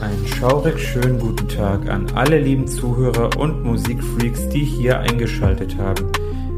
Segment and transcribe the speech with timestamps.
[0.00, 6.10] Einen schaurig schönen guten Tag an alle lieben Zuhörer und Musikfreaks, die hier eingeschaltet haben.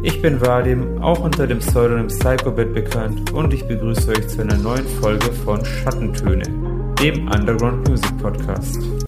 [0.04, 4.57] Ich bin Vadim, auch unter dem Pseudonym Psychobit bekannt und ich begrüße euch zu einer
[4.57, 6.45] neuen Folge von Schattentöne,
[7.03, 9.02] dem Underground Music Podcast.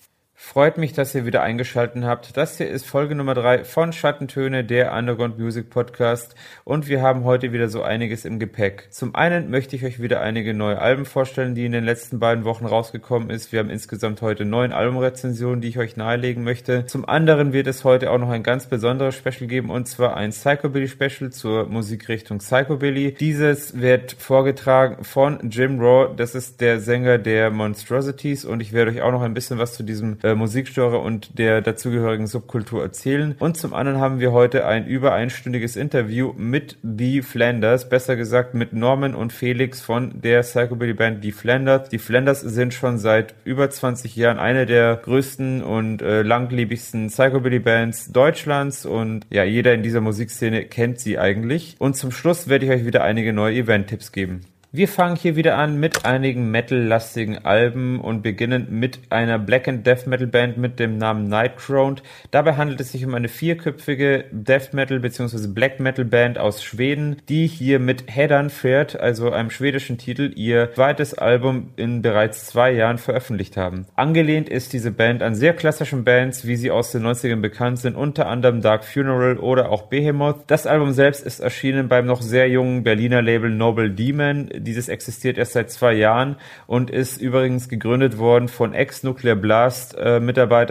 [0.54, 2.36] Freut mich, dass ihr wieder eingeschaltet habt.
[2.36, 6.36] Das hier ist Folge Nummer drei von Schattentöne, der Underground Music Podcast.
[6.62, 8.86] Und wir haben heute wieder so einiges im Gepäck.
[8.90, 12.44] Zum einen möchte ich euch wieder einige neue Alben vorstellen, die in den letzten beiden
[12.44, 13.50] Wochen rausgekommen ist.
[13.50, 16.86] Wir haben insgesamt heute neun Albumrezensionen, die ich euch nahelegen möchte.
[16.86, 20.30] Zum anderen wird es heute auch noch ein ganz besonderes Special geben, und zwar ein
[20.30, 23.14] Psychobilly Special zur Musikrichtung Psychobilly.
[23.18, 26.14] Dieses wird vorgetragen von Jim Raw.
[26.16, 29.74] Das ist der Sänger der Monstrosities und ich werde euch auch noch ein bisschen was
[29.74, 33.34] zu diesem äh, Musikgenre und der dazugehörigen Subkultur erzählen.
[33.38, 38.52] Und zum anderen haben wir heute ein über einstündiges Interview mit The Flanders, besser gesagt
[38.52, 41.88] mit Norman und Felix von der Psychobilly Band The Flanders.
[41.88, 47.60] Die Flanders sind schon seit über 20 Jahren eine der größten und äh, langlebigsten Psychobilly
[47.60, 51.76] Bands Deutschlands und ja, jeder in dieser Musikszene kennt sie eigentlich.
[51.78, 54.42] Und zum Schluss werde ich euch wieder einige neue Event-Tipps geben.
[54.76, 59.86] Wir fangen hier wieder an mit einigen Metal-lastigen Alben und beginnen mit einer Black and
[59.86, 62.02] Death Metal Band mit dem Namen Nightcrowned.
[62.32, 65.46] Dabei handelt es sich um eine vierköpfige Death Metal bzw.
[65.46, 70.72] Black Metal Band aus Schweden, die hier mit Headern fährt, also einem schwedischen Titel, ihr
[70.74, 73.86] zweites Album in bereits zwei Jahren veröffentlicht haben.
[73.94, 77.94] Angelehnt ist diese Band an sehr klassischen Bands, wie sie aus den 90ern bekannt sind,
[77.94, 80.40] unter anderem Dark Funeral oder auch Behemoth.
[80.48, 85.38] Das Album selbst ist erschienen beim noch sehr jungen Berliner Label Noble Demon dieses existiert
[85.38, 90.20] erst seit zwei Jahren und ist übrigens gegründet worden von Ex-Nuclear Blast äh,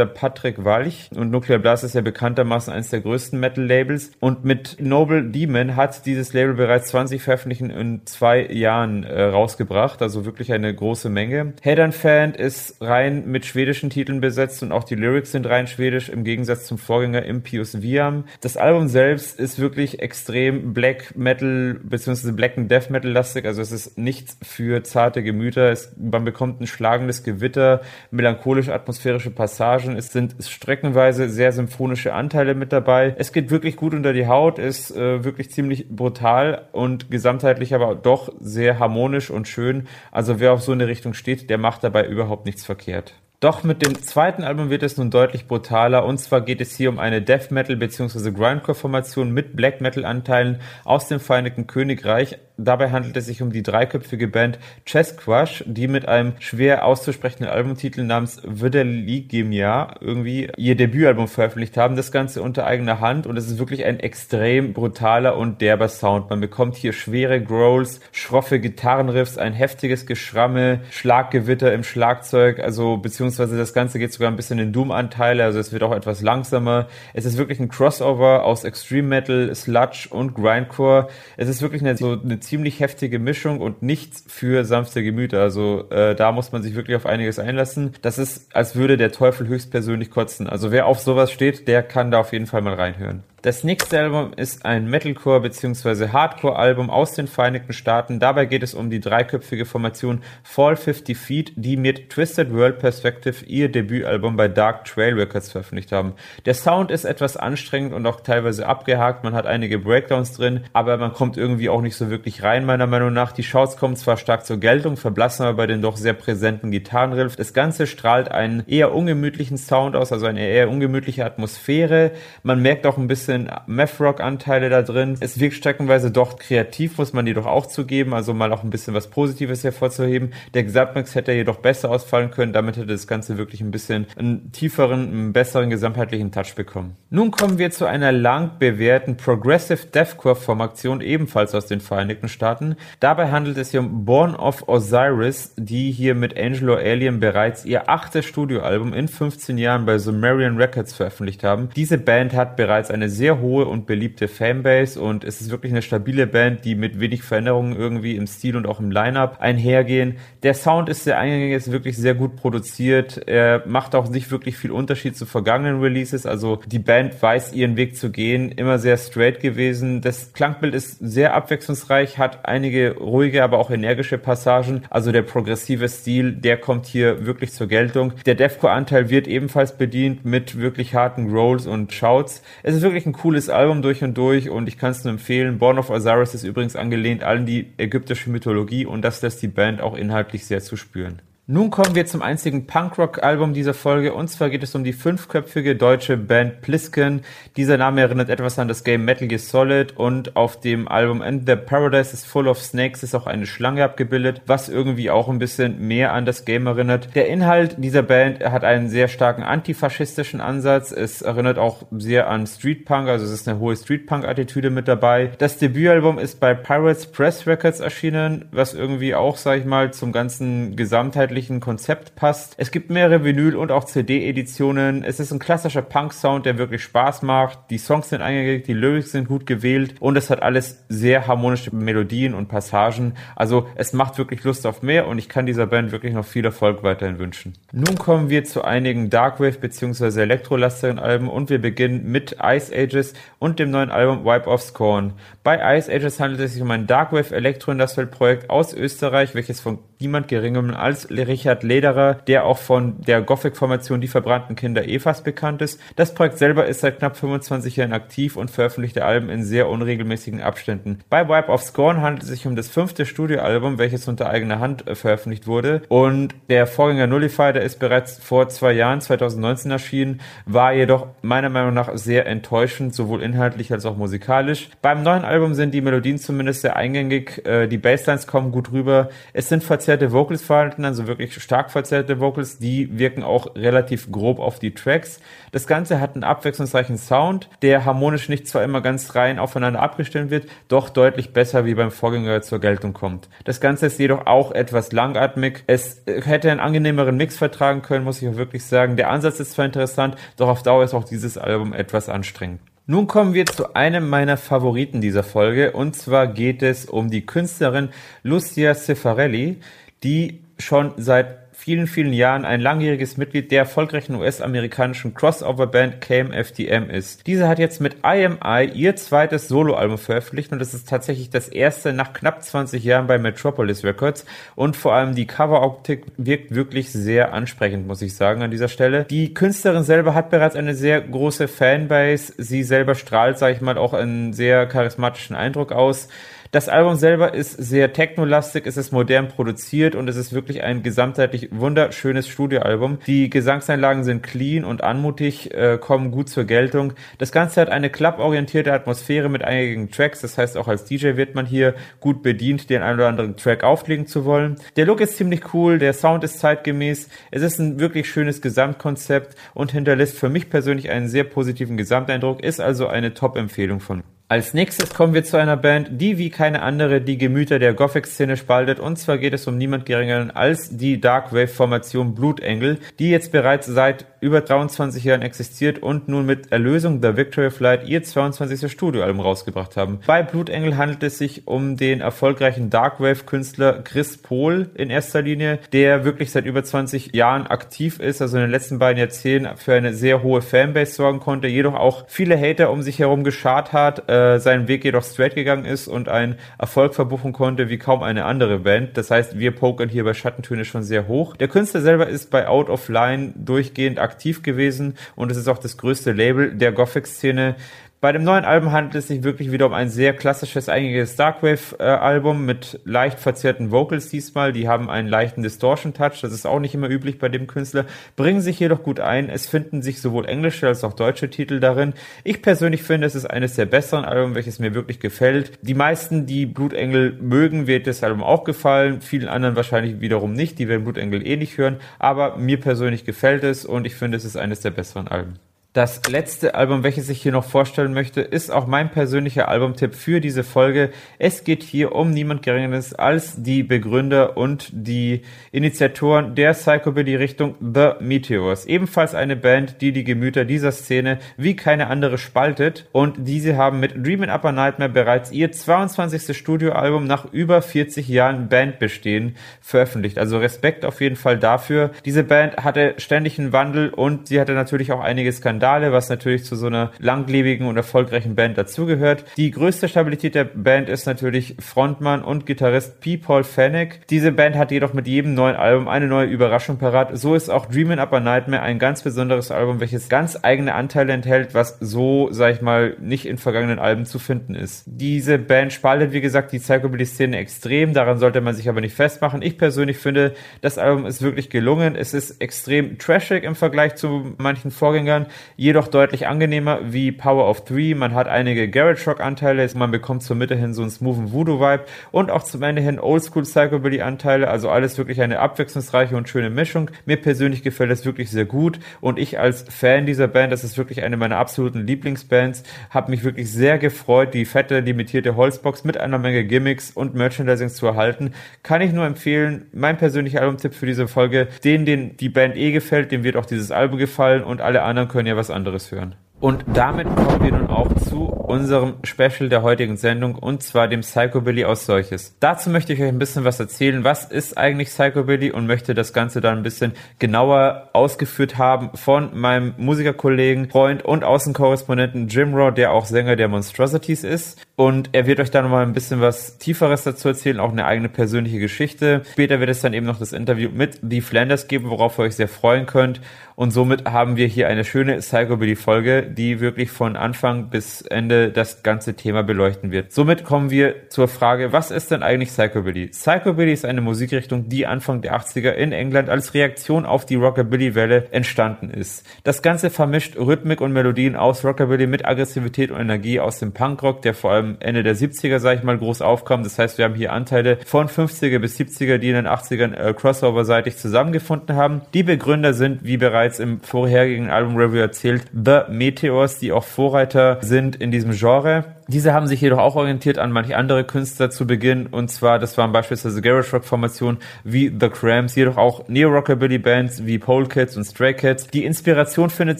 [0.06, 1.10] Patrick Walch.
[1.16, 4.12] Und Nuclear Blast ist ja bekanntermaßen eines der größten Metal-Labels.
[4.20, 10.02] Und mit Noble Demon hat dieses Label bereits 20 Veröffentlichungen in zwei Jahren äh, rausgebracht.
[10.02, 11.54] Also wirklich eine große Menge.
[11.62, 16.10] Head Fan ist rein mit schwedischen Titeln besetzt und auch die Lyrics sind rein schwedisch
[16.10, 18.26] im Gegensatz zum Vorgänger Impius Viam.
[18.42, 22.32] Das Album selbst ist wirklich extrem Black Metal bzw.
[22.32, 23.46] Black and Death Metal lastig.
[23.46, 25.72] Also es ist ist nichts für zarte Gemüter.
[25.72, 29.96] Es, man bekommt ein schlagendes Gewitter, melancholische atmosphärische Passagen.
[29.96, 33.16] Es sind streckenweise sehr symphonische Anteile mit dabei.
[33.18, 37.96] Es geht wirklich gut unter die Haut, ist äh, wirklich ziemlich brutal und gesamtheitlich aber
[37.96, 39.88] doch sehr harmonisch und schön.
[40.12, 43.16] Also wer auf so eine Richtung steht, der macht dabei überhaupt nichts verkehrt.
[43.44, 46.88] Doch mit dem zweiten Album wird es nun deutlich brutaler und zwar geht es hier
[46.88, 48.32] um eine Death Metal bzw.
[48.32, 52.38] Grindcore Formation mit Black Metal Anteilen aus dem Vereinigten Königreich.
[52.58, 57.48] Dabei handelt es sich um die dreiköpfige Band Chess Crush, die mit einem schwer auszusprechenden
[57.48, 61.96] Albumtitel namens Vidaligemia irgendwie ihr Debütalbum veröffentlicht haben.
[61.96, 66.30] Das Ganze unter eigener Hand und es ist wirklich ein extrem brutaler und derber Sound.
[66.30, 73.58] Man bekommt hier schwere Growls, schroffe Gitarrenriffs, ein heftiges Geschramme, Schlaggewitter im Schlagzeug, also beziehungsweise
[73.58, 76.88] das Ganze geht sogar ein bisschen in Doom-Anteile, also es wird auch etwas langsamer.
[77.16, 81.08] Es ist wirklich ein Crossover aus Extreme Metal, Sludge und Grindcore.
[81.36, 85.42] Es ist wirklich eine, so eine ziemlich heftige Mischung und nichts für sanfte Gemüter.
[85.42, 87.94] Also äh, da muss man sich wirklich auf einiges einlassen.
[88.02, 90.48] Das ist, als würde der Teufel höchstpersönlich kotzen.
[90.48, 93.24] Also wer auf sowas steht, der kann da auf jeden Fall mal reinhören.
[93.44, 96.08] Das nächste Album ist ein Metalcore bzw.
[96.14, 98.22] Hardcore-Album aus den Vereinigten Staaten.
[98.22, 103.44] Dabei geht es um die dreiköpfige Formation Fall 50 Feet, die mit Twisted World Perspective
[103.44, 106.14] ihr Debütalbum bei Dark Trail Records veröffentlicht haben.
[106.46, 109.26] Der Sound ist etwas anstrengend und auch teilweise abgehakt.
[109.26, 112.88] Man hat einige Breakdowns drin, aber man kommt irgendwie auch nicht so wirklich rein, meiner
[112.88, 113.34] Meinung nach.
[113.34, 117.36] Die Shouts kommen zwar stark zur Geltung, verblassen aber bei den doch sehr präsenten Gitarrenriff.
[117.36, 122.12] Das Ganze strahlt einen eher ungemütlichen Sound aus, also eine eher ungemütliche Atmosphäre.
[122.44, 125.18] Man merkt auch ein bisschen bisschen Math-Rock-Anteile da drin.
[125.20, 128.94] Es wirkt streckenweise doch kreativ, muss man jedoch auch zugeben, also mal auch ein bisschen
[128.94, 130.34] was Positives hervorzuheben.
[130.54, 134.52] Der Gesamtmix hätte jedoch besser ausfallen können, damit hätte das Ganze wirklich ein bisschen einen
[134.52, 136.96] tieferen, einen besseren gesamtheitlichen Touch bekommen.
[137.10, 142.76] Nun kommen wir zu einer lang bewährten Progressive Deathcore-Formation, ebenfalls aus den Vereinigten Staaten.
[143.00, 147.90] Dabei handelt es sich um Born of Osiris, die hier mit Angelo Alien bereits ihr
[147.90, 151.70] achtes Studioalbum in 15 Jahren bei Sumerian Records veröffentlicht haben.
[151.76, 155.72] Diese Band hat bereits eine sehr sehr hohe und beliebte Fanbase und es ist wirklich
[155.72, 160.18] eine stabile Band, die mit wenig Veränderungen irgendwie im Stil und auch im Line-Up einhergehen.
[160.44, 163.26] Der Sound ist sehr eingängig, ist wirklich sehr gut produziert.
[163.26, 166.26] Er macht auch nicht wirklich viel Unterschied zu vergangenen Releases.
[166.26, 170.02] Also die Band weiß ihren Weg zu gehen, immer sehr straight gewesen.
[170.02, 174.82] Das Klangbild ist sehr abwechslungsreich, hat einige ruhige, aber auch energische Passagen.
[174.90, 178.12] Also der progressive Stil, der kommt hier wirklich zur Geltung.
[178.26, 182.44] Der Deathcore-Anteil wird ebenfalls bedient mit wirklich harten Rolls und Shouts.
[182.64, 185.14] Es ist wirklich ein ein cooles Album durch und durch und ich kann es nur
[185.14, 185.60] empfehlen.
[185.60, 189.82] Born of Osiris ist übrigens angelehnt an die ägyptische Mythologie und das lässt die Band
[189.82, 191.22] auch inhaltlich sehr zu spüren.
[191.46, 195.76] Nun kommen wir zum einzigen Punkrock-Album dieser Folge und zwar geht es um die fünfköpfige
[195.76, 197.20] deutsche Band Plisken.
[197.58, 201.46] Dieser Name erinnert etwas an das Game Metal Gear Solid und auf dem Album And
[201.46, 205.38] the Paradise is Full of Snakes ist auch eine Schlange abgebildet, was irgendwie auch ein
[205.38, 207.14] bisschen mehr an das Game erinnert.
[207.14, 210.94] Der Inhalt dieser Band hat einen sehr starken antifaschistischen Ansatz.
[210.94, 214.88] Es erinnert auch sehr an Street Punk, also es ist eine hohe Street Punk-Attitüde mit
[214.88, 215.32] dabei.
[215.40, 220.14] Das Debütalbum ist bei Pirates Press Records erschienen, was irgendwie auch, sag ich mal, zum
[220.14, 222.56] ganzen Gesamtheit gesamtheitlichen Konzept passt.
[222.58, 225.04] Es gibt mehrere Vinyl- und auch CD-Editionen.
[225.04, 227.60] Es ist ein klassischer Punk-Sound, der wirklich Spaß macht.
[227.70, 231.76] Die Songs sind eingekriegt, die Lyrics sind gut gewählt und es hat alles sehr harmonische
[231.76, 233.14] Melodien und Passagen.
[233.36, 236.46] Also es macht wirklich Lust auf mehr und ich kann dieser Band wirklich noch viel
[236.46, 237.54] Erfolg weiterhin wünschen.
[237.72, 240.22] Nun kommen wir zu einigen Darkwave bzw.
[240.22, 245.14] elektrolastigeren Alben und wir beginnen mit Ice Ages und dem neuen Album Wipe of Scorn.
[245.44, 249.80] Bei Ice Ages handelt es sich um ein Darkwave Elektro-Industrial Projekt aus Österreich, welches von
[250.04, 255.62] niemand geringem als Richard Lederer, der auch von der Gothic-Formation Die verbrannten Kinder Evas bekannt
[255.62, 255.80] ist.
[255.96, 260.42] Das Projekt selber ist seit knapp 25 Jahren aktiv und veröffentlichte Alben in sehr unregelmäßigen
[260.42, 261.00] Abständen.
[261.10, 264.88] Bei Wipe of Scorn handelt es sich um das fünfte Studioalbum, welches unter eigener Hand
[264.88, 265.84] äh, veröffentlicht wurde.
[265.88, 271.50] Und der Vorgänger Nullify, der ist bereits vor zwei Jahren, 2019 erschienen, war jedoch meiner
[271.50, 274.70] Meinung nach sehr enttäuschend, sowohl inhaltlich als auch musikalisch.
[274.82, 279.10] Beim neuen Album sind die Melodien zumindest sehr eingängig, äh, die Basslines kommen gut rüber,
[279.32, 284.40] es sind verzerrte Vocals vorhanden, also wirklich stark verzerrte Vocals, die wirken auch relativ grob
[284.40, 285.20] auf die Tracks.
[285.52, 290.32] Das Ganze hat einen abwechslungsreichen Sound, der harmonisch nicht zwar immer ganz rein aufeinander abgestimmt
[290.32, 293.30] wird, doch deutlich besser wie beim Vorgänger zur Geltung kommt.
[293.44, 295.64] Das Ganze ist jedoch auch etwas langatmig.
[295.68, 298.98] Es hätte einen angenehmeren Mix vertragen können, muss ich auch wirklich sagen.
[298.98, 302.60] Der Ansatz ist zwar interessant, doch auf Dauer ist auch dieses Album etwas anstrengend.
[302.86, 307.26] Nun kommen wir zu einem meiner Favoriten dieser Folge und zwar geht es um die
[307.26, 307.92] Künstlerin
[308.24, 309.62] Lucia Cifarelli,
[310.04, 317.26] die schon seit vielen, vielen Jahren ein langjähriges Mitglied der erfolgreichen US-amerikanischen Crossover-Band KMFDM ist.
[317.28, 321.94] Diese hat jetzt mit IMI ihr zweites Soloalbum veröffentlicht und es ist tatsächlich das erste
[321.94, 327.34] nach knapp 20 Jahren bei Metropolis Records und vor allem die Coveroptik wirkt wirklich sehr
[327.34, 329.06] ansprechend, muss ich sagen, an dieser Stelle.
[329.06, 332.34] Die Künstlerin selber hat bereits eine sehr große Fanbase.
[332.38, 336.10] Sie selber strahlt, sage ich mal, auch einen sehr charismatischen Eindruck aus.
[336.54, 340.84] Das Album selber ist sehr technolastig, es ist modern produziert und es ist wirklich ein
[340.84, 343.00] gesamtheitlich wunderschönes Studioalbum.
[343.08, 346.94] Die Gesangseinlagen sind clean und anmutig, äh, kommen gut zur Geltung.
[347.18, 351.34] Das Ganze hat eine klapporientierte Atmosphäre mit einigen Tracks, das heißt auch als DJ wird
[351.34, 354.58] man hier gut bedient, den einen oder anderen Track auflegen zu wollen.
[354.76, 359.36] Der Look ist ziemlich cool, der Sound ist zeitgemäß, es ist ein wirklich schönes Gesamtkonzept
[359.56, 364.54] und hinterlässt für mich persönlich einen sehr positiven Gesamteindruck, ist also eine Top-Empfehlung von als
[364.54, 368.80] nächstes kommen wir zu einer Band, die wie keine andere die Gemüter der Gothic-Szene spaltet.
[368.80, 374.08] Und zwar geht es um niemand geringeren als die Darkwave-Formation Blutengel, die jetzt bereits seit
[374.22, 378.72] über 23 Jahren existiert und nun mit Erlösung The Victory Flight ihr 22.
[378.72, 380.00] Studioalbum rausgebracht haben.
[380.08, 386.06] Bei Blutengel handelt es sich um den erfolgreichen Darkwave-Künstler Chris Pohl in erster Linie, der
[386.06, 389.94] wirklich seit über 20 Jahren aktiv ist, also in den letzten beiden Jahrzehnten für eine
[389.94, 394.40] sehr hohe Fanbase sorgen konnte, jedoch auch viele Hater um sich herum geschart hat, äh,
[394.40, 398.60] seinen Weg jedoch straight gegangen ist und einen Erfolg verbuchen konnte wie kaum eine andere
[398.60, 398.96] Band.
[398.96, 401.36] Das heißt, wir pokern hier bei Schattentöne schon sehr hoch.
[401.36, 405.58] Der Künstler selber ist bei Out of Line durchgehend aktiv gewesen und es ist auch
[405.58, 407.56] das größte Label der Gothic-Szene.
[408.04, 412.46] Bei dem neuen Album handelt es sich wirklich wieder um ein sehr klassisches, einiges Darkwave-Album
[412.46, 414.52] mit leicht verzerrten Vocals diesmal.
[414.52, 417.86] Die haben einen leichten Distortion-Touch, das ist auch nicht immer üblich bei dem Künstler,
[418.18, 419.30] bringen sich jedoch gut ein.
[419.30, 421.94] Es finden sich sowohl englische als auch deutsche Titel darin.
[422.26, 425.54] Ich persönlich finde, es ist eines der besseren Alben, welches mir wirklich gefällt.
[425.62, 429.00] Die meisten, die Blutengel mögen, wird das Album auch gefallen.
[429.00, 430.60] Vielen anderen wahrscheinlich wiederum nicht.
[430.60, 431.78] Die werden Blutengel eh nicht hören.
[432.00, 435.40] Aber mir persönlich gefällt es und ich finde, es ist eines der besseren Alben.
[435.74, 440.22] Das letzte Album, welches ich hier noch vorstellen möchte, ist auch mein persönlicher Albumtipp für
[440.22, 440.92] diese Folge.
[441.18, 447.94] Es geht hier um niemand Geringeres als die Begründer und die Initiatoren der Psychobilly-Richtung The
[448.02, 448.68] Meteors.
[448.68, 452.88] Ebenfalls eine Band, die die Gemüter dieser Szene wie keine andere spaltet.
[452.92, 456.38] Und diese haben mit Dreamin' Upper Nightmare bereits ihr 22.
[456.38, 460.20] Studioalbum nach über 40 Jahren Bandbestehen veröffentlicht.
[460.20, 461.90] Also Respekt auf jeden Fall dafür.
[462.06, 466.10] Diese Band hatte ständig einen Wandel und sie hatte natürlich auch einige Skandale Randale, was
[466.10, 469.24] natürlich zu so einer langlebigen und erfolgreichen Band dazugehört.
[469.38, 473.18] Die größte Stabilität der Band ist natürlich Frontmann und Gitarrist P.
[473.18, 474.06] Paul Fennec.
[474.10, 477.18] Diese Band hat jedoch mit jedem neuen Album eine neue Überraschung parat.
[477.18, 481.14] So ist auch Dreamin' Up a Nightmare ein ganz besonderes Album, welches ganz eigene Anteile
[481.14, 484.84] enthält, was so, sag ich mal, nicht in vergangenen Alben zu finden ist.
[484.86, 487.94] Diese Band spaltet, wie gesagt, die Psychobilly-Szene extrem.
[487.94, 489.42] Daran sollte man sich aber nicht festmachen.
[489.42, 491.96] Ich persönlich finde, das Album ist wirklich gelungen.
[491.96, 497.66] Es ist extrem trashig im Vergleich zu manchen Vorgängern, jedoch deutlich angenehmer wie Power of
[497.66, 497.94] Three.
[497.94, 501.60] Man hat einige Garage Rock Anteile, man bekommt zur Mitte hin so einen smoothen Voodoo
[501.60, 506.30] Vibe und auch zum Ende hin Oldschool Psychobilly Anteile, also alles wirklich eine abwechslungsreiche und
[506.30, 506.90] schöne Mischung.
[507.06, 510.78] Mir persönlich gefällt es wirklich sehr gut und ich als Fan dieser Band, das ist
[510.78, 515.98] wirklich eine meiner absoluten Lieblingsbands, habe mich wirklich sehr gefreut, die fette limitierte Holzbox mit
[515.98, 518.34] einer Menge Gimmicks und Merchandising zu erhalten.
[518.64, 522.72] Kann ich nur empfehlen, mein persönlicher Albumtipp für diese Folge, den, den die Band eh
[522.72, 526.16] gefällt, dem wird auch dieses Album gefallen und alle anderen können ja was anderes hören.
[526.44, 531.00] Und damit kommen wir nun auch zu unserem Special der heutigen Sendung und zwar dem
[531.00, 532.36] Psychobilly aus solches.
[532.42, 534.04] Dazu möchte ich euch ein bisschen was erzählen.
[534.04, 539.40] Was ist eigentlich Psychobilly und möchte das Ganze dann ein bisschen genauer ausgeführt haben von
[539.40, 544.62] meinem Musikerkollegen, Freund und Außenkorrespondenten Jim Raw, der auch Sänger der Monstrosities ist.
[544.76, 548.10] Und er wird euch da nochmal ein bisschen was Tieferes dazu erzählen, auch eine eigene
[548.10, 549.22] persönliche Geschichte.
[549.32, 552.36] Später wird es dann eben noch das Interview mit The Flanders geben, worauf ihr euch
[552.36, 553.22] sehr freuen könnt.
[553.56, 558.84] Und somit haben wir hier eine schöne Psychobilly-Folge, die wirklich von Anfang bis Ende das
[558.84, 560.12] ganze Thema beleuchten wird.
[560.12, 563.08] Somit kommen wir zur Frage, was ist denn eigentlich Psychobilly?
[563.08, 568.28] Psychobilly ist eine Musikrichtung, die Anfang der 80er in England als Reaktion auf die Rockabilly-Welle
[568.32, 569.26] entstanden ist.
[569.44, 574.22] Das Ganze vermischt Rhythmik und Melodien aus Rockabilly mit Aggressivität und Energie aus dem Punkrock,
[574.24, 576.64] der vor allem Ende der 70er, sag ich mal, groß aufkam.
[576.64, 580.14] Das heißt, wir haben hier Anteile von 50er bis 70er, die in den 80ern äh,
[580.14, 582.02] crossover-seitig zusammengefunden haben.
[582.14, 587.58] Die Begründer sind, wie bereits bereits im vorherigen Album-Review erzählt, The Meteors, die auch Vorreiter
[587.62, 588.86] sind in diesem Genre.
[589.08, 592.78] Diese haben sich jedoch auch orientiert an manche andere Künstler zu Beginn und zwar, das
[592.78, 598.06] waren beispielsweise Garage Rock Formationen wie The Cramps, jedoch auch Neo-Rockabilly Bands wie Polekids und
[598.06, 598.68] Stray Cats.
[598.68, 599.80] Die Inspiration findet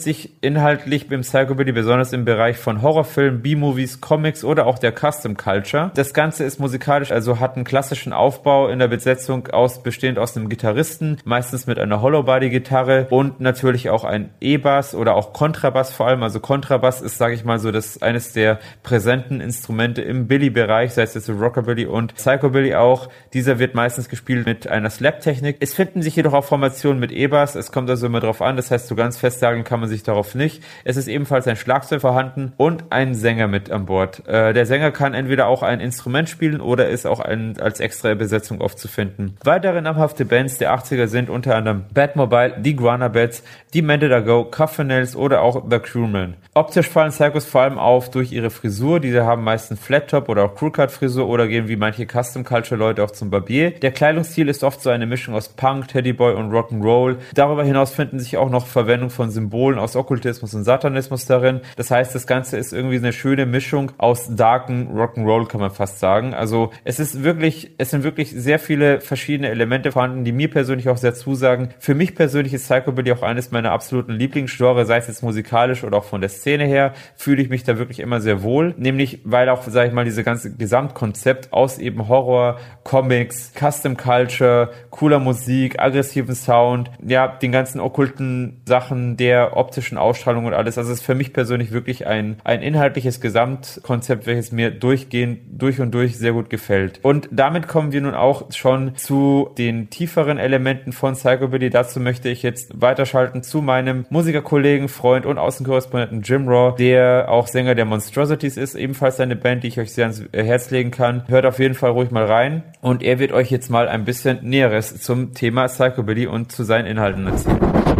[0.00, 5.36] sich inhaltlich im Psychobilly besonders im Bereich von Horrorfilmen, B-Movies, Comics oder auch der Custom
[5.36, 5.90] Culture.
[5.94, 10.36] Das Ganze ist musikalisch, also hat einen klassischen Aufbau in der Besetzung aus, bestehend aus
[10.36, 16.08] einem Gitarristen, meistens mit einer Hollow-Body-Gitarre und natürlich auch ein E-Bass oder auch Kontrabass vor
[16.08, 16.22] allem.
[16.22, 20.92] Also Kontrabass ist, sage ich mal so, das eines der präsenten präsenten Instrumente im Billy-Bereich,
[20.92, 23.08] sei es jetzt Rockabilly und Psychobilly auch.
[23.32, 25.58] Dieser wird meistens gespielt mit einer Slap-Technik.
[25.60, 27.54] Es finden sich jedoch auch Formationen mit E-Bass.
[27.54, 28.56] Es kommt also immer drauf an.
[28.56, 30.64] Das heißt, so ganz festsagen kann man sich darauf nicht.
[30.82, 34.26] Es ist ebenfalls ein Schlagzeug vorhanden und ein Sänger mit an Bord.
[34.26, 38.14] Äh, der Sänger kann entweder auch ein Instrument spielen oder ist auch ein, als extra
[38.14, 39.36] Besetzung oft zu finden.
[39.44, 43.44] Weitere namhafte Bands der 80er sind unter anderem Batmobile, die Guana Bats,
[43.74, 46.34] die Mended Go, Nails oder auch The Crewman.
[46.54, 50.44] Optisch fallen Circus vor allem auf durch ihre Frisur, diese haben meistens Flat Top oder
[50.44, 53.70] auch Crewcut Frisur oder gehen wie manche Custom Culture Leute auch zum Barbier.
[53.70, 57.18] Der Kleidungsstil ist oft so eine Mischung aus Punk, Teddyboy und Rock'n'Roll.
[57.34, 61.60] Darüber hinaus finden sich auch noch Verwendung von Symbolen aus Okkultismus und Satanismus darin.
[61.76, 66.00] Das heißt, das Ganze ist irgendwie eine schöne Mischung aus darken Rock'n'Roll, kann man fast
[66.00, 66.34] sagen.
[66.34, 70.88] Also es ist wirklich, es sind wirklich sehr viele verschiedene Elemente vorhanden, die mir persönlich
[70.88, 71.68] auch sehr zusagen.
[71.78, 75.98] Für mich persönlich ist Psychobilly auch eines meiner absoluten Lieblingsgenre, sei es jetzt musikalisch oder
[75.98, 78.74] auch von der Szene her, fühle ich mich da wirklich immer sehr wohl.
[78.78, 83.96] Nämlich nämlich weil auch, sage ich mal, diese ganze Gesamtkonzept aus eben Horror, Comics, Custom
[83.96, 90.78] Culture, cooler Musik, aggressiven Sound, ja, den ganzen okkulten Sachen, der optischen Ausstrahlung und alles.
[90.78, 95.80] Also es ist für mich persönlich wirklich ein, ein inhaltliches Gesamtkonzept, welches mir durchgehend, durch
[95.80, 97.00] und durch sehr gut gefällt.
[97.02, 101.70] Und damit kommen wir nun auch schon zu den tieferen Elementen von Psychobilly.
[101.70, 107.46] Dazu möchte ich jetzt weiterschalten zu meinem Musikerkollegen, Freund und Außenkorrespondenten Jim Raw, der auch
[107.46, 111.24] Sänger der Monstrosities ist, ebenfalls eine Band, die ich euch sehr ans Herz legen kann.
[111.26, 112.62] Hört auf jeden Fall ruhig mal rein.
[112.82, 116.86] Und er wird euch jetzt mal ein bisschen Näheres zum Thema Psychobilly und zu seinen
[116.86, 117.93] Inhalten erzählen.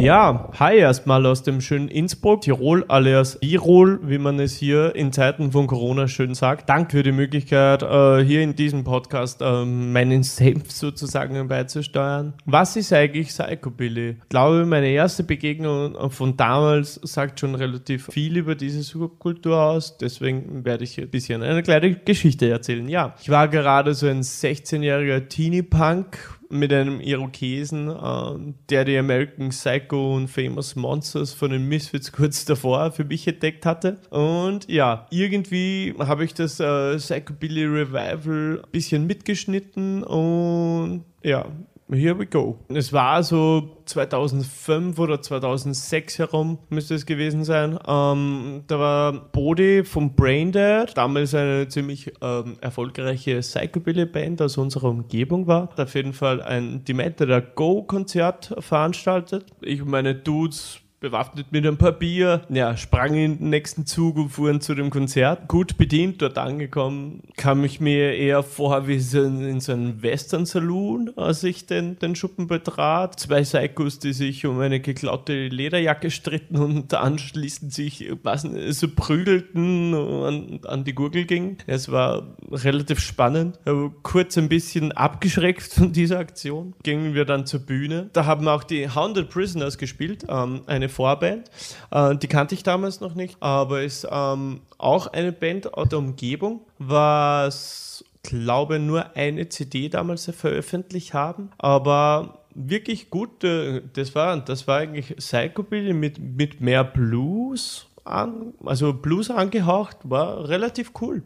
[0.00, 5.12] Ja, hi erstmal aus dem schönen Innsbruck, Tirol alias Tirol, wie man es hier in
[5.12, 6.68] Zeiten von Corona schön sagt.
[6.68, 12.34] Danke für die Möglichkeit, äh, hier in diesem Podcast ähm, meinen Senf sozusagen beizusteuern.
[12.44, 14.10] Was ist eigentlich Psychobilly?
[14.22, 19.98] Ich glaube, meine erste Begegnung von damals sagt schon relativ viel über diese Subkultur aus.
[19.98, 22.88] Deswegen werde ich ein bisschen eine kleine Geschichte erzählen.
[22.88, 29.50] Ja, ich war gerade so ein 16-jähriger Teenie-Punk, mit einem Irokesen, äh, der die American
[29.50, 33.98] Psycho und Famous Monsters von den Misfits kurz davor für mich entdeckt hatte.
[34.10, 41.46] Und ja, irgendwie habe ich das äh, Psychobilly Revival ein bisschen mitgeschnitten und ja,
[41.90, 42.58] here we go.
[42.68, 47.78] Es war so 2005 oder 2006 herum, müsste es gewesen sein.
[47.86, 55.46] Ähm, da war Bodhi vom Braindead, damals eine ziemlich ähm, erfolgreiche Psychobilly-Band aus unserer Umgebung
[55.46, 55.70] war.
[55.70, 59.46] Hat auf jeden Fall ein Demented Go-Konzert veranstaltet.
[59.60, 64.30] Ich und meine Dudes bewaffnet mit einem Papier, ja, sprang in den nächsten Zug und
[64.30, 65.48] fuhren zu dem Konzert.
[65.48, 71.44] Gut bedient, dort angekommen, kam ich mir eher vor wie in, so einem Western-Saloon, als
[71.44, 73.18] ich den, den Schuppen betrat.
[73.20, 79.94] Zwei Psychos, die sich um eine geklaute Lederjacke stritten und anschließend sich was, so prügelten
[79.94, 81.58] und an die Gurgel gingen.
[81.66, 83.58] Es war relativ spannend.
[83.64, 86.74] Aber kurz ein bisschen abgeschreckt von dieser Aktion.
[86.82, 88.10] Gingen wir dann zur Bühne.
[88.12, 91.50] Da haben auch die Hounded Prisoners gespielt, ähm, eine Vorband.
[91.90, 95.98] Äh, die kannte ich damals noch nicht, aber ist ähm, auch eine Band aus der
[95.98, 103.30] Umgebung, was glaube nur eine CD damals veröffentlicht haben, aber wirklich gut.
[103.42, 110.48] Das war, das war eigentlich Psychobilly mit, mit mehr Blues an, also Blues angehaucht, war
[110.48, 111.22] relativ cool.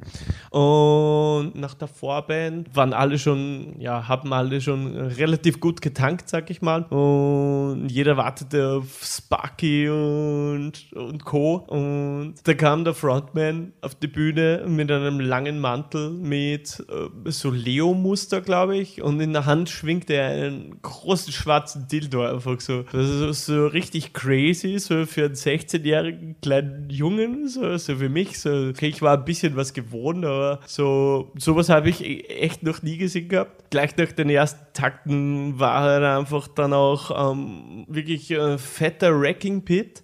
[0.50, 6.50] Und nach der Vorband waren alle schon, ja, haben alle schon relativ gut getankt, sag
[6.50, 6.82] ich mal.
[6.84, 11.56] Und jeder wartete auf Sparky und, und Co.
[11.68, 17.50] Und da kam der Frontman auf die Bühne mit einem langen Mantel mit äh, so
[17.50, 19.02] Leo-Muster, glaube ich.
[19.02, 22.82] Und in der Hand schwingte er einen großen schwarzen Dildo einfach so.
[22.92, 28.38] Das ist so richtig crazy, so für einen 16-jährigen kleinen Jungen, so, so wie mich.
[28.40, 32.62] So, okay, ich war ein bisschen was gewohnt, aber so sowas habe ich e-, echt
[32.62, 33.70] noch nie gesehen gehabt.
[33.70, 39.64] Gleich nach den ersten Takten war er einfach dann auch ähm, wirklich ein fetter Wrecking
[39.64, 40.02] Pit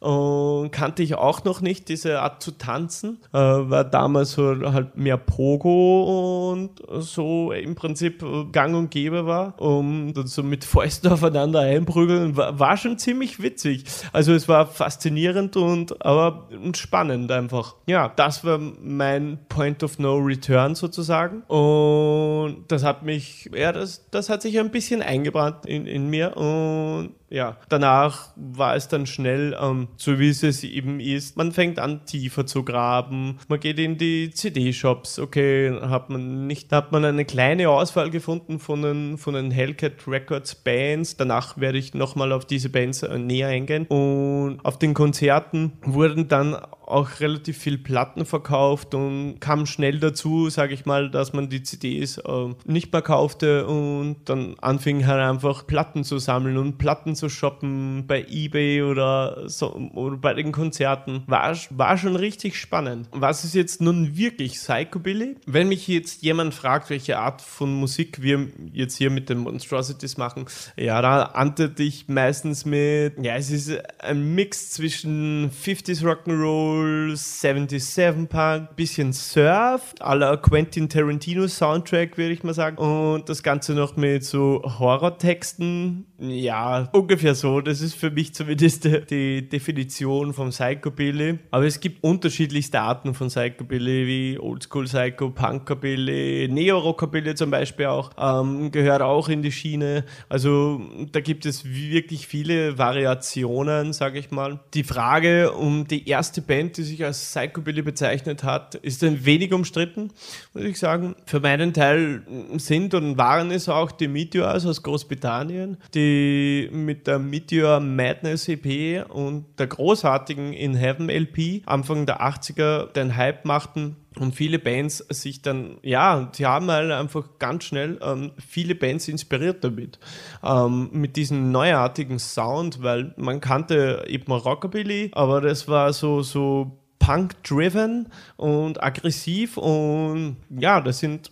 [0.00, 3.18] und kannte ich auch noch nicht, diese Art zu tanzen.
[3.32, 9.60] Äh, war damals halt mehr Pogo und so im Prinzip gang und gäbe war.
[9.60, 13.84] Und so mit Fäusten aufeinander einprügeln, war, war schon ziemlich witzig.
[14.12, 17.74] Also es war faszinierend und aber spannend einfach.
[17.86, 21.42] Ja, das war mein Point of No Return sozusagen.
[21.42, 26.36] Und das hat mich, ja, das, das hat sich ein bisschen eingebrannt in, in mir
[26.36, 31.36] und ja, danach war es dann schnell, ähm, so wie es es eben ist.
[31.36, 33.38] Man fängt an, tiefer zu graben.
[33.48, 35.18] Man geht in die CD-Shops.
[35.18, 40.06] Okay, hat man nicht, hat man eine kleine Auswahl gefunden von den, von den Hellcat
[40.06, 41.16] Records Bands.
[41.16, 43.86] Danach werde ich nochmal auf diese Bands äh, näher eingehen.
[43.86, 46.56] Und auf den Konzerten wurden dann
[46.88, 51.62] auch relativ viel Platten verkauft und kam schnell dazu, sage ich mal, dass man die
[51.62, 57.14] CDs äh, nicht mehr kaufte und dann anfing halt einfach Platten zu sammeln und Platten
[57.14, 61.22] zu shoppen bei eBay oder, so, oder bei den Konzerten.
[61.26, 63.08] War, war schon richtig spannend.
[63.12, 65.36] Was ist jetzt nun wirklich Psychobilly?
[65.46, 70.16] Wenn mich jetzt jemand fragt, welche Art von Musik wir jetzt hier mit den Monstrosities
[70.16, 70.46] machen,
[70.76, 76.77] ja, da antworte ich meistens mit, ja, es ist ein Mix zwischen 50s Rock'n'Roll,
[77.14, 82.78] 77 Punk, bisschen Surf, aller Quentin Tarantino Soundtrack, würde ich mal sagen.
[82.78, 86.06] Und das Ganze noch mit so Horrortexten.
[86.18, 87.60] Ja, ungefähr so.
[87.60, 91.38] Das ist für mich zumindest die Definition vom Psychobilly.
[91.50, 98.10] Aber es gibt unterschiedlichste Arten von Psychobilly, wie Oldschool Psycho, Punkabilly, Neo-Rockabilly zum Beispiel auch,
[98.18, 100.04] ähm, gehört auch in die Schiene.
[100.28, 100.80] Also
[101.12, 104.60] da gibt es wirklich viele Variationen, sage ich mal.
[104.74, 109.52] Die Frage um die erste Band, die sich als Psychobilly bezeichnet hat, ist ein wenig
[109.54, 110.10] umstritten,
[110.52, 111.16] muss ich sagen.
[111.24, 112.22] Für meinen Teil
[112.58, 118.48] sind und waren es auch die Meteors aus Großbritannien, die mit mit der Meteor Madness
[118.48, 124.58] EP und der großartigen In Heaven LP Anfang der 80er den Hype machten und viele
[124.58, 129.98] Bands sich dann, ja, sie haben halt einfach ganz schnell ähm, viele Bands inspiriert damit.
[130.42, 136.78] Ähm, mit diesem neuartigen Sound, weil man kannte eben Rockabilly, aber das war so, so
[136.98, 141.30] Punk-driven und aggressiv und ja, das sind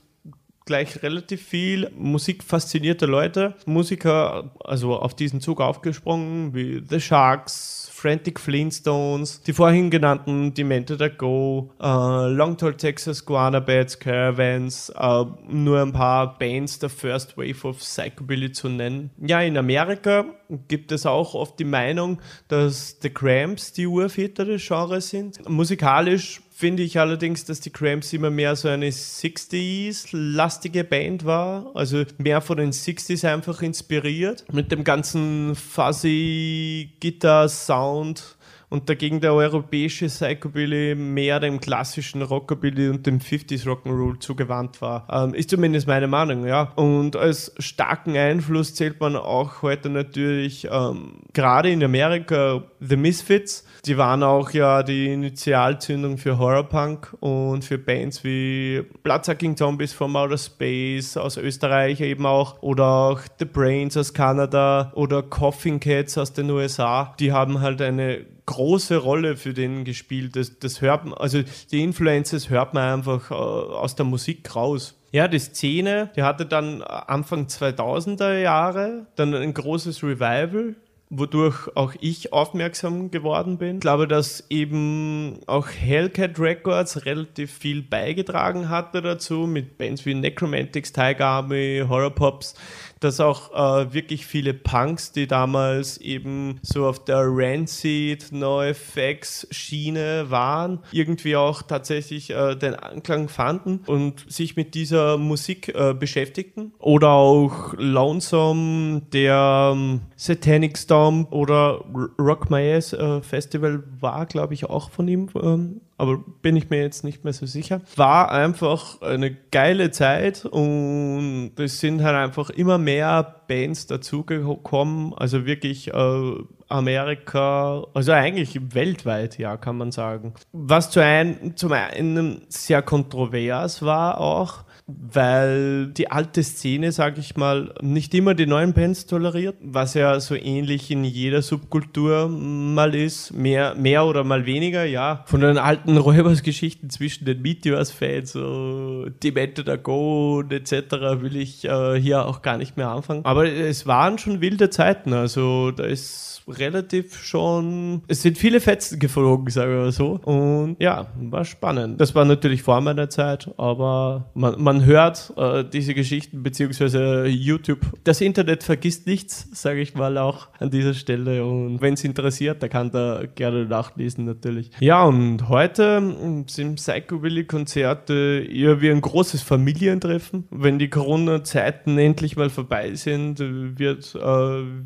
[0.67, 8.39] gleich relativ viel musikfaszinierte Leute, Musiker, also auf diesen Zug aufgesprungen, wie The Sharks, Frantic
[8.39, 15.81] Flintstones, die vorhin genannten Demented Go, äh, Long Tall Texas Guana Bats, Caravans, äh, nur
[15.81, 19.11] ein paar Bands der First Wave of Psychobilly zu nennen.
[19.19, 20.27] Ja, in Amerika
[20.69, 25.49] gibt es auch oft die Meinung, dass The Cramps die Urväter des Genres sind.
[25.49, 31.71] Musikalisch finde ich allerdings, dass die Cramps immer mehr so eine 60s-lastige Band war.
[31.75, 34.47] Also mehr von den 60s einfach inspiriert.
[34.51, 38.37] Mit dem ganzen fuzzy Gitter-Sound
[38.69, 45.07] und dagegen der europäische Psychobilly mehr dem klassischen Rockabilly und dem 50s Rock'n'Roll zugewandt war.
[45.11, 46.73] Ähm, ist zumindest meine Meinung, ja.
[46.75, 53.65] Und als starken Einfluss zählt man auch heute natürlich ähm, gerade in Amerika The Misfits.
[53.87, 60.17] Die waren auch ja die Initialzündung für Horrorpunk und für Bands wie Bloodsucking Zombies from
[60.17, 66.19] Outer Space aus Österreich eben auch oder auch The Brains aus Kanada oder Coughing Cats
[66.19, 67.15] aus den USA.
[67.21, 70.35] Die haben halt eine große Rolle für den gespielt.
[70.35, 74.99] Das, das hört man, also die Influences hört man einfach äh, aus der Musik raus.
[75.13, 80.75] Ja, die Szene, die hatte dann Anfang 2000er Jahre dann ein großes Revival
[81.09, 83.77] wodurch auch ich aufmerksam geworden bin.
[83.77, 90.15] Ich glaube, dass eben auch Hellcat Records relativ viel beigetragen hatte dazu, mit Bands wie
[90.15, 92.55] Necromantics, Tiger Army, Horror Pops,
[93.01, 100.27] dass auch äh, wirklich viele Punks, die damals eben so auf der Rancid, NoFX Schiene
[100.29, 106.73] waren, irgendwie auch tatsächlich äh, den Anklang fanden und sich mit dieser Musik äh, beschäftigten.
[106.79, 111.85] Oder auch Lonesome, der ähm, Satanic Storm oder
[112.19, 116.71] Rock My Ass äh, Festival war, glaube ich, auch von ihm ähm, aber bin ich
[116.71, 117.81] mir jetzt nicht mehr so sicher.
[117.97, 125.47] War einfach eine geile Zeit und es sind halt einfach immer mehr Bands dazugekommen, also
[125.47, 126.33] wirklich äh,
[126.69, 130.35] Amerika, also eigentlich weltweit, ja, kann man sagen.
[130.53, 137.37] Was zu ein, zum einen sehr kontrovers war auch, weil die alte Szene, sage ich
[137.37, 142.95] mal, nicht immer die neuen Bands toleriert, was ja so ähnlich in jeder Subkultur mal
[142.95, 145.25] ist, mehr, mehr oder mal weniger, ja.
[145.27, 150.73] Von den alten Räubersgeschichten zwischen den Meteors-Fans, so Demented Go etc.
[151.21, 153.25] will ich äh, hier auch gar nicht mehr anfangen.
[153.25, 158.99] Aber es waren schon wilde Zeiten, also da ist relativ schon, es sind viele Fetzen
[158.99, 160.21] geflogen, sagen wir mal so.
[160.25, 162.01] Und ja, war spannend.
[162.01, 167.81] Das war natürlich vor meiner Zeit, aber man, man hört äh, diese Geschichten beziehungsweise YouTube.
[168.05, 171.45] Das Internet vergisst nichts, sage ich mal auch an dieser Stelle.
[171.45, 174.71] Und wenn es interessiert, da kann da gerne nachlesen natürlich.
[174.81, 180.45] Ja, und heute sind Psychobilly-Konzerte eher wie ein großes Familientreffen.
[180.51, 184.21] Wenn die Corona-Zeiten endlich mal vorbei sind, wird äh,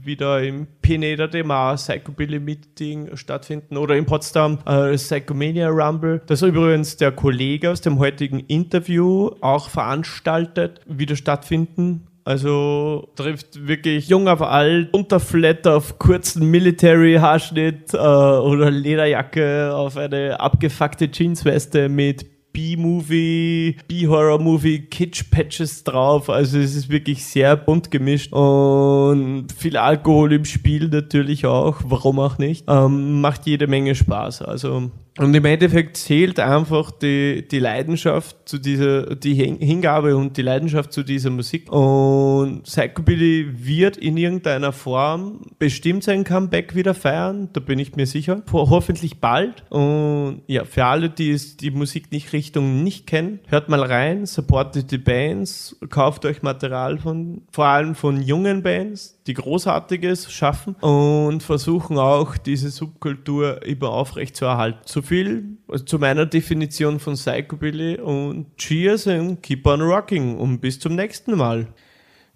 [0.04, 6.42] wieder im Pineda dem EMA Psychobilly Meeting stattfinden oder in Potsdam äh, Psychomania Rumble, das
[6.42, 12.06] übrigens der Kollege aus dem heutigen Interview auch veranstaltet, wieder stattfinden.
[12.24, 20.38] Also trifft wirklich jung auf alt, Unterflat auf kurzen Military-Haarschnitt äh, oder Lederjacke auf eine
[20.38, 26.30] abgefuckte Jeansweste mit B-Movie, B-Horror-Movie, Kitsch-Patches drauf.
[26.30, 31.80] Also es ist wirklich sehr bunt gemischt und viel Alkohol im Spiel natürlich auch.
[31.84, 32.64] Warum auch nicht?
[32.68, 34.42] Ähm, macht jede Menge Spaß.
[34.42, 40.42] Also und im Endeffekt zählt einfach die, die Leidenschaft zu dieser, die Hingabe und die
[40.42, 41.70] Leidenschaft zu dieser Musik.
[41.70, 48.06] Und Psychobilly wird in irgendeiner Form bestimmt sein Comeback wieder feiern, da bin ich mir
[48.06, 48.42] sicher.
[48.50, 49.64] Hoffentlich bald.
[49.70, 54.24] Und ja, für alle, die es, die Musik nicht Richtung nicht kennen, hört mal rein,
[54.24, 60.74] supportet die Bands, kauft euch Material von, vor allem von jungen Bands, die Großartiges schaffen
[60.76, 64.80] und versuchen auch diese Subkultur immer aufrecht zu erhalten.
[64.86, 70.60] So viel also zu meiner Definition von Psychobilly und Cheers and keep on rocking und
[70.60, 71.66] bis zum nächsten Mal.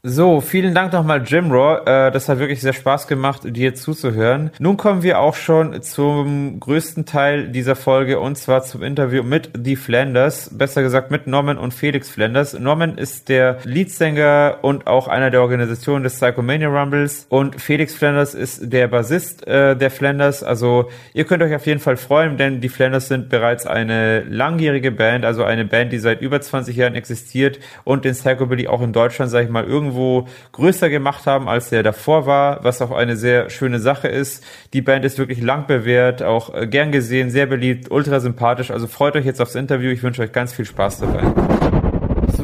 [0.06, 1.80] So, vielen Dank nochmal, Jim Raw.
[1.86, 4.50] Äh, das hat wirklich sehr Spaß gemacht, dir zuzuhören.
[4.58, 9.48] Nun kommen wir auch schon zum größten Teil dieser Folge und zwar zum Interview mit
[9.54, 12.52] The Flanders, besser gesagt mit Norman und Felix Flanders.
[12.52, 18.34] Norman ist der Leadsänger und auch einer der Organisationen des Psychomania Rumbles und Felix Flanders
[18.34, 20.42] ist der Bassist äh, der Flanders.
[20.42, 24.90] Also ihr könnt euch auf jeden Fall freuen, denn die Flanders sind bereits eine langjährige
[24.90, 28.92] Band, also eine Band, die seit über 20 Jahren existiert und den Psychobilly auch in
[28.92, 32.90] Deutschland, sag ich mal, irgendwo irgendwo größer gemacht haben, als der davor war, was auch
[32.90, 34.44] eine sehr schöne Sache ist.
[34.72, 38.70] Die Band ist wirklich lang bewährt, auch äh, gern gesehen, sehr beliebt, ultra sympathisch.
[38.70, 39.90] Also freut euch jetzt aufs Interview.
[39.90, 41.63] Ich wünsche euch ganz viel Spaß dabei.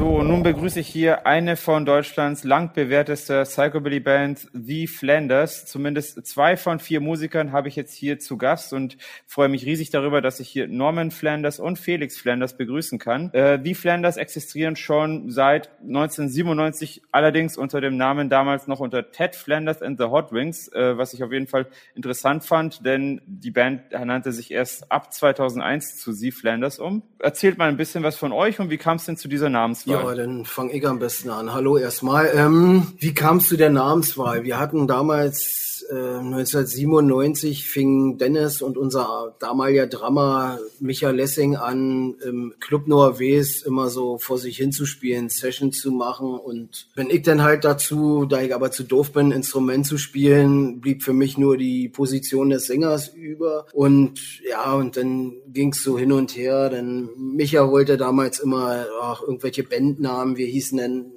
[0.01, 5.67] So, nun begrüße ich hier eine von Deutschlands lang bewährtester Psychobilly-Band, The Flanders.
[5.67, 9.91] Zumindest zwei von vier Musikern habe ich jetzt hier zu Gast und freue mich riesig
[9.91, 13.31] darüber, dass ich hier Norman Flanders und Felix Flanders begrüßen kann.
[13.35, 19.35] Äh, The Flanders existieren schon seit 1997, allerdings unter dem Namen damals noch unter Ted
[19.35, 23.51] Flanders and the Hot Wings, äh, was ich auf jeden Fall interessant fand, denn die
[23.51, 27.03] Band nannte sich erst ab 2001 zu The Flanders um.
[27.19, 29.90] Erzählt mal ein bisschen was von euch und wie kam es denn zu dieser Namenswahl?
[29.91, 31.53] Ja, dann fange ich am besten an.
[31.53, 32.31] Hallo erstmal.
[32.33, 34.43] Ähm, wie kam es zu der Namenswahl?
[34.43, 42.53] Wir hatten damals äh, 1997 fing Dennis und unser damaliger Drummer Michael Lessing an, im
[42.61, 46.39] Club Noaves immer so vor sich hinzuspielen, Sessions zu machen.
[46.39, 50.79] Und wenn ich dann halt dazu, da ich aber zu doof bin, Instrument zu spielen,
[50.79, 53.65] blieb für mich nur die Position des Sängers über.
[53.73, 56.69] Und ja, und dann ging's so hin und her.
[56.69, 60.37] Denn Micha wollte damals immer ach, irgendwelche Bandnamen.
[60.37, 61.11] Wir hießen dann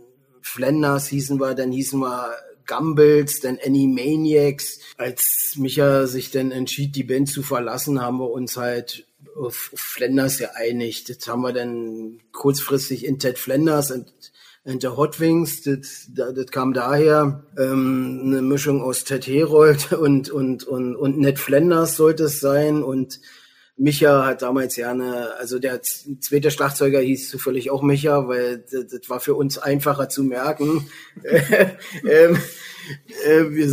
[0.46, 2.34] Flanders hießen wir, dann hießen wir
[2.66, 4.80] Gumbles, dann Animaniacs.
[4.96, 10.38] Als Micha sich dann entschied, die Band zu verlassen, haben wir uns halt auf Flanders
[10.38, 11.08] geeinigt.
[11.08, 14.12] Das haben wir dann kurzfristig in Ted Flanders und
[14.66, 20.30] and the Hot Wings, das, das kam daher, ähm, eine Mischung aus Ted Herold und,
[20.30, 23.20] und, und, und Ned Flanders sollte es sein und
[23.76, 28.86] Micha hat damals ja eine, also der zweite Schlagzeuger hieß zufällig auch Micha, weil das,
[28.86, 30.88] das war für uns einfacher zu merken.
[31.24, 32.38] ähm,
[33.26, 33.66] äh, wir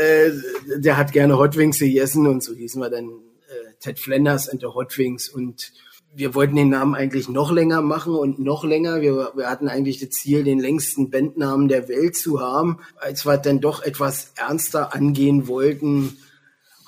[0.00, 0.32] äh,
[0.76, 4.60] der hat gerne Hot Wings gegessen und so hießen wir dann äh, Ted Flanders and
[4.60, 5.72] the Hot Wings und
[6.14, 9.00] wir wollten den Namen eigentlich noch länger machen und noch länger.
[9.00, 12.78] Wir, wir hatten eigentlich das Ziel, den längsten Bandnamen der Welt zu haben.
[12.96, 16.16] Als wir dann doch etwas ernster angehen wollten,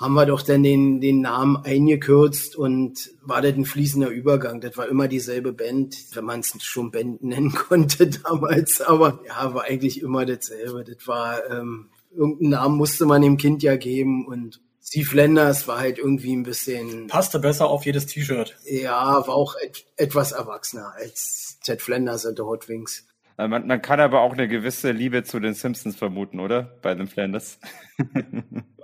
[0.01, 4.63] haben wir doch dann den, den Namen eingekürzt und war das ein fließender Übergang.
[4.63, 8.81] Das war immer dieselbe Band, wenn man es schon Band nennen konnte damals.
[8.81, 10.85] Aber ja, war eigentlich immer dasselbe.
[10.85, 15.79] Das war, ähm, irgendeinen Namen musste man dem Kind ja geben und Steve Lenders war
[15.79, 17.07] halt irgendwie ein bisschen.
[17.07, 18.57] Passte besser auf jedes T-Shirt.
[18.65, 23.07] Ja, war auch et etwas erwachsener als Ted Flanders und The Hot Wings.
[23.37, 26.79] Äh, man, man, kann aber auch eine gewisse Liebe zu den Simpsons vermuten, oder?
[26.81, 27.59] Bei den Flanders.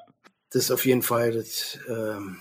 [0.57, 2.39] das auf jeden Fall, das, ähm,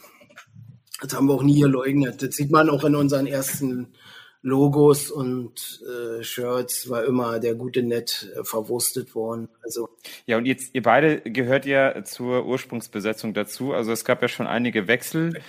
[1.01, 2.21] das haben wir auch nie geleugnet.
[2.21, 3.93] Das sieht man auch in unseren ersten
[4.41, 9.49] Logos und äh, Shirts war immer der gute Nett äh, verwurstet worden.
[9.63, 9.89] Also
[10.27, 13.73] ja, und jetzt ihr beide gehört ja zur Ursprungsbesetzung dazu.
[13.73, 15.41] Also es gab ja schon einige Wechsel.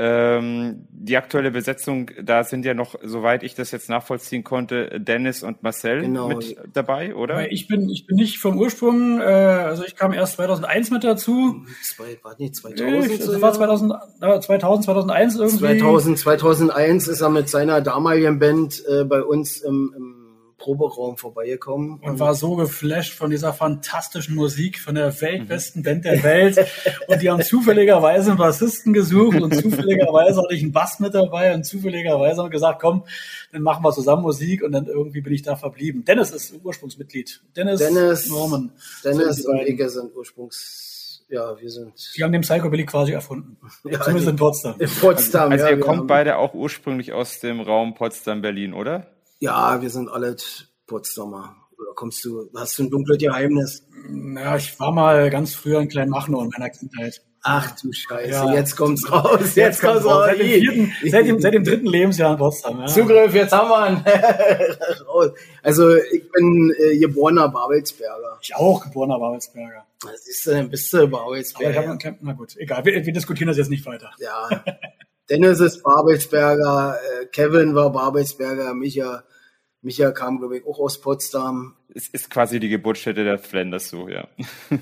[0.00, 5.42] Ähm, die aktuelle Besetzung, da sind ja noch, soweit ich das jetzt nachvollziehen konnte, Dennis
[5.42, 6.28] und Marcel genau.
[6.28, 7.50] mit dabei, oder?
[7.50, 11.64] Ich bin, ich bin nicht vom Ursprung, äh, also ich kam erst 2001 mit dazu.
[11.82, 13.20] Zwei, war nicht 2000?
[13.20, 15.78] Das war 2000, äh, 2000, 2001 irgendwie.
[15.78, 20.17] 2000, 2001 ist er mit seiner damaligen Band äh, bei uns im, im
[20.58, 22.00] Proberaum vorbeigekommen.
[22.00, 26.58] Und war so geflasht von dieser fantastischen Musik, von der weltbesten Band der Welt.
[27.06, 31.54] und die haben zufälligerweise einen Bassisten gesucht und zufälligerweise hatte ich einen Bass mit dabei
[31.54, 33.04] und zufälligerweise haben gesagt, komm,
[33.52, 36.04] dann machen wir zusammen Musik und dann irgendwie bin ich da verblieben.
[36.04, 37.40] Dennis ist Ursprungsmitglied.
[37.56, 38.72] Dennis, Dennis Norman.
[39.04, 40.88] Dennis und Ike sind Ursprungs
[41.30, 41.92] ja, wir sind.
[42.16, 43.58] Die haben den Psychobilly quasi erfunden.
[43.84, 44.74] Ja, Zumindest in Potsdam.
[44.78, 49.06] In Potsdam, Also ja, ihr kommt beide auch ursprünglich aus dem Raum Potsdam-Berlin, oder?
[49.40, 50.36] Ja, wir sind alle
[50.86, 51.56] Potsdamer.
[51.78, 53.86] Oder kommst du, hast du ein dunkles Geheimnis?
[54.08, 57.22] Naja, ich war mal ganz früher in Kleinmachnow in meiner Kindheit.
[57.42, 58.52] Ach du Scheiße, ja.
[58.52, 60.26] jetzt kommt's raus, jetzt, jetzt kommt's raus.
[60.26, 62.80] Seit dem, vierten, seit, dem, seit dem dritten Lebensjahr in Potsdam.
[62.80, 62.86] Ja.
[62.86, 65.32] Zugriff, jetzt haben wir ihn.
[65.62, 68.38] also ich bin äh, geborener Babelsberger.
[68.42, 69.86] Ich auch geborener Babelsberger.
[70.16, 71.78] Siehst du, bist du Babelsberger.
[71.78, 74.10] Aber ich hab, na gut, egal, wir, wir diskutieren das jetzt nicht weiter.
[74.18, 74.64] Ja,
[75.30, 79.24] Dennis ist Babelsberger, äh, Kevin war Babelsberger, Micha
[79.82, 81.76] Micha kam, glaube ich, auch aus Potsdam.
[81.94, 84.28] Es ist quasi die Geburtsstätte der Flanders so, ja.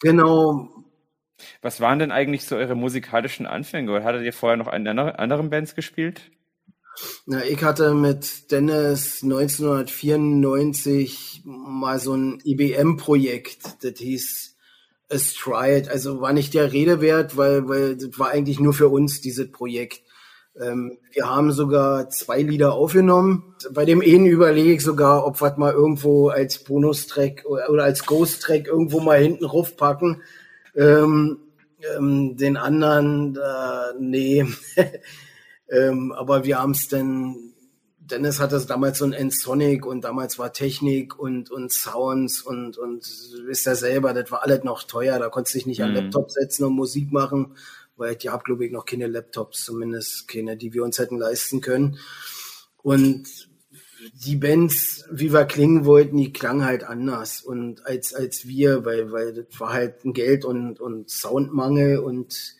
[0.00, 0.70] genau.
[1.62, 3.90] Was waren denn eigentlich so eure musikalischen Anfänge?
[3.90, 6.30] Oder hattet ihr vorher noch in anderen Bands gespielt?
[7.26, 14.53] Na, ich hatte mit Dennis 1994 mal so ein IBM-Projekt, das hieß
[15.10, 15.90] Astride.
[15.90, 19.50] Also war nicht der Rede wert, weil, weil das war eigentlich nur für uns dieses
[19.50, 20.02] Projekt.
[20.60, 23.54] Ähm, wir haben sogar zwei Lieder aufgenommen.
[23.72, 28.06] Bei dem einen überlege ich sogar, ob wir mal irgendwo als Bonustrack oder, oder als
[28.06, 30.22] Ghost-Track irgendwo mal hinten raufpacken.
[30.76, 31.38] Ähm,
[31.96, 34.46] ähm, den anderen, äh, nee.
[35.68, 37.43] ähm, aber wir haben es dann,
[38.10, 43.04] Dennis hatte damals so ein N-Sonic und damals war Technik und, und Sounds und, und
[43.46, 45.84] wisst ja selber, das war alles noch teuer, da konntest du dich nicht mhm.
[45.86, 47.54] an Laptop setzen und Musik machen
[47.96, 51.60] weil die haben, glaube ich, noch keine Laptops, zumindest keine, die wir uns hätten leisten
[51.60, 51.98] können.
[52.82, 53.48] Und
[54.12, 59.12] die Bands, wie wir klingen wollten, die klangen halt anders und als, als wir, weil,
[59.12, 62.54] weil das war halt ein Geld- und, und Soundmangel und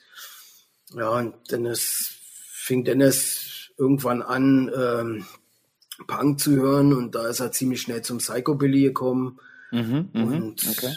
[0.94, 2.12] ja, und Dennis
[2.50, 3.43] fing Dennis
[3.76, 5.24] irgendwann an, ähm,
[6.06, 9.38] Punk zu hören und da ist er ziemlich schnell zum Psychobilly gekommen.
[9.70, 10.94] Mhm, mhm und okay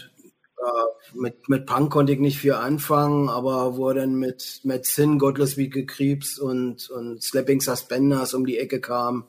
[1.13, 5.19] mit, mit Punk konnte ich nicht viel anfangen, aber wo er dann mit, mit Sin,
[5.19, 9.25] Godless Week Krebs und, und Slapping Suspenders um die Ecke kam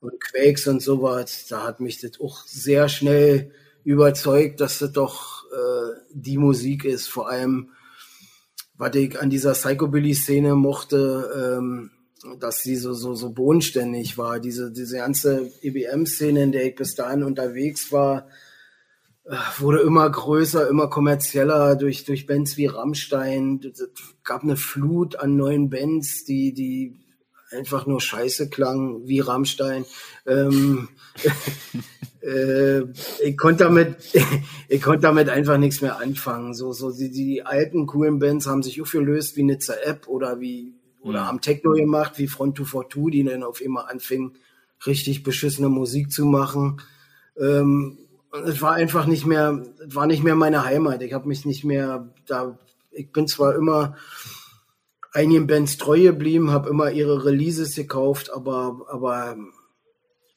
[0.00, 3.52] und Quakes und sowas, da hat mich das auch sehr schnell
[3.84, 7.08] überzeugt, dass das doch äh, die Musik ist.
[7.08, 7.70] Vor allem,
[8.76, 11.90] was ich an dieser Psychobilly-Szene mochte, ähm,
[12.40, 14.40] dass sie so, so, so bodenständig war.
[14.40, 18.28] Diese, diese ganze EBM-Szene, in der ich bis dahin unterwegs war,
[19.24, 23.60] äh, wurde immer größer, immer kommerzieller durch, durch Bands wie Rammstein.
[23.62, 23.88] Es
[24.24, 26.98] gab eine Flut an neuen Bands, die, die
[27.50, 29.84] einfach nur scheiße klang, wie Rammstein.
[30.26, 30.88] Ähm,
[32.22, 32.80] äh,
[33.22, 33.96] ich konnte damit,
[34.68, 36.54] ich konnte damit einfach nichts mehr anfangen.
[36.54, 40.74] So, so die, die alten coolen Bands haben sich aufgelöst wie Nizza App oder wie,
[41.08, 41.26] oder mhm.
[41.26, 44.36] haben Techno gemacht wie Front 242, die dann auf immer anfingen,
[44.86, 46.80] richtig beschissene Musik zu machen.
[47.38, 47.98] Ähm,
[48.46, 51.02] es war einfach nicht mehr, war nicht mehr meine Heimat.
[51.02, 52.58] Ich habe mich nicht mehr da.
[52.90, 53.96] Ich bin zwar immer
[55.12, 59.36] einigen Bands treu geblieben, habe immer ihre Releases gekauft, aber aber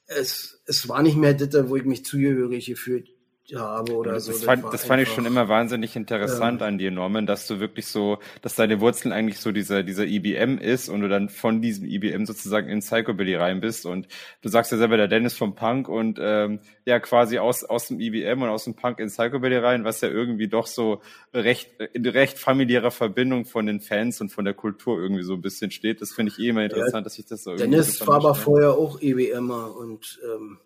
[0.07, 3.09] es es war nicht mehr das, wo ich mich zugehörig gefühlt
[3.55, 4.33] habe oder das so.
[4.33, 7.59] Fand, das, das fand ich schon immer wahnsinnig interessant ähm, an dir, Norman, dass du
[7.59, 11.29] wirklich so, dass deine Wurzeln eigentlich so dieser, dieser IBM e ist und du dann
[11.29, 14.07] von diesem IBM e sozusagen in Psychobilly rein bist und
[14.41, 17.99] du sagst ja selber der Dennis vom Punk und ähm, ja quasi aus, aus dem
[17.99, 21.01] IBM e und aus dem Punk in Psychobilly rein, was ja irgendwie doch so
[21.33, 25.41] recht, in recht familiärer Verbindung von den Fans und von der Kultur irgendwie so ein
[25.41, 26.01] bisschen steht.
[26.01, 28.73] Das finde ich eh immer interessant, ja, dass ich das so Dennis war aber vorher
[28.73, 30.59] auch IBMer und ähm,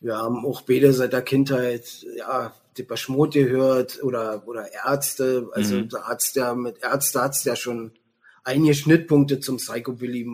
[0.00, 5.48] wir haben auch beide seit der Kindheit, ja, Depeche Mode gehört oder, oder Ärzte.
[5.52, 5.88] Also mhm.
[5.88, 7.92] da hat's ja mit Ärzte hat's ja schon
[8.44, 10.26] einige Schnittpunkte zum Psychobilly,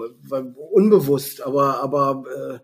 [0.70, 2.60] unbewusst, aber, aber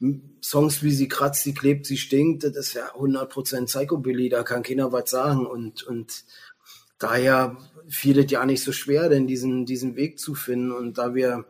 [0.00, 0.06] äh,
[0.42, 4.62] Songs wie sie kratzt, sie klebt, sie stinkt, das ist ja 100% Psychobilly, da kann
[4.62, 6.24] keiner was sagen und, und
[6.98, 7.56] daher
[7.88, 11.46] fiel es ja nicht so schwer, denn diesen, diesen Weg zu finden und da wir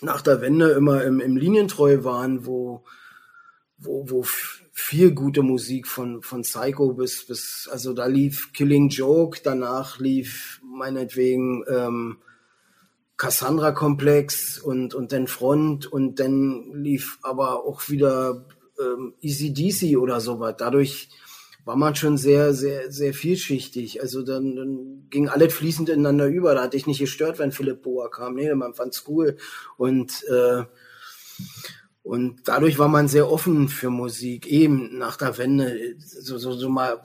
[0.00, 2.82] nach der Wende immer im, im Linientreu waren, wo
[3.80, 4.24] wo, wo
[4.72, 10.60] viel gute Musik von, von Psycho bis, bis, also da lief Killing Joke, danach lief
[10.64, 12.18] meinetwegen ähm,
[13.16, 18.46] Cassandra Komplex und, und dann Front und dann lief aber auch wieder
[18.80, 20.54] ähm, Easy DC oder sowas.
[20.56, 21.10] Dadurch
[21.64, 24.00] war man schon sehr, sehr, sehr vielschichtig.
[24.00, 26.54] Also dann, dann ging alles fließend ineinander über.
[26.54, 28.34] Da hatte ich nicht gestört, wenn Philipp Boa kam.
[28.34, 29.36] Nee, man fand's cool.
[29.76, 30.64] Und äh,
[32.10, 36.68] und dadurch war man sehr offen für Musik, eben nach der Wende, so, so, so
[36.68, 37.00] mal,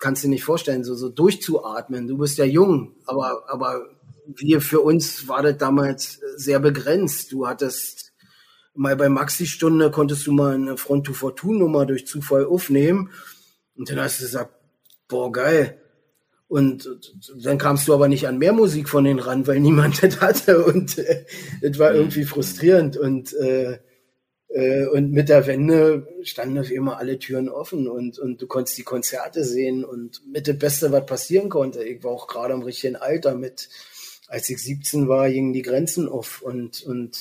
[0.00, 2.08] kannst du dir nicht vorstellen, so, so durchzuatmen.
[2.08, 3.86] Du bist ja jung, aber, aber
[4.26, 7.30] wir, für uns war das damals sehr begrenzt.
[7.30, 8.14] Du hattest
[8.74, 13.12] mal bei Maxi-Stunde konntest du mal eine Front-to-Fortune-Nummer durch Zufall aufnehmen.
[13.76, 14.50] Und dann hast du gesagt,
[15.06, 15.80] boah, geil.
[16.48, 16.90] Und
[17.44, 20.64] dann kamst du aber nicht an mehr Musik von denen ran, weil niemand das hatte.
[20.64, 21.26] Und äh,
[21.62, 22.96] das war irgendwie frustrierend.
[22.96, 23.78] Und äh, äh,
[24.48, 28.82] und mit der Wende standen auf immer alle Türen offen und, und du konntest die
[28.82, 31.84] Konzerte sehen und mit dem Beste, was passieren konnte.
[31.84, 33.68] Ich war auch gerade im richtigen Alter mit,
[34.26, 37.18] als ich 17 war, gingen die Grenzen auf und, und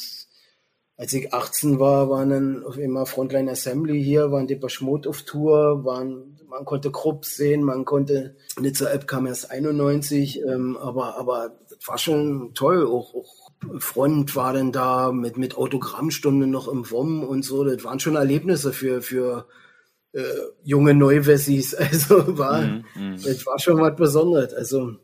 [0.97, 5.21] als ich 18 war, waren dann auf immer Frontline Assembly hier, waren Depeche Mode auf
[5.21, 11.17] Tour, waren, man konnte Krupps sehen, man konnte, Nizza App kam erst 91, ähm, aber,
[11.17, 13.46] aber das war schon toll, auch, auch
[13.79, 17.63] Front war dann da mit, mit Autogrammstunden noch im WOM und so.
[17.63, 19.47] Das waren schon Erlebnisse für, für
[20.13, 20.23] äh,
[20.63, 21.73] junge Neuwessis.
[21.79, 23.23] Also war, mm, mm.
[23.23, 24.53] das war schon was Besonderes.
[24.53, 24.97] Also,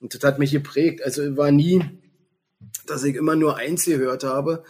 [0.00, 1.02] und das hat mich geprägt.
[1.02, 1.84] Also war nie,
[2.86, 4.64] dass ich immer nur eins gehört habe,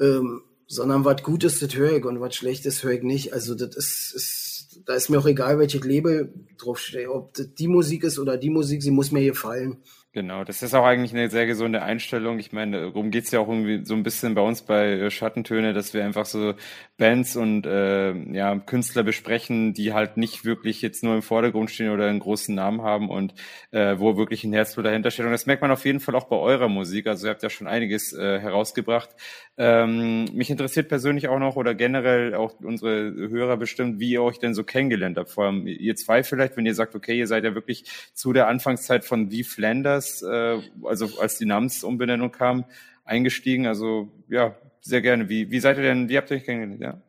[0.00, 3.32] ähm, sondern was Gutes, das höre ich und was Schlechtes höre ich nicht.
[3.32, 7.08] Also das ist, ist, da ist mir auch egal, welches Label draufsteht.
[7.08, 9.78] Ob das die Musik ist oder die Musik, sie muss mir gefallen.
[10.16, 12.38] Genau, das ist auch eigentlich eine sehr gesunde Einstellung.
[12.38, 15.74] Ich meine, darum geht's ja auch irgendwie so ein bisschen bei uns bei äh, Schattentöne,
[15.74, 16.54] dass wir einfach so
[16.96, 21.90] Bands und äh, ja, Künstler besprechen, die halt nicht wirklich jetzt nur im Vordergrund stehen
[21.90, 23.34] oder einen großen Namen haben und
[23.72, 25.26] äh, wo wirklich ein Herzblut dahinter steht.
[25.26, 27.08] Und das merkt man auf jeden Fall auch bei eurer Musik.
[27.08, 29.10] Also ihr habt ja schon einiges äh, herausgebracht.
[29.58, 34.38] Ähm, mich interessiert persönlich auch noch oder generell auch unsere Hörer bestimmt, wie ihr euch
[34.38, 35.30] denn so kennengelernt habt.
[35.30, 38.48] Vor allem ihr zwei vielleicht, wenn ihr sagt, okay, ihr seid ja wirklich zu der
[38.48, 42.64] Anfangszeit von The Flanders Adidas, äh, also als die Namensumbenennung kam,
[43.04, 43.66] eingestiegen.
[43.66, 45.28] Also ja, sehr gerne.
[45.28, 46.80] Wie, wie seid ihr denn, wie habt ihr euch kennengelernt?
[46.80, 47.00] Ja?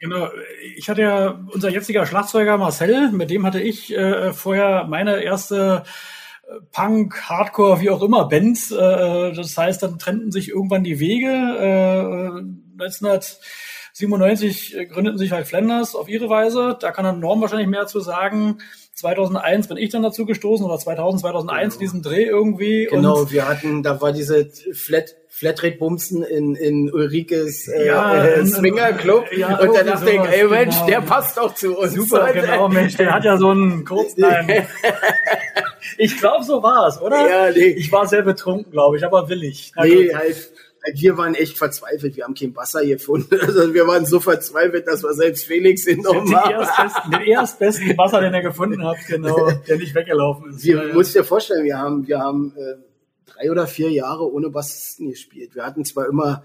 [0.00, 0.28] Genau,
[0.76, 5.82] ich hatte ja unser jetziger Schlagzeuger Marcel, mit dem hatte ich äh, vorher meine erste
[6.44, 8.70] äh, Punk, Hardcore, wie auch immer Bands.
[8.70, 11.26] Äh, das heißt, dann trennten sich irgendwann die Wege.
[11.26, 12.42] Äh,
[12.80, 16.76] 1997 gründeten sich halt Flanders auf ihre Weise.
[16.80, 18.58] Da kann dann Norm wahrscheinlich mehr zu sagen.
[18.98, 21.80] 2001 bin ich dann dazu gestoßen oder 2000, 2001 genau.
[21.80, 22.88] diesen Dreh irgendwie.
[22.90, 28.44] Genau, wir hatten, da war diese Flat Flatrate Bumsen in, in Ulrikes äh, ja, äh,
[28.44, 30.86] Swinger Club ja, und dann dachte ich, ey Mensch, genau.
[30.86, 31.92] der passt doch zu uns.
[31.92, 34.24] Super, genau, Mensch, der hat ja so einen kurzen.
[35.98, 37.28] ich glaube, so war es, oder?
[37.28, 37.66] Ja, nee.
[37.66, 39.70] Ich war sehr betrunken, glaube ich, aber willig.
[39.76, 40.16] Na nee, gut.
[40.16, 40.50] halt
[40.94, 42.16] wir waren echt verzweifelt.
[42.16, 43.38] Wir haben kein Wasser gefunden.
[43.48, 47.12] Also wir waren so verzweifelt, dass wir selbst Felix hingenommen haben.
[47.12, 50.64] Den erstbesten Wasser, den er gefunden hat, genau, der nicht weggelaufen ist.
[50.64, 52.76] Wir, ja, musst dir vorstellen, wir haben, wir haben äh,
[53.26, 55.54] drei oder vier Jahre ohne Bassisten gespielt.
[55.54, 56.42] Wir hatten zwar immer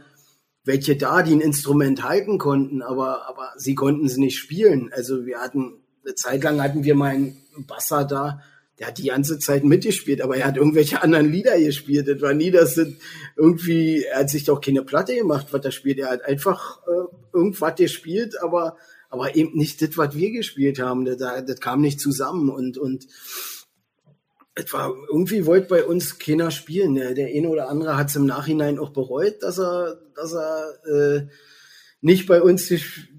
[0.66, 4.91] welche da, die ein Instrument halten konnten, aber, aber sie konnten sie nicht spielen.
[4.94, 7.38] Also wir hatten, eine Zeit lang hatten wir mal einen
[7.68, 8.41] Basser da,
[8.80, 12.08] der hat die ganze Zeit mitgespielt, aber er hat irgendwelche anderen Lieder gespielt.
[12.08, 12.88] Das war nie, dass das
[13.36, 16.00] irgendwie, er hat sich doch keine Platte gemacht, was er spielt.
[16.00, 18.78] Er hat einfach äh, irgendwas gespielt, aber,
[19.10, 21.06] aber eben nicht das, was wir gespielt haben.
[21.06, 23.08] Das, das kam nicht zusammen und, und
[24.56, 26.96] etwa irgendwie wollte bei uns keiner spielen.
[26.96, 30.80] Der, der eine oder andere hat es im Nachhinein auch bereut, dass er, dass er
[30.86, 31.28] äh,
[32.02, 32.68] nicht bei uns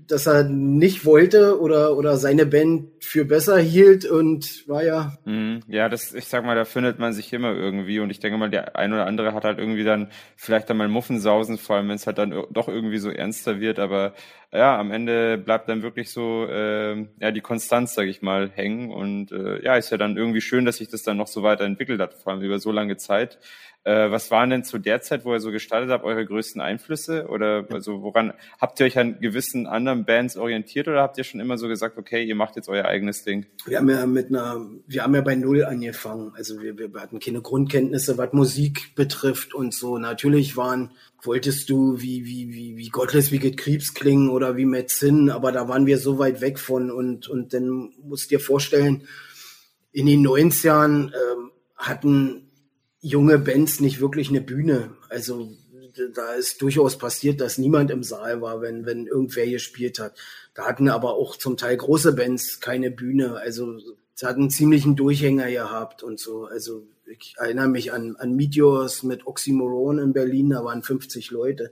[0.06, 5.16] dass er nicht wollte oder, oder seine Band für besser hielt und war ja.
[5.24, 5.60] Mhm.
[5.68, 8.50] Ja, das, ich sag mal, da findet man sich immer irgendwie und ich denke mal,
[8.50, 11.96] der ein oder andere hat halt irgendwie dann vielleicht dann mal Muffensausen, vor allem wenn
[11.96, 14.14] es halt dann doch irgendwie so ernster wird, aber
[14.52, 18.90] ja, am Ende bleibt dann wirklich so äh, ja die Konstanz, sage ich mal, hängen
[18.90, 22.00] und äh, ja, ist ja dann irgendwie schön, dass sich das dann noch so weiterentwickelt
[22.00, 23.38] hat, vor allem über so lange Zeit.
[23.84, 27.26] Äh, was waren denn zu der Zeit, wo ihr so gestartet habt, eure größten Einflüsse?
[27.28, 31.38] Oder also woran habt ihr euch an gewissen anderen Bands orientiert oder habt ihr schon
[31.38, 33.44] immer so gesagt, okay, ihr macht jetzt euer eigenes Ding?
[33.66, 36.32] Wir haben ja mit einer, wir haben ja bei Null angefangen.
[36.34, 39.98] Also wir, wir hatten keine Grundkenntnisse, was Musik betrifft und so.
[39.98, 44.64] Natürlich waren, wolltest du wie, wie, wie, wie Godless wie Get Creeps klingen oder wie
[44.64, 49.06] Metzin, aber da waren wir so weit weg von und, und dann musst dir vorstellen,
[49.92, 52.43] in den 90ern ähm, hatten
[53.04, 54.96] junge Bands nicht wirklich eine Bühne.
[55.08, 55.52] Also
[56.14, 60.16] da ist durchaus passiert, dass niemand im Saal war, wenn, wenn irgendwer gespielt hat.
[60.54, 63.36] Da hatten aber auch zum Teil große Bands keine Bühne.
[63.36, 63.78] Also
[64.14, 66.46] sie hatten einen ziemlichen Durchhänger gehabt und so.
[66.46, 71.70] Also ich erinnere mich an, an Meteors mit Oxymoron in Berlin, da waren 50 Leute.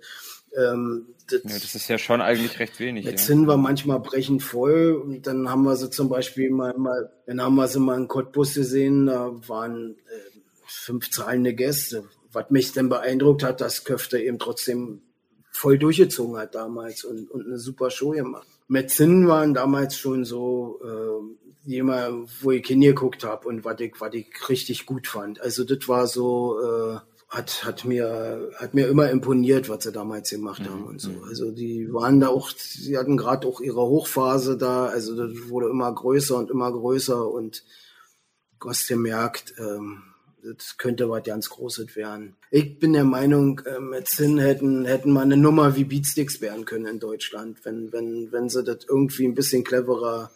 [0.55, 3.07] Ähm, das, ja, das ist ja schon eigentlich recht wenig.
[3.07, 3.35] Jetzt ja.
[3.35, 4.93] sind wir manchmal brechend voll.
[4.93, 8.09] Und dann haben wir sie zum Beispiel mal, mal dann haben wir sie mal in
[8.09, 10.32] Cottbus gesehen, da waren äh,
[10.83, 12.05] fünf zahlende Gäste.
[12.33, 15.03] Was mich dann beeindruckt hat, dass Köfte eben trotzdem
[15.51, 18.47] voll durchgezogen hat damals und, und eine super Show gemacht.
[18.68, 24.14] Metzin waren damals schon so äh, jemand, wo ich hingeguckt habe und was ich, was
[24.14, 25.41] ich richtig gut fand.
[25.41, 30.30] Also das war so, äh, hat, hat mir, hat mir immer imponiert, was sie damals
[30.30, 30.87] gemacht haben mhm.
[30.87, 31.11] und so.
[31.11, 31.24] Mhm.
[31.24, 35.68] Also die waren da auch, sie hatten gerade auch ihre Hochphase da, also das wurde
[35.68, 37.64] immer größer und immer größer und
[38.59, 40.03] du hast gemerkt, ähm,
[40.43, 42.36] das könnte was ganz Großes werden.
[42.51, 46.64] Ich bin der Meinung, äh, mit Zinn hätten, hätten wir eine Nummer wie Beatsticks werden
[46.64, 50.30] können in Deutschland, wenn, wenn, wenn sie das irgendwie ein bisschen cleverer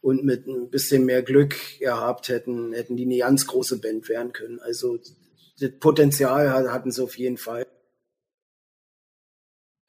[0.00, 4.32] und mit ein bisschen mehr Glück gehabt hätten, hätten die eine ganz große Band werden
[4.32, 4.58] können.
[4.60, 4.98] Also
[5.60, 7.66] das Potenzial hatten sie auf jeden Fall.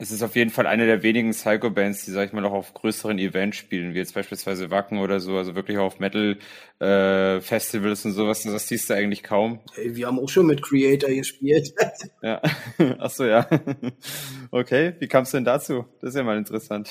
[0.03, 2.73] Es ist auf jeden Fall eine der wenigen Psycho-Bands, die, sag ich mal, auch auf
[2.73, 8.13] größeren Events spielen, wie jetzt beispielsweise Wacken oder so, also wirklich auf Metal-Festivals äh, und
[8.13, 8.43] sowas.
[8.43, 9.61] Das siehst du eigentlich kaum.
[9.75, 11.73] Hey, wir haben auch schon mit Creator gespielt.
[12.21, 12.41] ja,
[12.99, 13.47] ach so, ja.
[14.51, 15.85] Okay, wie kam es denn dazu?
[16.01, 16.89] Das ist ja mal interessant.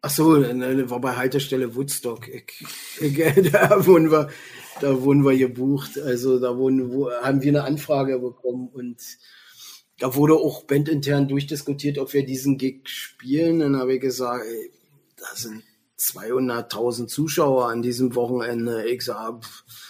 [0.00, 2.26] Ach so, ne, war bei Haltestelle Woodstock.
[2.26, 2.66] Ich,
[3.00, 3.16] ich,
[3.52, 4.26] da wurden wir,
[4.80, 5.96] da wurden wir gebucht.
[6.00, 8.96] Also da wurden, wo, haben wir eine Anfrage bekommen und
[9.98, 13.58] da wurde auch bandintern durchdiskutiert, ob wir diesen Gig spielen.
[13.58, 14.70] Dann habe ich gesagt, ey,
[15.16, 15.62] da sind
[15.98, 18.88] 200.000 Zuschauer an diesem Wochenende.
[18.88, 19.40] Ich sag,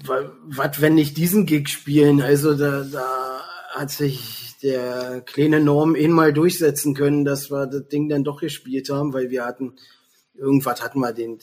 [0.04, 2.22] was, wenn nicht diesen Gig spielen?
[2.22, 7.88] Also da, da hat sich der kleine Norm eh mal durchsetzen können, dass wir das
[7.88, 9.76] Ding dann doch gespielt haben, weil wir hatten,
[10.34, 11.38] irgendwas hatten wir den,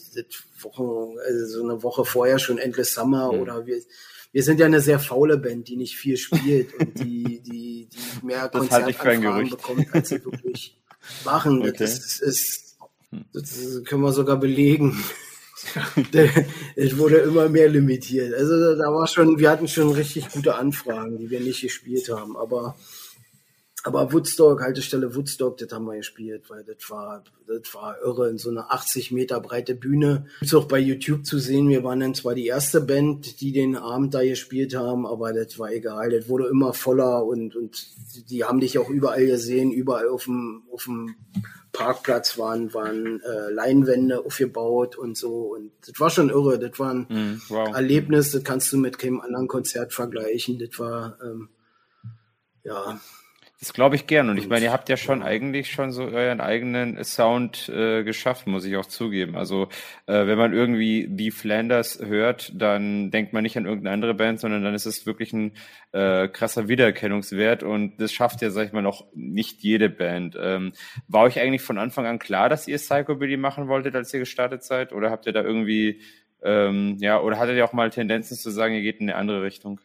[0.62, 3.40] Wochen, also so eine Woche vorher schon Endless Summer mhm.
[3.40, 3.80] oder wir,
[4.32, 8.26] wir sind ja eine sehr faule Band, die nicht viel spielt und die, die, die
[8.26, 10.78] mehr Konzertanfragen bekommt, als sie wirklich
[11.26, 11.62] machen.
[11.62, 11.74] Okay.
[11.78, 12.78] Das, ist,
[13.34, 15.04] das können wir sogar belegen.
[16.76, 18.34] es wurde immer mehr limitiert.
[18.34, 22.36] Also da war schon, wir hatten schon richtig gute Anfragen, die wir nicht gespielt haben.
[22.38, 22.76] Aber
[23.86, 28.40] aber Woodstock, Haltestelle Woodstock, das haben wir gespielt, weil das war, das war irre in
[28.40, 30.26] so einer 80 Meter breite Bühne.
[30.42, 31.70] Ist auch bei YouTube zu sehen.
[31.70, 35.60] Wir waren dann zwar die erste Band, die den Abend da gespielt haben, aber das
[35.60, 36.10] war egal.
[36.10, 37.86] Das wurde immer voller und, und
[38.32, 39.72] die haben dich auch überall gesehen.
[39.72, 41.14] Überall auf dem, auf dem
[41.72, 45.54] Parkplatz waren, waren äh, Leinwände aufgebaut und so.
[45.54, 46.58] Und das war schon irre.
[46.58, 47.76] Das war ein mm, wow.
[47.76, 50.58] Erlebnis, das kannst du mit keinem anderen Konzert vergleichen.
[50.58, 51.50] Das war, ähm,
[52.64, 53.00] ja,
[53.66, 54.30] Das glaube ich gern.
[54.30, 58.52] Und ich meine, ihr habt ja schon eigentlich schon so euren eigenen Sound äh, geschaffen,
[58.52, 59.36] muss ich auch zugeben.
[59.36, 59.70] Also
[60.06, 64.40] äh, wenn man irgendwie The Flanders hört, dann denkt man nicht an irgendeine andere Band,
[64.40, 65.54] sondern dann ist es wirklich ein
[65.94, 67.64] äh, krasser Wiedererkennungswert.
[67.64, 70.38] Und das schafft ja, sag ich mal, noch nicht jede Band.
[70.40, 70.74] Ähm,
[71.08, 74.64] war euch eigentlich von Anfang an klar, dass ihr Psychobilly machen wolltet, als ihr gestartet
[74.64, 74.94] seid?
[74.94, 76.02] Oder habt ihr da irgendwie,
[76.44, 79.42] ähm, ja, oder hattet ihr auch mal Tendenzen zu sagen, ihr geht in eine andere
[79.42, 79.80] Richtung?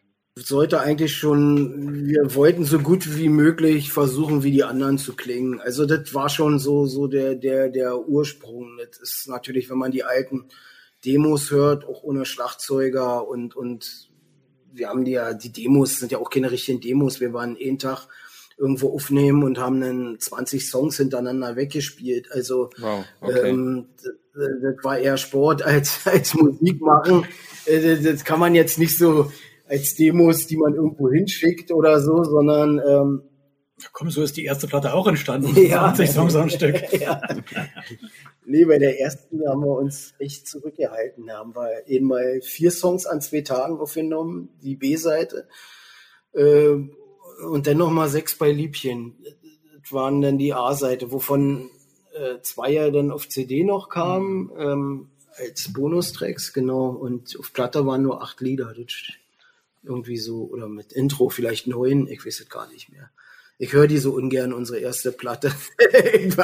[0.47, 5.61] Sollte eigentlich schon, wir wollten so gut wie möglich versuchen, wie die anderen zu klingen.
[5.61, 8.79] Also das war schon so, so der, der, der Ursprung.
[8.79, 10.47] Das ist natürlich, wenn man die alten
[11.05, 14.11] Demos hört, auch ohne Schlagzeuger und, und
[14.73, 17.21] wir haben die ja, die Demos sind ja auch keine richtigen Demos.
[17.21, 18.07] Wir waren jeden Tag
[18.57, 22.31] irgendwo aufnehmen und haben dann 20 Songs hintereinander weggespielt.
[22.31, 23.49] Also wow, okay.
[23.49, 23.87] ähm,
[24.35, 27.27] das, war eher Sport als, als Musik machen.
[27.65, 29.33] Äh, das kann man jetzt nicht so
[29.71, 33.23] als Demos, die man irgendwo hinschickt oder so, sondern ähm,
[33.93, 35.57] Komm, so ist die erste Platte auch entstanden.
[35.57, 35.95] Ja.
[35.95, 36.93] 20 Songs am Stück.
[37.01, 37.21] ja.
[38.45, 41.27] Nee, bei der ersten haben wir uns echt zurückgehalten.
[41.27, 45.49] Da haben wir eben mal vier Songs an zwei Tagen aufgenommen, die B-Seite.
[46.35, 46.77] Äh,
[47.49, 49.15] und dann noch mal sechs bei Liebchen.
[49.81, 51.71] Das waren dann die A-Seite, wovon
[52.15, 55.09] äh, zwei ja dann auf CD noch kamen, ähm,
[55.39, 56.89] als Bonustracks, genau.
[56.89, 58.75] Und auf Platte waren nur acht Lieder.
[58.77, 58.93] Das
[59.83, 63.11] irgendwie so, oder mit Intro vielleicht neun, ich weiß es gar nicht mehr.
[63.63, 65.53] Ich höre die so ungern, unsere erste Platte.
[66.15, 66.35] ich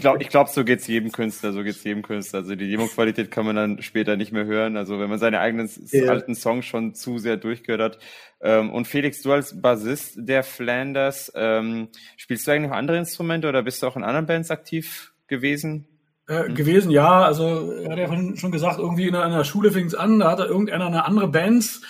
[0.00, 2.40] glaube, ich glaub, so geht's jedem Künstler, so geht's jedem Künstler.
[2.40, 4.76] Also die Demo-Qualität kann man dann später nicht mehr hören.
[4.76, 6.10] Also wenn man seine eigenen yeah.
[6.10, 7.98] alten Songs schon zu sehr durchgehört hat.
[8.40, 13.48] Ähm, und Felix, du als Bassist der Flanders, ähm, spielst du eigentlich noch andere Instrumente
[13.48, 15.86] oder bist du auch in anderen Bands aktiv gewesen?
[16.28, 17.22] Äh, gewesen, ja.
[17.22, 20.42] Also er hat ja schon gesagt, irgendwie in einer Schule fing es an, da hatte
[20.42, 21.80] irgendeiner eine andere Band,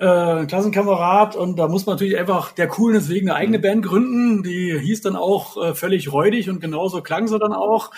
[0.00, 3.62] äh, ein Klassenkamerad und da muss man natürlich einfach der Coolness wegen eine eigene mhm.
[3.62, 4.42] Band gründen.
[4.42, 7.92] Die hieß dann auch äh, völlig räudig und genauso klang sie dann auch.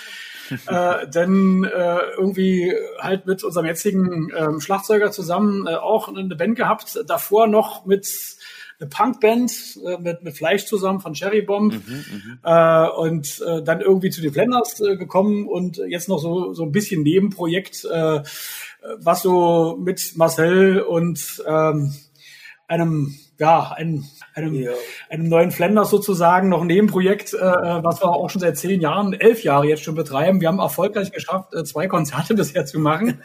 [0.67, 6.57] äh, denn äh, irgendwie halt mit unserem jetzigen ähm, Schlagzeuger zusammen äh, auch eine Band
[6.57, 8.36] gehabt, davor noch mit
[8.79, 11.73] eine Punkband äh, mit, mit Fleisch zusammen von Cherry Bomb.
[11.73, 16.19] Mhm, mhm, äh, und äh, dann irgendwie zu den Flanders äh, gekommen und jetzt noch
[16.19, 18.23] so, so ein bisschen Nebenprojekt, äh,
[18.99, 21.93] was so mit Marcel und ähm,
[22.69, 24.05] einem ja, einem,
[24.35, 24.71] einem, ja.
[25.11, 29.13] einem neuen Flanders sozusagen, noch ein Nebenprojekt, äh, was wir auch schon seit zehn Jahren,
[29.13, 30.41] elf Jahre jetzt schon betreiben.
[30.41, 33.23] Wir haben erfolgreich geschafft, äh, zwei Konzerte bisher zu machen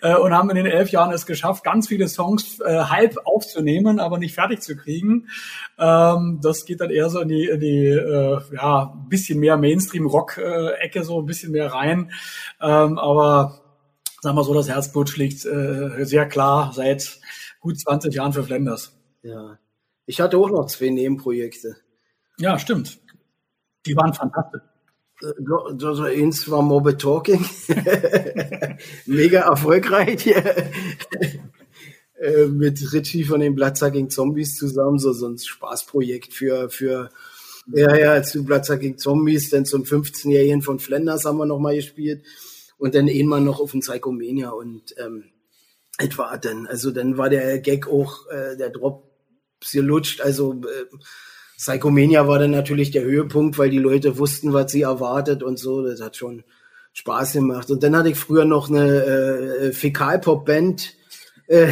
[0.00, 4.00] äh, und haben in den elf Jahren es geschafft, ganz viele Songs äh, halb aufzunehmen,
[4.00, 5.28] aber nicht fertig zu kriegen.
[5.78, 11.04] Ähm, das geht dann eher so in die, in die äh, ja, bisschen mehr Mainstream-Rock-Ecke,
[11.04, 12.12] so ein bisschen mehr rein.
[12.62, 13.60] Ähm, aber
[14.22, 17.20] sagen wir so, das Herzblut schlägt äh, sehr klar seit
[17.60, 18.92] gut 20 Jahren für Flanders.
[19.22, 19.58] Ja.
[20.06, 21.76] Ich hatte auch noch zwei Nebenprojekte.
[22.38, 22.98] Ja, stimmt.
[23.86, 24.62] Die waren fantastisch.
[25.22, 27.44] Also eins war Morbid Talking.
[29.06, 30.34] Mega erfolgreich.
[32.20, 37.08] Äh, mit Richie von den Bloodsucking Zombies zusammen, so, so ein Spaßprojekt für, für,
[37.72, 42.22] ja, ja, zu Bloodsucking Zombies, dann zum 15-Jährigen von Flanders haben wir nochmal gespielt
[42.76, 45.30] und dann irgendwann noch auf den Psychomania und, ähm,
[46.00, 49.10] etwa dann, also dann war der Gag auch, äh, der Drop
[49.72, 50.20] gelutscht.
[50.20, 50.96] Also äh,
[51.56, 55.84] Psychomania war dann natürlich der Höhepunkt, weil die Leute wussten, was sie erwartet und so.
[55.84, 56.42] Das hat schon
[56.92, 57.70] Spaß gemacht.
[57.70, 60.94] Und dann hatte ich früher noch eine äh, Fäkalpop-Band,
[61.46, 61.70] äh,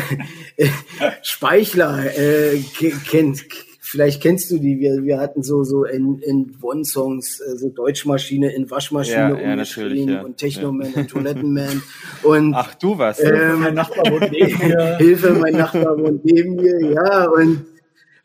[0.57, 0.69] äh,
[1.23, 2.63] Speichler, äh,
[3.11, 3.45] kennt,
[3.89, 4.79] vielleicht kennst du die.
[4.79, 10.15] Wir, wir hatten so so in, in One-Songs äh, so Deutschmaschine in Waschmaschine ja, umgeschrieben
[10.15, 11.01] ja, und Technoman ja.
[11.01, 11.83] und Toilettenman.
[12.23, 13.21] Und, Ach du was?
[13.21, 14.97] Ähm, mein Nachbar wohnt neben mir.
[14.99, 17.27] Hilfe, mein Nachbar wohnt neben mir, ja.
[17.27, 17.67] Und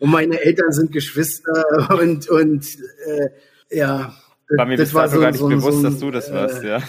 [0.03, 1.63] und meine Eltern sind Geschwister
[1.97, 2.65] und, und
[3.05, 3.29] äh,
[3.77, 4.13] ja.
[4.49, 6.61] War mir das war so, gar nicht so, bewusst, so, dass du das äh, warst,
[6.61, 6.83] ja.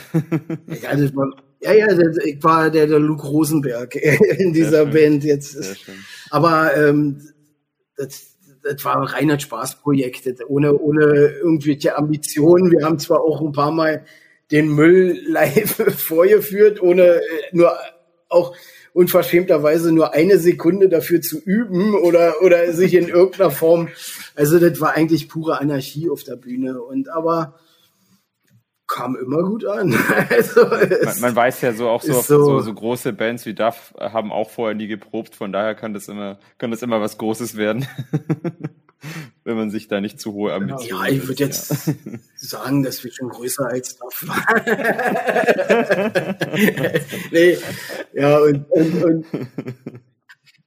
[0.82, 1.86] ja, das war, ja, ja,
[2.24, 3.94] ich war der, der Luke Rosenberg
[4.38, 5.56] in dieser Band jetzt.
[6.30, 7.20] aber ähm,
[7.96, 8.33] das,
[8.64, 11.02] das war rein ein Spaßprojekt, ohne, ohne
[11.42, 12.72] irgendwelche Ambitionen.
[12.72, 14.04] Wir haben zwar auch ein paar Mal
[14.50, 17.20] den Müll live vorgeführt, ohne äh,
[17.52, 17.76] nur
[18.28, 18.56] auch
[18.92, 23.88] unverschämterweise nur eine Sekunde dafür zu üben oder, oder sich in irgendeiner Form.
[24.34, 26.80] Also das war eigentlich pure Anarchie auf der Bühne.
[26.80, 27.58] Und aber
[28.94, 29.92] kam immer gut an.
[30.30, 33.92] also man, man, weiß ja so auch so, so, so, so, große Bands wie Duff
[33.98, 37.56] haben auch vorher nie geprobt, von daher kann das immer, kann das immer was Großes
[37.56, 37.86] werden.
[39.44, 41.92] wenn man sich da nicht zu hohe Ambitionen Ja, ich würde jetzt ja.
[42.36, 44.62] sagen, dass wir schon größer als Duff waren.
[47.30, 47.58] nee,
[48.14, 49.26] ja, und, und, und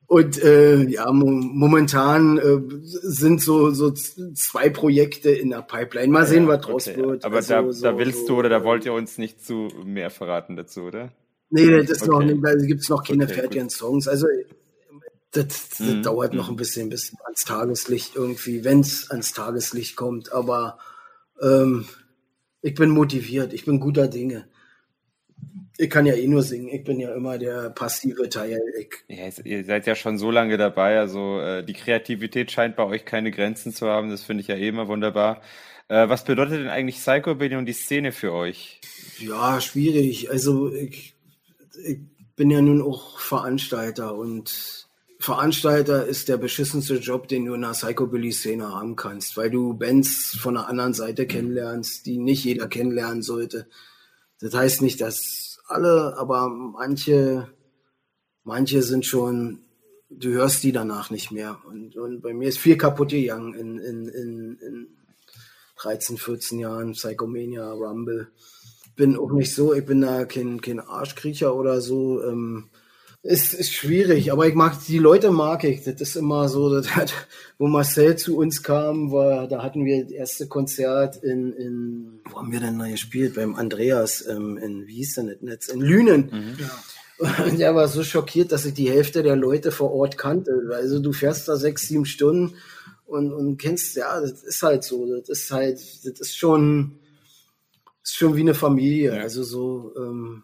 [0.07, 6.07] Und äh, ja, mo momentan äh, sind so, so zwei Projekte in der Pipeline.
[6.07, 6.97] Mal sehen, ja, was draus okay.
[6.97, 7.25] wird.
[7.25, 9.67] Aber also, da, so, da willst so, du oder da wollt ihr uns nicht zu
[9.83, 11.11] mehr verraten dazu, oder?
[11.49, 12.11] Nee, das okay.
[12.11, 13.71] noch nicht, da gibt's noch keine okay, fertigen gut.
[13.73, 14.07] Songs.
[14.07, 14.27] Also
[15.31, 16.03] das, das mhm.
[16.03, 16.53] dauert noch mhm.
[16.53, 20.31] ein bisschen bis ans Tageslicht irgendwie, wenn's ans Tageslicht kommt.
[20.31, 20.77] Aber
[21.41, 21.85] ähm,
[22.61, 24.47] ich bin motiviert, ich bin guter Dinge.
[25.79, 26.69] Ich kann ja eh nur singen.
[26.69, 28.59] Ich bin ja immer der passive Teil.
[28.79, 30.99] Ich ja, ihr seid ja schon so lange dabei.
[30.99, 34.09] Also äh, die Kreativität scheint bei euch keine Grenzen zu haben.
[34.09, 35.41] Das finde ich ja eh immer wunderbar.
[35.87, 38.81] Äh, was bedeutet denn eigentlich Psychobilly und die Szene für euch?
[39.19, 40.31] Ja, schwierig.
[40.31, 41.13] Also ich,
[41.83, 41.99] ich
[42.35, 44.87] bin ja nun auch Veranstalter und
[45.19, 50.37] Veranstalter ist der beschissenste Job, den du in einer Psychobilly-Szene haben kannst, weil du Bands
[50.39, 53.67] von der anderen Seite kennenlernst, die nicht jeder kennenlernen sollte.
[54.39, 57.47] Das heißt nicht, dass alle, aber manche,
[58.43, 59.59] manche sind schon,
[60.09, 61.59] du hörst die danach nicht mehr.
[61.65, 64.87] Und, und bei mir ist viel kaputt gegangen in, in, in, in
[65.77, 68.31] 13, 14 Jahren, Psychomania, Rumble.
[68.95, 72.23] Bin auch nicht so, ich bin da kein, kein Arschkriecher oder so.
[72.23, 72.69] Ähm,
[73.27, 75.83] ist, ist schwierig, aber ich mag die Leute mag ich.
[75.83, 77.13] Das ist immer so, das hat,
[77.57, 82.37] wo Marcel zu uns kam, war, da hatten wir das erste Konzert in, in wo
[82.37, 83.35] haben wir denn da gespielt?
[83.35, 85.67] Beim Andreas ähm, in, wie hieß denn das Netz?
[85.67, 86.29] In Lünen.
[86.31, 86.57] Mhm.
[86.59, 87.43] Ja.
[87.45, 90.69] Und er war so schockiert, dass ich die Hälfte der Leute vor Ort kannte.
[90.73, 92.53] Also du fährst da sechs, sieben Stunden
[93.05, 95.05] und, und kennst, ja, das ist halt so.
[95.19, 96.99] Das ist halt, das ist schon,
[98.03, 99.15] ist schon wie eine Familie.
[99.15, 99.21] Ja.
[99.23, 100.43] Also so, ähm,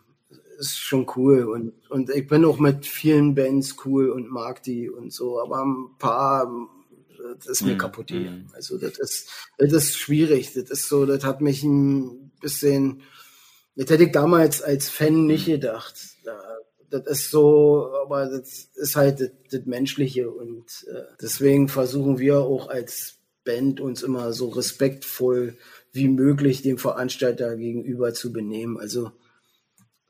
[0.59, 4.89] ist schon cool und, und ich bin auch mit vielen Bands cool und mag die
[4.89, 6.51] und so, aber ein paar,
[7.37, 8.31] das ist mir mm, kaputt hier.
[8.31, 8.47] Mm.
[8.53, 10.53] Also das ist, das ist schwierig.
[10.53, 13.01] Das ist so, das hat mich ein bisschen,
[13.75, 15.95] das hätte ich damals als Fan nicht gedacht.
[16.89, 22.39] Das ist so, aber das ist halt das, das Menschliche und äh, deswegen versuchen wir
[22.39, 25.57] auch als Band uns immer so respektvoll
[25.91, 28.79] wie möglich dem Veranstalter gegenüber zu benehmen.
[28.79, 29.11] Also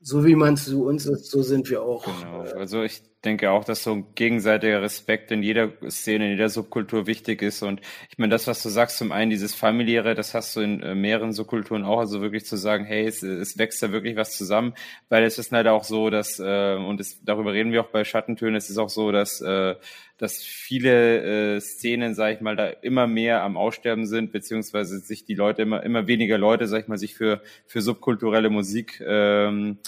[0.04, 2.04] so wie man zu uns ist, so sind wir auch.
[2.04, 2.42] Genau.
[2.58, 7.06] Also ich denke auch, dass so ein gegenseitiger Respekt in jeder Szene, in jeder Subkultur
[7.06, 7.62] wichtig ist.
[7.62, 10.82] Und ich meine, das, was du sagst, zum einen dieses familiäre, das hast du in
[10.82, 14.36] äh, mehreren Subkulturen auch, also wirklich zu sagen, hey, es, es wächst da wirklich was
[14.36, 14.74] zusammen,
[15.08, 18.04] weil es ist leider auch so, dass, äh, und es, darüber reden wir auch bei
[18.04, 19.74] Schattentönen, es ist auch so, dass, äh,
[20.18, 25.24] dass viele äh, Szenen, sag ich mal, da immer mehr am Aussterben sind, beziehungsweise sich
[25.24, 29.78] die Leute immer, immer weniger Leute, sag ich mal, sich für, für subkulturelle Musik ähm,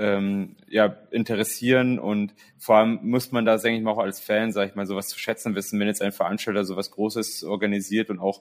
[0.00, 4.50] ähm, ja, interessieren und vor allem muss man da, denke ich mal, auch als Fan,
[4.50, 8.18] sage ich mal, sowas zu schätzen wissen, wenn jetzt ein Veranstalter sowas Großes organisiert und
[8.18, 8.40] auch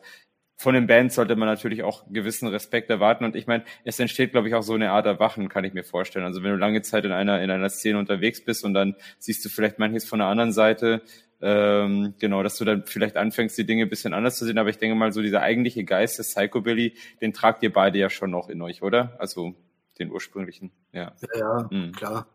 [0.55, 4.32] von den Bands sollte man natürlich auch gewissen Respekt erwarten und ich meine, es entsteht,
[4.32, 6.26] glaube ich, auch so eine Art Erwachen, kann ich mir vorstellen.
[6.26, 9.43] Also wenn du lange Zeit in einer in einer Szene unterwegs bist und dann siehst
[9.43, 11.01] du vielleicht manches von der anderen Seite,
[11.41, 14.57] ähm, genau, dass du dann vielleicht anfängst, die Dinge ein bisschen anders zu sehen.
[14.57, 18.10] Aber ich denke mal, so dieser eigentliche Geist des Psychobilly, den tragt ihr beide ja
[18.10, 19.16] schon noch in euch, oder?
[19.20, 19.55] Also
[20.00, 20.72] den ursprünglichen.
[20.91, 21.91] Ja, ja, ja mhm.
[21.91, 22.28] klar.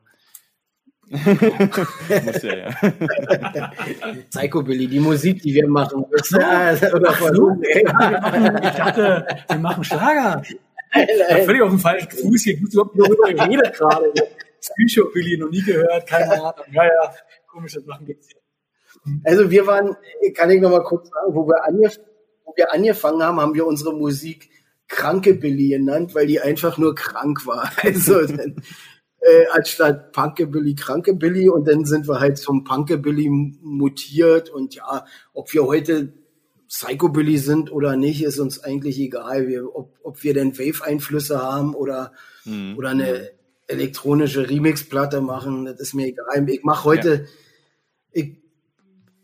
[1.11, 2.71] Muss ja, ja.
[4.31, 6.05] Psychobilly, die Musik, die wir machen.
[6.05, 7.61] Oder so.
[7.63, 7.83] ich
[8.73, 10.43] dachte, wir machen Schlager.
[10.95, 11.45] Nein, nein.
[11.45, 12.55] Völlig auf dem falschen Fuß hier.
[12.55, 14.13] Ich überhaupt darüber geredet gerade.
[14.61, 16.65] Psychobilly noch nie gehört, keine Ahnung.
[16.73, 17.15] Ja, ja,
[17.47, 18.41] komische Sachen gibt's hier.
[19.25, 19.95] Also wir waren,
[20.35, 22.01] kann ich noch mal kurz sagen, wo wir, angef
[22.45, 24.49] wo wir angefangen haben, haben wir unsere Musik
[24.89, 27.71] kranke Billy genannt, weil die einfach nur krank war.
[27.83, 28.57] Also dann,
[29.21, 34.51] äh, anstatt Punke Billy, kranke Billy und dann sind wir halt zum Punke Billy mutiert
[34.51, 36.13] und ja, ob wir heute
[36.69, 39.49] Psycho Billy sind oder nicht, ist uns eigentlich egal.
[39.49, 42.13] Wir, ob, ob wir denn Wave-Einflüsse haben oder,
[42.45, 42.77] mhm.
[42.77, 43.31] oder eine
[43.67, 46.49] elektronische Remix-Platte machen, das ist mir egal.
[46.51, 47.21] Ich mache heute, ja.
[48.13, 48.37] ich,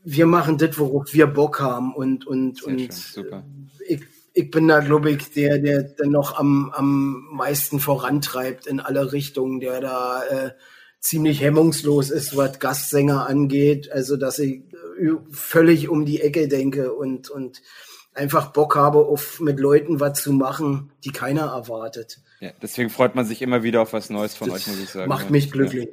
[0.04, 2.92] wir machen das, worauf wir Bock haben und, und, Sehr und ich
[4.32, 9.12] ich bin da, glaube ich, der, der, der noch am, am meisten vorantreibt in alle
[9.12, 10.50] Richtungen, der da äh,
[11.00, 13.90] ziemlich hemmungslos ist, was Gastsänger angeht.
[13.90, 14.62] Also, dass ich
[15.00, 17.62] äh, völlig um die Ecke denke und, und
[18.14, 22.20] einfach Bock habe, auf mit Leuten was zu machen, die keiner erwartet.
[22.40, 24.90] Ja, deswegen freut man sich immer wieder auf was Neues von das euch, muss ich
[24.90, 25.08] sagen.
[25.08, 25.88] Macht mich glücklich.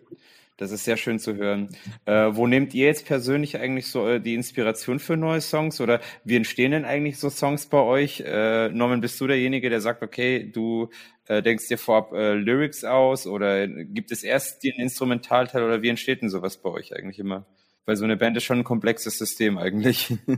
[0.57, 1.69] Das ist sehr schön zu hören.
[2.05, 6.01] Äh, wo nehmt ihr jetzt persönlich eigentlich so äh, die Inspiration für neue Songs oder
[6.23, 8.23] wie entstehen denn eigentlich so Songs bei euch?
[8.25, 10.89] Äh, Norman, bist du derjenige, der sagt, okay, du
[11.27, 15.89] äh, denkst dir vorab äh, Lyrics aus oder gibt es erst den Instrumentalteil oder wie
[15.89, 17.45] entsteht denn sowas bei euch eigentlich immer?
[17.85, 20.13] Weil so eine Band ist schon ein komplexes System eigentlich.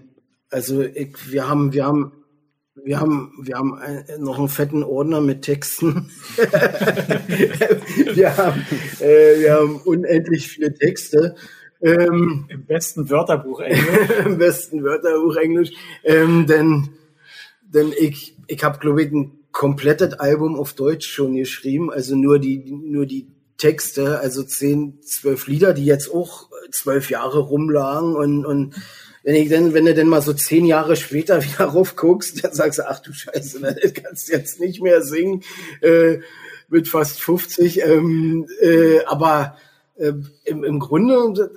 [0.52, 2.12] Also ich, wir haben, wir haben
[2.84, 6.10] wir haben, wir haben ein, noch einen fetten Ordner mit Texten.
[8.14, 8.66] wir, haben,
[9.00, 11.36] äh, wir haben unendlich viele Texte.
[11.82, 14.10] Ähm, Im besten Wörterbuch Englisch.
[14.26, 15.72] Im besten Wörterbuch Englisch.
[16.04, 16.90] Ähm, denn,
[17.62, 21.92] denn ich, ich habe, glaube ich, ein komplettes Album auf Deutsch schon geschrieben.
[21.92, 23.28] Also nur die, nur die
[23.58, 28.76] Texte, also zehn, zwölf Lieder, die jetzt auch zwölf Jahre rumlagen und, und
[29.30, 32.80] wenn ich denn, wenn du denn mal so zehn Jahre später wieder raufguckst, dann sagst
[32.80, 35.44] du, ach du Scheiße, das kannst du jetzt nicht mehr singen,
[35.82, 36.18] äh,
[36.68, 39.56] mit fast 50, ähm, äh, aber
[39.98, 40.14] äh,
[40.46, 41.52] im, im Grunde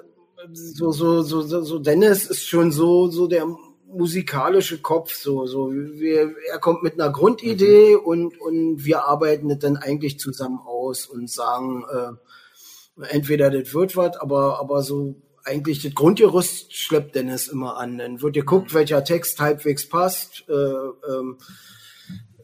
[0.53, 3.47] so, so, so, so, so Dennis ist schon so, so der
[3.87, 8.05] musikalische Kopf, so, so, wir, er kommt mit einer Grundidee mhm.
[8.05, 13.97] und, und wir arbeiten das dann eigentlich zusammen aus und sagen, äh, entweder das wird
[13.97, 15.15] was, aber, aber so
[15.45, 17.99] eigentlich das Grundgerüst schleppt Dennis immer an.
[17.99, 18.77] Dann wird geguckt, mhm.
[18.77, 21.39] welcher Text halbwegs passt, äh, ähm,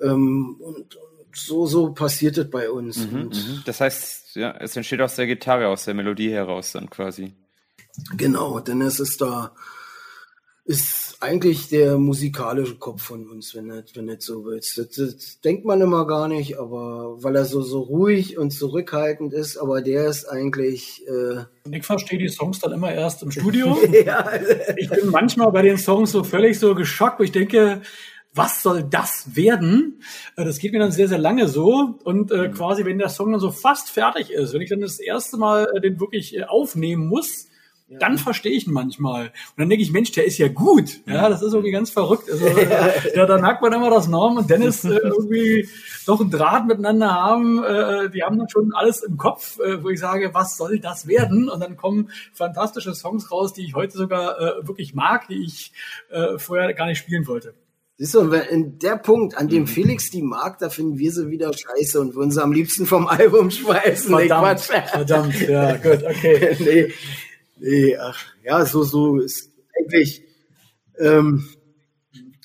[0.01, 0.97] ähm, und, und
[1.35, 2.99] so, so passiert es bei uns.
[2.99, 6.91] Mhm, mhm, das heißt, ja, es entsteht aus der Gitarre, aus der Melodie heraus dann
[6.91, 7.35] quasi.
[8.17, 9.53] Genau, Dennis ist da,
[10.69, 14.77] ist eigentlich der musikalische Kopf von uns, wenn du wenn nicht so willst.
[14.77, 19.33] Das, das, denkt man immer gar nicht, aber weil er so, so ruhig und zurückhaltend
[19.33, 21.03] ist, aber der ist eigentlich.
[21.09, 21.45] Äh
[21.75, 23.79] ich verstehe die Songs dann immer erst im Studio.
[24.05, 24.31] ja.
[24.77, 27.81] Ich bin manchmal bei den Songs so völlig so geschockt, wo ich denke,
[28.35, 30.03] was soll das werden?
[30.37, 31.99] Äh, das geht mir dann sehr, sehr lange so.
[32.05, 32.53] Und äh, mhm.
[32.53, 35.67] quasi, wenn der Song dann so fast fertig ist, wenn ich dann das erste Mal
[35.75, 37.48] äh, den wirklich äh, aufnehmen muss,
[37.89, 37.99] ja.
[37.99, 39.27] dann verstehe ich ihn manchmal.
[39.27, 41.01] Und dann denke ich, Mensch, der ist ja gut.
[41.07, 42.31] Ja, das ist irgendwie ganz verrückt.
[42.31, 45.69] Also, äh, ja, dann merkt man immer, dass Norm und Dennis äh, irgendwie
[46.07, 47.65] doch einen Draht miteinander haben.
[47.65, 51.07] Äh, die haben dann schon alles im Kopf, äh, wo ich sage, was soll das
[51.07, 51.49] werden?
[51.49, 55.73] Und dann kommen fantastische Songs raus, die ich heute sogar äh, wirklich mag, die ich
[56.11, 57.55] äh, vorher gar nicht spielen wollte.
[58.01, 59.67] Siehst du, in der Punkt, an dem mhm.
[59.67, 63.09] Felix die mag, da finden wir sie wieder scheiße und würden sie am liebsten vom
[63.09, 64.15] Album schmeißen.
[64.15, 66.57] Verdammt, verdammt, ja, gut, okay.
[66.61, 66.93] nee,
[67.61, 70.23] Nee, ach, ja, so, so ist eigentlich,
[70.99, 71.49] ähm,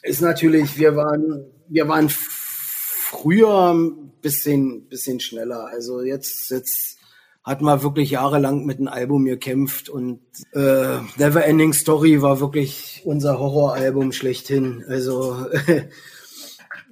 [0.02, 5.68] ist natürlich, wir waren, wir waren früher ein bisschen, bisschen schneller.
[5.68, 6.98] Also jetzt, jetzt
[7.44, 10.22] hat man wirklich jahrelang mit einem Album gekämpft und
[10.54, 14.84] äh, Never Ending Story war wirklich unser Horroralbum schlechthin.
[14.88, 15.46] Also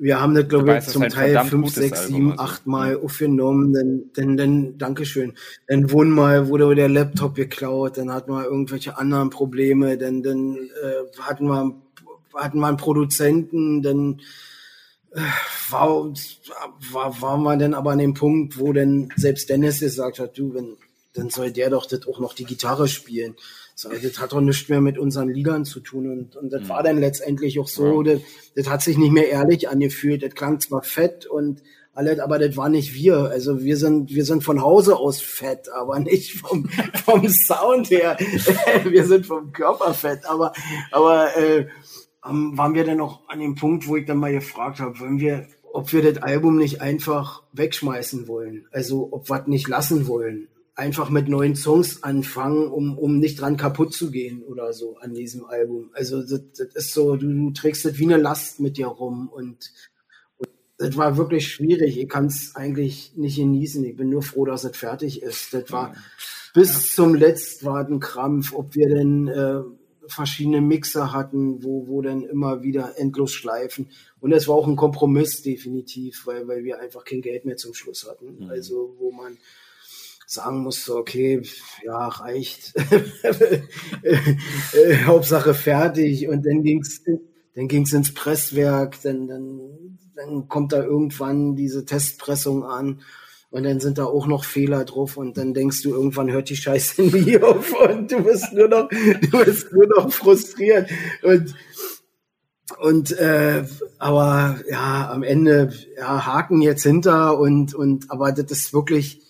[0.01, 3.71] wir haben das, glaube ich, zum Teil fünf, sechs, sieben, acht Mal aufgenommen.
[3.71, 5.33] Dann, dann, dann, Dankeschön.
[5.67, 10.55] Dann wurden mal, wurde der Laptop geklaut, dann hatten wir irgendwelche anderen Probleme, dann, dann
[10.55, 11.75] äh, hatten wir
[12.33, 14.21] hatten wir einen Produzenten, dann
[15.11, 15.19] äh,
[15.69, 16.11] war,
[16.91, 20.53] war, war man dann aber an dem Punkt, wo dann selbst Dennis gesagt hat, du,
[20.55, 20.77] wenn,
[21.13, 23.35] dann soll der doch das auch noch die Gitarre spielen.
[23.81, 26.05] So, das hat doch nichts mehr mit unseren Liedern zu tun.
[26.11, 26.69] Und, und das mhm.
[26.69, 28.21] war dann letztendlich auch so, das,
[28.55, 30.21] das hat sich nicht mehr ehrlich angefühlt.
[30.21, 31.63] Das klang zwar fett und
[31.95, 33.31] alles, aber das war nicht wir.
[33.31, 36.69] Also wir sind, wir sind von Hause aus fett, aber nicht vom,
[37.05, 38.17] vom Sound her.
[38.83, 40.29] wir sind vom Körper fett.
[40.29, 40.53] Aber,
[40.91, 41.65] aber äh,
[42.21, 45.47] waren wir dann noch an dem Punkt, wo ich dann mal gefragt habe, wollen wir,
[45.73, 48.67] ob wir das Album nicht einfach wegschmeißen wollen.
[48.71, 53.57] Also ob wir nicht lassen wollen einfach mit neuen Songs anfangen, um, um nicht dran
[53.57, 55.89] kaputt zu gehen oder so an diesem Album.
[55.93, 59.29] Also das, das ist so, du, du trägst das wie eine Last mit dir rum
[59.29, 59.71] und,
[60.37, 61.99] und das war wirklich schwierig.
[61.99, 63.83] Ich kann es eigentlich nicht genießen.
[63.85, 65.53] Ich bin nur froh, dass es fertig ist.
[65.53, 65.93] Das war
[66.53, 66.95] bis ja.
[66.95, 69.61] zum letzten war ein Krampf, ob wir denn äh,
[70.07, 73.89] verschiedene Mixer hatten, wo, wo dann immer wieder endlos schleifen.
[74.19, 77.73] Und es war auch ein Kompromiss definitiv, weil, weil wir einfach kein Geld mehr zum
[77.73, 78.43] Schluss hatten.
[78.43, 78.49] Mhm.
[78.49, 79.37] Also wo man
[80.31, 81.41] sagen musste, okay,
[81.83, 82.73] ja, reicht.
[85.05, 86.29] Hauptsache fertig.
[86.29, 87.01] Und dann ging's,
[87.53, 93.01] dann ging's ins Presswerk, dann, dann, dann kommt da irgendwann diese Testpressung an.
[93.49, 96.55] Und dann sind da auch noch Fehler drauf und dann denkst du, irgendwann hört die
[96.55, 100.89] Scheiße nie auf und du bist nur noch, du bist nur noch frustriert.
[101.21, 101.53] Und,
[102.79, 103.65] und äh,
[103.99, 109.21] aber ja, am Ende ja, Haken jetzt hinter und und aber das ist wirklich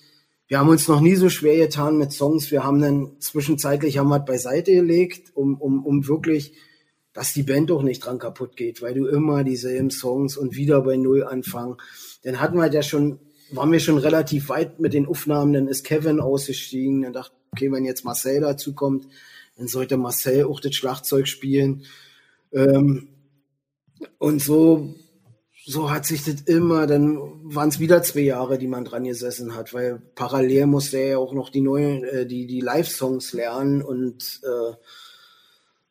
[0.52, 2.52] wir haben uns noch nie so schwer getan mit Songs.
[2.52, 6.58] Wir haben dann zwischenzeitlich haben wir beiseite gelegt, um, um, um wirklich,
[7.14, 10.82] dass die Band auch nicht dran kaputt geht, weil du immer dieselben Songs und wieder
[10.82, 11.78] bei Null anfangen.
[12.24, 13.20] Dann hatten wir ja schon,
[13.54, 17.72] waren wir schon relativ weit mit den Aufnahmen, dann ist Kevin ausgestiegen, dann dachte okay,
[17.72, 19.08] wenn jetzt Marcel dazu kommt,
[19.56, 21.86] dann sollte Marcel auch das Schlagzeug spielen.
[22.52, 23.08] Ähm,
[24.18, 24.96] und so
[25.66, 29.56] so hat sich das immer, dann waren es wieder zwei Jahre, die man dran gesessen
[29.56, 33.82] hat, weil parallel musste er ja auch noch die neuen, äh, die, die Live-Songs lernen
[33.82, 34.74] und äh,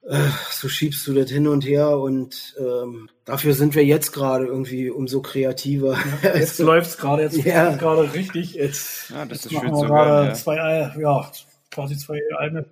[0.09, 4.47] äh, so schiebst du das hin und her und ähm, dafür sind wir jetzt gerade
[4.47, 5.97] irgendwie umso kreativer.
[6.23, 7.77] Ja, jetzt läuft's gerade, jetzt ja.
[7.77, 8.55] gerade richtig.
[8.55, 10.27] Jetzt, ja, das jetzt ist schön zu hören.
[10.29, 10.35] Ja.
[10.35, 11.31] Zwei, ja,
[11.71, 12.65] quasi zwei Alben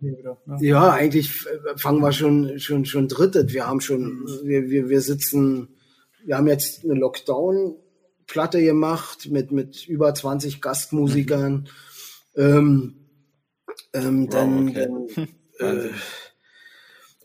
[0.00, 0.36] wieder.
[0.46, 0.58] Ne?
[0.60, 1.32] Ja, eigentlich
[1.76, 3.52] fangen wir schon, schon, schon drittes.
[3.52, 4.40] Wir haben schon, mhm.
[4.44, 5.73] wir, wir, wir sitzen,
[6.24, 11.52] wir haben jetzt eine Lockdown-Platte gemacht mit, mit über 20 Gastmusikern.
[11.54, 11.68] Mhm.
[12.36, 12.96] Ähm,
[13.92, 14.88] ähm, wow, dann, okay.
[15.58, 15.90] dann äh,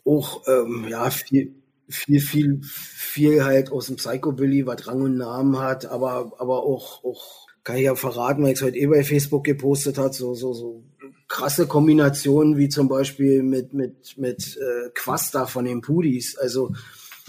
[0.04, 1.54] auch ähm, ja viel,
[1.88, 7.02] viel, viel, viel halt aus dem Psychobilly, was Rang und Namen hat, aber, aber auch,
[7.02, 10.34] auch kann ich ja verraten, weil ich es heute eh bei Facebook gepostet hat, so,
[10.34, 10.84] so, so
[11.28, 16.36] krasse Kombinationen wie zum Beispiel mit, mit, mit äh, Quasta von den Pudis.
[16.36, 16.72] Also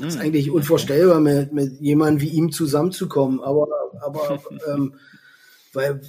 [0.02, 3.40] mm, ist eigentlich unvorstellbar, mit, mit jemandem wie ihm zusammenzukommen.
[3.42, 3.68] Aber,
[4.02, 4.96] aber ähm,
[5.74, 6.02] weil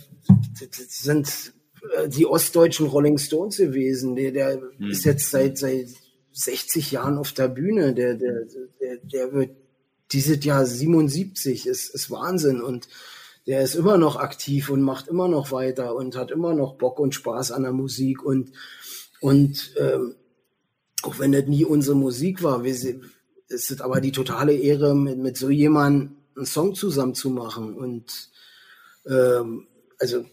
[0.60, 1.52] das sind
[1.96, 4.16] äh, die ostdeutschen Rolling Stones gewesen.
[4.16, 4.90] Der, der mm.
[4.90, 5.88] ist jetzt seit, seit
[6.32, 7.94] 60 Jahren auf der Bühne.
[7.94, 8.46] Der, der,
[8.80, 9.50] der, der wird
[10.12, 12.60] dieses Jahr 77, ist, ist Wahnsinn.
[12.60, 12.88] Und
[13.46, 16.98] der ist immer noch aktiv und macht immer noch weiter und hat immer noch Bock
[16.98, 18.24] und Spaß an der Musik.
[18.24, 18.52] Und,
[19.20, 20.14] und ähm,
[21.02, 23.00] auch wenn das nie unsere Musik war, wir,
[23.52, 27.74] es ist aber die totale Ehre, mit, mit so jemandem einen Song zusammen zu machen.
[27.74, 28.30] Und
[29.06, 29.66] ähm,
[29.98, 30.24] also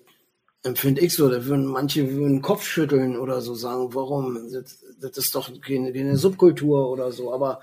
[0.64, 4.52] empfinde ich so, da würden manche würden den Kopf schütteln oder so sagen, warum?
[4.52, 7.34] Das, das ist doch keine, keine Subkultur oder so.
[7.34, 7.62] Aber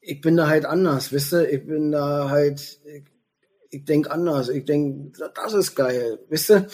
[0.00, 1.50] ich bin da halt anders, wisst ihr?
[1.52, 3.04] Ich bin da halt, ich,
[3.70, 4.48] ich denke anders.
[4.48, 6.66] Ich denke, das ist geil, wisst ihr?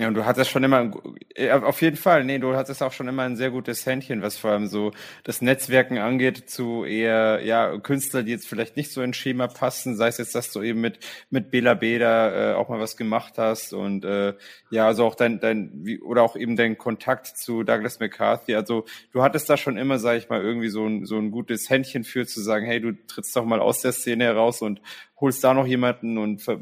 [0.00, 0.92] Ja, und du hattest schon immer,
[1.34, 4.38] äh, auf jeden Fall, nee, du hattest auch schon immer ein sehr gutes Händchen, was
[4.38, 4.92] vor allem so
[5.24, 9.96] das Netzwerken angeht, zu eher, ja, Künstler, die jetzt vielleicht nicht so ins Schema passen,
[9.96, 13.38] sei es jetzt, dass du eben mit, mit Bela Beda äh, auch mal was gemacht
[13.38, 14.34] hast und, äh,
[14.70, 18.84] ja, also auch dein, dein, wie, oder auch eben dein Kontakt zu Douglas McCarthy, also
[19.10, 22.04] du hattest da schon immer, sag ich mal, irgendwie so ein, so ein gutes Händchen
[22.04, 24.80] für zu sagen, hey, du trittst doch mal aus der Szene heraus und
[25.20, 26.58] holst da noch jemanden und ver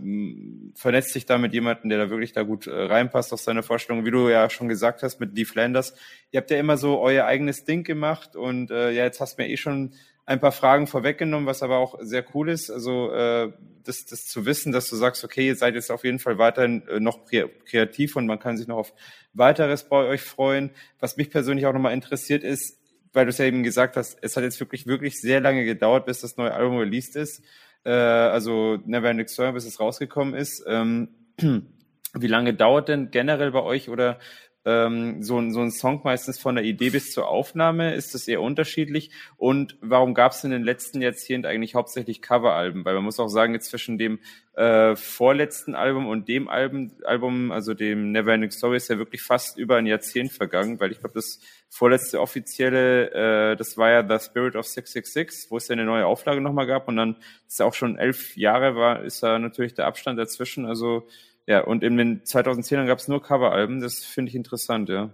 [0.75, 4.05] vernetzt dich da mit jemanden, der da wirklich da gut äh, reinpasst aus deiner Vorstellung.
[4.05, 5.95] Wie du ja schon gesagt hast mit Dee Flanders,
[6.31, 9.43] ihr habt ja immer so euer eigenes Ding gemacht und äh, ja, jetzt hast du
[9.43, 9.93] mir eh schon
[10.25, 12.71] ein paar Fragen vorweggenommen, was aber auch sehr cool ist.
[12.71, 13.53] Also äh,
[13.85, 16.87] das, das zu wissen, dass du sagst, okay, ihr seid jetzt auf jeden Fall weiterhin
[16.89, 18.93] äh, noch kreativ und man kann sich noch auf
[19.35, 20.71] weiteres bei euch freuen.
[20.99, 22.81] Was mich persönlich auch nochmal interessiert ist,
[23.13, 26.07] weil du es ja eben gesagt hast, es hat jetzt wirklich, wirklich sehr lange gedauert,
[26.07, 27.43] bis das neue Album released ist
[27.87, 30.65] äh, also Never Ending Story, bis es rausgekommen ist.
[30.67, 31.09] Ähm,
[31.39, 34.19] wie lange dauert denn generell bei euch oder
[34.67, 37.95] ähm, so, ein, so ein Song meistens von der Idee bis zur Aufnahme?
[37.95, 39.13] Ist das eher unterschiedlich?
[39.37, 42.85] Und warum gab es in den letzten Jahrzehnten eigentlich hauptsächlich Coveralben?
[42.85, 44.19] Weil man muss auch sagen, jetzt zwischen dem
[44.57, 49.23] äh, vorletzten Album und dem Album, Album, also dem Never Ending Story, ist ja wirklich
[49.23, 51.39] fast über ein Jahrzehnt vergangen, weil ich glaube, das
[51.69, 56.07] vorletzte offizielle, äh, das war ja The Spirit of 666, wo es ja eine neue
[56.07, 59.75] Auflage nochmal gab und dann ist ja auch schon elf Jahre war, ist da natürlich
[59.75, 61.07] der Abstand dazwischen, also
[61.47, 65.11] ja, und in den 2010ern gab es nur Coveralben, das finde ich interessant, ja.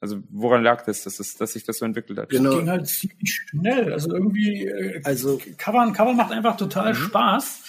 [0.00, 2.28] Also woran lag das, dass, es, dass sich das so entwickelt hat?
[2.28, 2.50] Genau.
[2.50, 3.92] Das ging halt ziemlich schnell.
[3.92, 6.96] Also irgendwie, äh, also Cover, Cover macht einfach total mhm.
[6.96, 7.62] Spaß.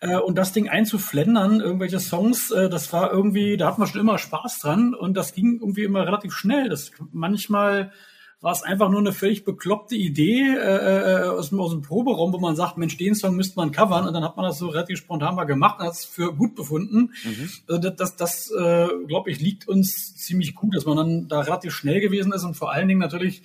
[0.00, 4.00] Äh, und das Ding einzuflendern, irgendwelche Songs, äh, das war irgendwie, da hatten wir schon
[4.00, 6.68] immer Spaß dran und das ging irgendwie immer relativ schnell.
[6.68, 7.92] Das manchmal
[8.40, 12.32] war es einfach nur eine völlig bekloppte Idee äh, äh, aus, dem, aus dem Proberaum,
[12.32, 14.68] wo man sagt, Mensch, den Song müsste man covern und dann hat man das so
[14.68, 17.12] relativ spontan mal gemacht und hat es für gut befunden.
[17.24, 17.50] Mhm.
[17.66, 21.40] Also das, das, das äh, glaube ich, liegt uns ziemlich gut, dass man dann da
[21.40, 23.42] relativ schnell gewesen ist und vor allen Dingen natürlich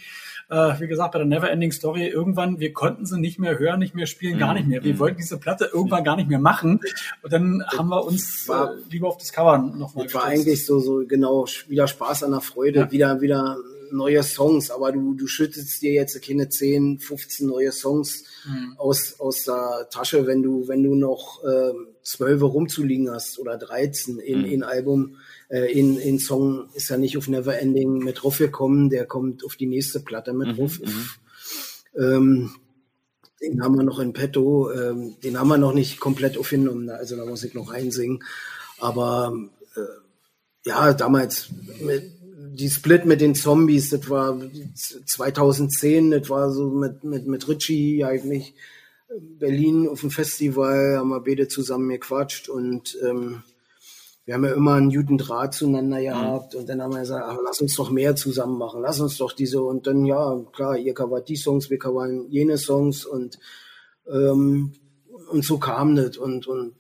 [0.50, 3.96] äh, wie gesagt, bei der Neverending Story irgendwann, wir konnten sie nicht mehr hören, nicht
[3.96, 4.84] mehr spielen, gar nicht mehr.
[4.84, 5.00] Wir mhm.
[5.00, 6.82] wollten diese Platte irgendwann gar nicht mehr machen.
[7.22, 10.66] Und dann haben wir uns war, äh, lieber auf das Cover nochmal Das war eigentlich
[10.66, 12.92] so, so genau wieder Spaß an der Freude, ja.
[12.92, 13.58] wieder, wieder
[13.92, 18.76] neue Songs, aber du, du schüttest dir jetzt keine 10, 15 neue Songs mhm.
[18.78, 21.74] aus, aus der Tasche, wenn du, wenn du noch äh,
[22.04, 24.46] 12 rumzuliegen hast oder 13 in, mhm.
[24.46, 25.18] in Album.
[25.50, 29.56] Äh, in, in Song ist ja nicht auf Neverending mit drauf gekommen, der kommt auf
[29.56, 30.56] die nächste Platte mit mhm.
[30.56, 30.80] drauf.
[30.80, 31.10] Mhm.
[31.98, 32.52] Ähm,
[33.42, 37.16] den haben wir noch in petto, ähm, den haben wir noch nicht komplett aufgenommen, also
[37.16, 38.24] da muss ich noch einsingen.
[38.80, 39.36] Aber
[39.76, 41.50] äh, ja, damals
[41.82, 42.21] mit,
[42.54, 44.38] die Split mit den Zombies, das war
[45.06, 48.54] 2010, das war so mit, mit, mit Richie eigentlich
[49.40, 53.44] Berlin auf dem Festival, haben wir beide zusammen gequatscht und ähm,
[54.26, 56.04] wir haben ja immer einen guten Draht zueinander mhm.
[56.04, 59.18] gehabt und dann haben wir gesagt, ach, lass uns doch mehr zusammen machen, lass uns
[59.18, 63.40] doch diese und dann ja, klar, ihr covert die Songs, wir covern jene Songs und
[64.12, 64.74] ähm,
[65.30, 66.76] und so kam das und und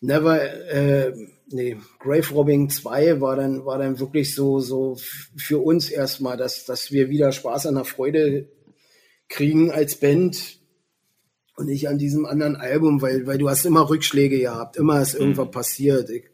[0.00, 1.14] Never äh,
[1.48, 4.96] nee, Grave Robbing 2 war dann, war dann wirklich so, so
[5.36, 8.48] für uns erstmal, dass, dass wir wieder Spaß an der Freude
[9.28, 10.60] kriegen als Band
[11.56, 15.14] und nicht an diesem anderen Album, weil, weil du hast immer Rückschläge gehabt, immer ist
[15.14, 15.52] irgendwas mhm.
[15.52, 16.10] passiert.
[16.10, 16.24] Ich,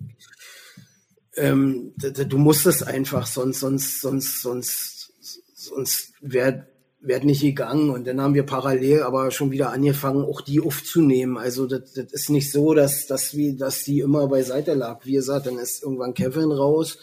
[1.37, 5.13] ähm, du musst es einfach, sonst, sonst, sonst, sonst,
[5.55, 6.67] sonst wäre
[7.03, 7.91] werd nicht gegangen.
[7.91, 11.37] Und dann haben wir parallel aber schon wieder angefangen, auch die aufzunehmen.
[11.37, 15.05] Also das, das ist nicht so, dass, dass, wie, dass die immer beiseite lag.
[15.05, 16.99] Wie gesagt, dann ist irgendwann Kevin raus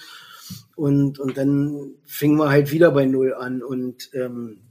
[0.76, 3.62] und, und dann fingen wir halt wieder bei Null an.
[3.62, 4.62] Und, ähm,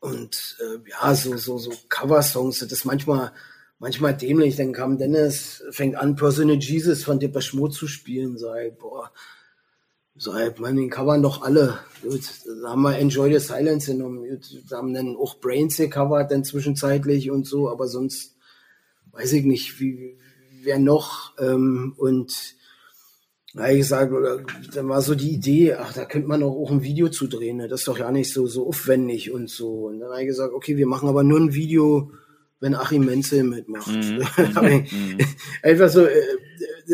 [0.00, 3.32] und äh, ja, so, so, so Cover-Songs, das ist manchmal
[3.78, 4.56] manchmal dämlich.
[4.56, 8.38] Dann kam Dennis, fängt an, Personal Jesus von Depeche Mode zu spielen.
[8.38, 9.10] Sei, boah,
[10.18, 11.78] sei, man, den covern doch alle.
[12.02, 12.22] Gut,
[12.62, 14.22] da haben wir Enjoy the Silence genommen.
[14.22, 18.36] Wir haben dann auch Brains gecovert, dann zwischenzeitlich und so, aber sonst
[19.12, 20.18] weiß ich nicht, wie,
[20.62, 21.32] wer noch.
[21.38, 22.54] Ähm, und
[23.54, 24.40] na, ich sage, oder,
[24.74, 27.56] dann war so die Idee, ach, da könnte man auch, auch ein Video zu drehen.
[27.56, 27.68] Ne?
[27.68, 29.86] Das ist doch ja nicht so, so aufwendig und so.
[29.86, 32.12] Und dann habe ich gesagt, okay, wir machen aber nur ein Video,
[32.60, 33.88] wenn Achim Menzel mitmacht.
[33.88, 34.24] Mhm.
[34.90, 35.18] mhm.
[35.62, 36.22] Einfach so, äh,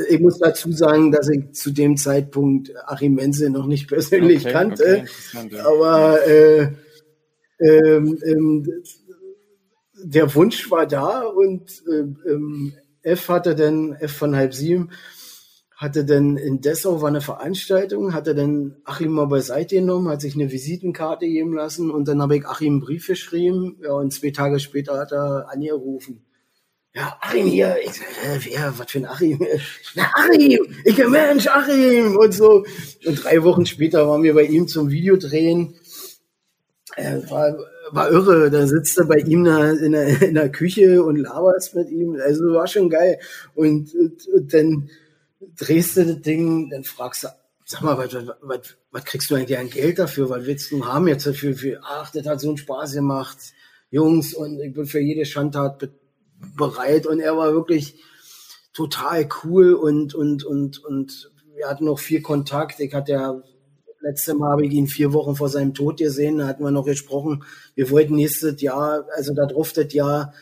[0.09, 4.53] ich muss dazu sagen, dass ich zu dem Zeitpunkt Achim Menzel noch nicht persönlich okay,
[4.53, 5.05] kannte.
[5.35, 6.69] Okay, aber äh,
[7.61, 8.83] ähm, ähm,
[10.05, 14.91] der Wunsch war da und äh, ähm, F hatte dann, F von halb sieben,
[15.83, 20.37] hatte dann in Dessau war eine Veranstaltung, hatte dann Achim mal beiseite genommen, hat sich
[20.37, 24.31] eine Visitenkarte geben lassen und dann habe ich Achim einen Brief geschrieben, ja, und zwei
[24.31, 26.25] Tage später hat er angerufen.
[26.95, 29.45] Ja, Achim hier, ich sag, äh, wer, was für ein Achim?
[29.97, 32.65] Na, Achim, ich bin Mensch, Achim und so.
[33.05, 35.75] Und drei Wochen später waren wir bei ihm zum Videodrehen.
[36.95, 37.57] Äh, war,
[37.91, 41.91] war irre, da sitzt er bei ihm in der, in der Küche und laberst mit
[41.91, 42.17] ihm.
[42.23, 43.19] Also war schon geil.
[43.55, 44.91] Und, und, und dann
[45.57, 47.29] drehst du das Ding, dann fragst du,
[47.65, 50.31] sag mal, was, kriegst du eigentlich an Geld dafür?
[50.31, 51.55] Was willst du haben jetzt dafür?
[51.55, 53.39] Für, ach, das hat so einen Spaß gemacht,
[53.91, 55.89] Jungs, und ich bin für jede Schandtat
[56.57, 57.07] bereit.
[57.07, 58.03] Und er war wirklich
[58.73, 62.81] total cool und, und, und, und wir hatten noch viel Kontakt.
[62.81, 63.43] Ich hatte ja,
[64.01, 66.85] letzte Mal habe ich ihn vier Wochen vor seinem Tod gesehen, da hatten wir noch
[66.85, 67.45] gesprochen.
[67.75, 70.35] Wir wollten nächstes Jahr, also da drauf das Jahr,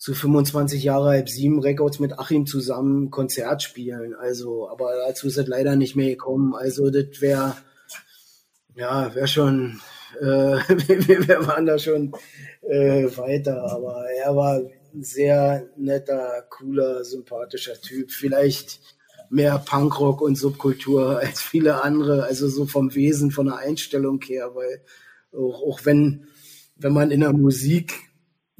[0.00, 4.14] zu 25 Jahre halb sieben Records mit Achim zusammen Konzert spielen.
[4.14, 6.54] Also, aber dazu ist es leider nicht mehr gekommen.
[6.54, 7.54] Also, das wäre,
[8.74, 9.78] ja, wäre schon,
[10.18, 12.12] äh, wir waren da schon
[12.62, 13.62] äh, weiter.
[13.70, 14.62] Aber er war
[14.94, 18.10] ein sehr netter, cooler, sympathischer Typ.
[18.10, 18.80] Vielleicht
[19.28, 22.24] mehr Punkrock und Subkultur als viele andere.
[22.24, 24.80] Also so vom Wesen, von der Einstellung her, weil
[25.38, 26.26] auch, auch wenn,
[26.76, 28.09] wenn man in der Musik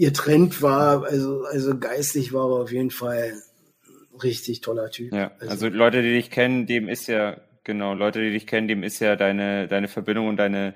[0.00, 3.34] ihr Trend war, also, also geistig war er auf jeden Fall
[4.22, 5.12] richtig toller Typ.
[5.12, 8.66] Ja, also, also Leute, die dich kennen, dem ist ja, genau, Leute, die dich kennen,
[8.66, 10.74] dem ist ja deine, deine Verbindung und deine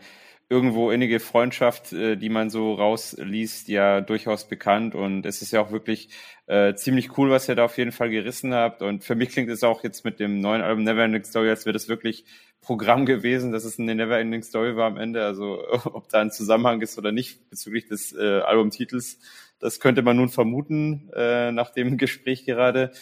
[0.48, 4.94] irgendwo innige Freundschaft, äh, die man so rausliest, ja durchaus bekannt.
[4.94, 6.10] Und es ist ja auch wirklich
[6.46, 8.82] äh, ziemlich cool, was ihr da auf jeden Fall gerissen habt.
[8.82, 11.72] Und für mich klingt es auch jetzt mit dem neuen Album Neverending Story, als wäre
[11.72, 12.24] das wirklich
[12.60, 15.24] Programm gewesen, dass es eine Neverending Story war am Ende.
[15.24, 19.18] Also ob da ein Zusammenhang ist oder nicht bezüglich des äh, Albumtitels,
[19.58, 22.92] das könnte man nun vermuten äh, nach dem Gespräch gerade.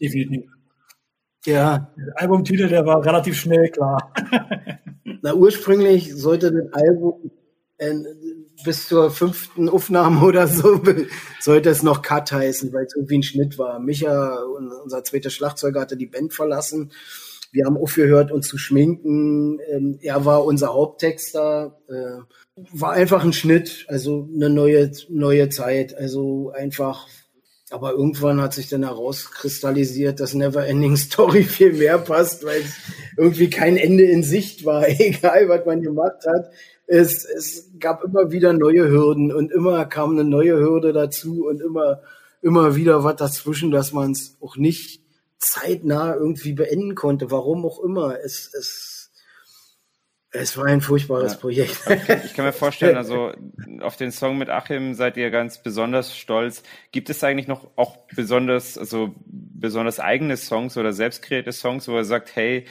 [0.00, 0.50] Definitiv.
[1.44, 4.12] Ja, der Albumtitel, der war relativ schnell klar.
[5.22, 7.30] Na, ursprünglich sollte das Album
[7.78, 7.94] äh,
[8.64, 10.82] bis zur fünften Aufnahme oder so
[11.40, 13.78] sollte es noch Cut heißen, weil es irgendwie ein Schnitt war.
[13.78, 14.42] Micha,
[14.84, 16.92] unser zweiter Schlagzeuger, hatte die Band verlassen
[17.52, 19.60] wir haben aufgehört, uns zu schminken.
[19.70, 21.78] Ähm, er war unser Haupttexter.
[21.86, 22.22] Äh,
[22.72, 25.96] war einfach ein Schnitt, also eine neue, neue Zeit.
[25.96, 27.06] Also einfach,
[27.72, 32.74] aber irgendwann hat sich dann herauskristallisiert, dass Neverending Story viel mehr passt, weil es
[33.16, 36.50] irgendwie kein Ende in Sicht war, egal was man gemacht hat.
[36.86, 41.60] Es, es gab immer wieder neue Hürden und immer kam eine neue Hürde dazu und
[41.62, 42.02] immer,
[42.42, 45.02] immer wieder was dazwischen, dass man es auch nicht
[45.38, 48.18] zeitnah irgendwie beenden konnte, warum auch immer.
[48.22, 48.91] Es, es,
[50.32, 51.38] es war ein furchtbares ja.
[51.38, 51.82] Projekt.
[52.24, 53.32] Ich kann mir vorstellen, also
[53.80, 56.62] auf den Song mit Achim seid ihr ganz besonders stolz.
[56.90, 61.96] Gibt es eigentlich noch auch besonders, also besonders eigene Songs oder selbst kreierte Songs, wo
[61.96, 62.64] er sagt, hey,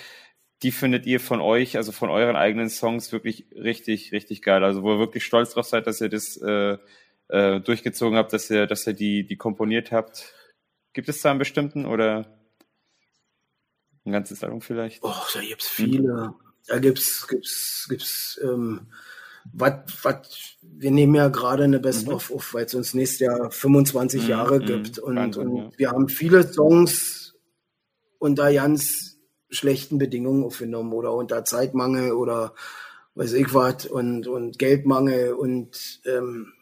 [0.63, 4.63] die findet ihr von euch, also von euren eigenen Songs wirklich richtig, richtig geil.
[4.63, 6.77] Also wo ihr wirklich stolz drauf seid, dass ihr das äh,
[7.29, 10.33] äh, durchgezogen habt, dass ihr, dass ihr die, die komponiert habt.
[10.93, 12.37] Gibt es da einen bestimmten oder?
[14.03, 15.03] Ein ganzes Album vielleicht?
[15.03, 16.25] Oh, da gibt's viele.
[16.25, 16.50] Hm.
[16.67, 18.87] Da gibt's, gibt's, gibt's, ähm,
[19.53, 20.17] was, was,
[20.61, 22.13] wir nehmen ja gerade eine Best mhm.
[22.13, 24.29] of auf, weil es uns nächstes Jahr 25 mhm.
[24.29, 24.65] Jahre mhm.
[24.65, 24.99] gibt.
[24.99, 25.69] Und, Wahnsinn, und ja.
[25.77, 27.35] wir haben viele Songs
[28.19, 29.17] unter ganz
[29.49, 32.53] schlechten Bedingungen aufgenommen oder unter Zeitmangel oder
[33.15, 36.53] weiß ich was und, und Geldmangel und, ähm,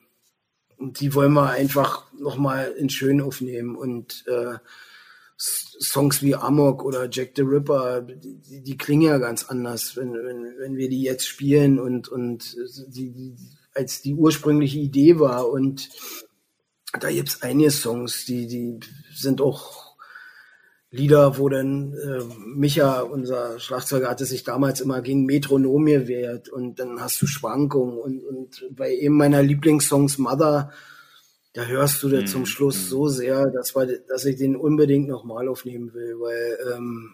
[0.78, 4.58] und die wollen wir einfach nochmal in schön aufnehmen und äh,
[5.82, 10.54] Songs wie Amok oder Jack the Ripper, die, die klingen ja ganz anders, wenn, wenn,
[10.60, 12.56] wenn wir die jetzt spielen und, und
[12.88, 13.36] die, die,
[13.74, 15.50] als die ursprüngliche Idee war.
[15.50, 15.90] Und
[17.00, 18.80] da gibt's einige Songs, die, die
[19.14, 19.90] sind auch
[20.92, 26.80] Lieder, wo dann äh, Micha, unser Schlagzeuger, hatte sich damals immer gegen Metronom gewehrt und
[26.80, 30.72] dann hast du Schwankungen und, und bei eben meiner Lieblingssongs Mother
[31.60, 32.88] da hörst du zum mhm, Schluss mhm.
[32.88, 33.74] so sehr, dass,
[34.08, 37.12] dass ich den unbedingt nochmal aufnehmen will, weil, ähm,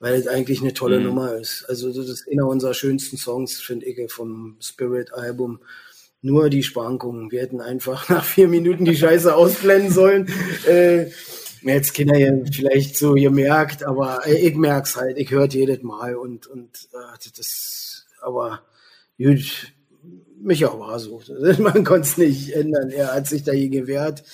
[0.00, 1.06] weil es eigentlich eine tolle mhm.
[1.06, 1.64] Nummer ist.
[1.66, 5.60] Also das ist einer unserer schönsten Songs, finde ich, vom Spirit-Album.
[6.20, 7.30] Nur die Schwankungen.
[7.30, 10.30] Wir hätten einfach nach vier Minuten die Scheiße ausblenden sollen.
[10.66, 11.06] Äh,
[11.62, 15.16] jetzt Kinder ja vielleicht so gemerkt, aber ich merk's halt.
[15.16, 18.60] Ich höre jedes Mal und, und äh, das, aber
[19.16, 19.72] gut,
[20.40, 21.22] Micha war so.
[21.58, 22.90] Man konnte es nicht ändern.
[22.90, 24.24] Er hat sich da hier gewehrt.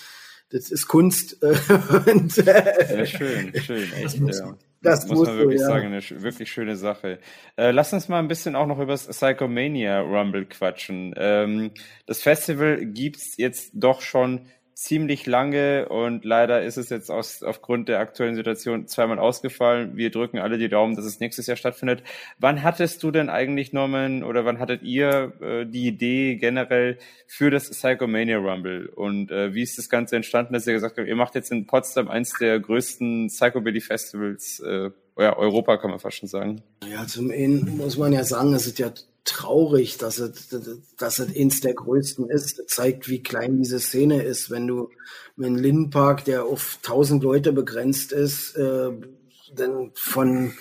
[0.50, 1.42] Das ist Kunst.
[1.42, 4.20] Und, ja, schön, schön, echt.
[4.20, 4.56] Das, ja.
[4.82, 5.68] das muss man wirklich du, ja.
[5.68, 7.18] sagen, eine wirklich schöne Sache.
[7.56, 11.14] Äh, lass uns mal ein bisschen auch noch über das Psychomania Rumble quatschen.
[11.16, 11.72] Ähm,
[12.06, 14.46] das Festival gibt's jetzt doch schon
[14.84, 19.96] ziemlich lange und leider ist es jetzt aus, aufgrund der aktuellen Situation zweimal ausgefallen.
[19.96, 22.02] Wir drücken alle die Daumen, dass es nächstes Jahr stattfindet.
[22.38, 27.50] Wann hattest du denn eigentlich, Norman, oder wann hattet ihr äh, die Idee generell für
[27.50, 28.90] das Psychomania Rumble?
[28.94, 31.66] Und äh, wie ist das Ganze entstanden, dass ihr gesagt habt, ihr macht jetzt in
[31.66, 36.62] Potsdam eins der größten Psychobilly Festivals äh, ja, Europa, kann man fast schon sagen.
[36.86, 38.92] Ja, zum einen muss man ja sagen, es ist ja
[39.24, 40.48] traurig, dass es,
[40.98, 42.58] dass es eins der größten ist.
[42.58, 44.50] Das zeigt, wie klein diese Szene ist.
[44.50, 44.90] Wenn du
[45.36, 48.90] einem Lindenpark, der auf 1000 Leute begrenzt ist, äh,
[49.54, 50.52] dann von,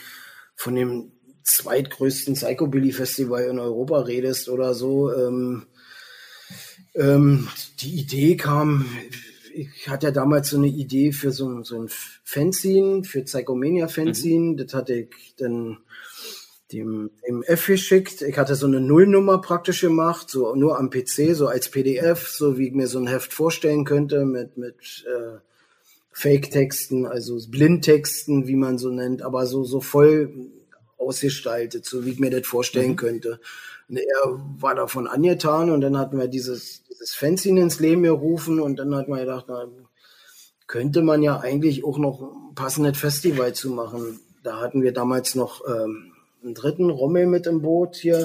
[0.55, 1.11] von dem
[1.43, 5.14] zweitgrößten Psychobilly-Festival in Europa redest oder so.
[5.14, 5.68] Ähm,
[6.95, 7.47] ähm,
[7.82, 8.86] die Idee kam,
[9.53, 11.89] ich hatte ja damals so eine Idee für so, so ein
[12.24, 14.53] Fanzine, für Psychomania-Fanzine.
[14.53, 14.57] Mhm.
[14.57, 15.80] Das hatte ich dann
[16.74, 18.21] dem, dem F geschickt.
[18.21, 22.57] Ich hatte so eine Nullnummer praktisch gemacht, so nur am PC, so als PDF, so
[22.57, 25.38] wie ich mir so ein Heft vorstellen könnte, mit, mit äh,
[26.11, 30.34] Fake-Texten, also Blindtexten, wie man so nennt, aber so, so voll
[30.97, 32.97] ausgestaltet, so wie ich mir das vorstellen mhm.
[32.97, 33.39] könnte.
[33.89, 38.59] Und er war davon angetan und dann hatten wir dieses, dieses Fanzine ins Leben gerufen
[38.59, 39.67] und dann hat man gedacht, na,
[40.67, 44.19] könnte man ja eigentlich auch noch ein passendes Festival zu machen.
[44.43, 46.12] Da hatten wir damals noch ähm,
[46.43, 48.19] einen dritten Rommel mit im Boot hier.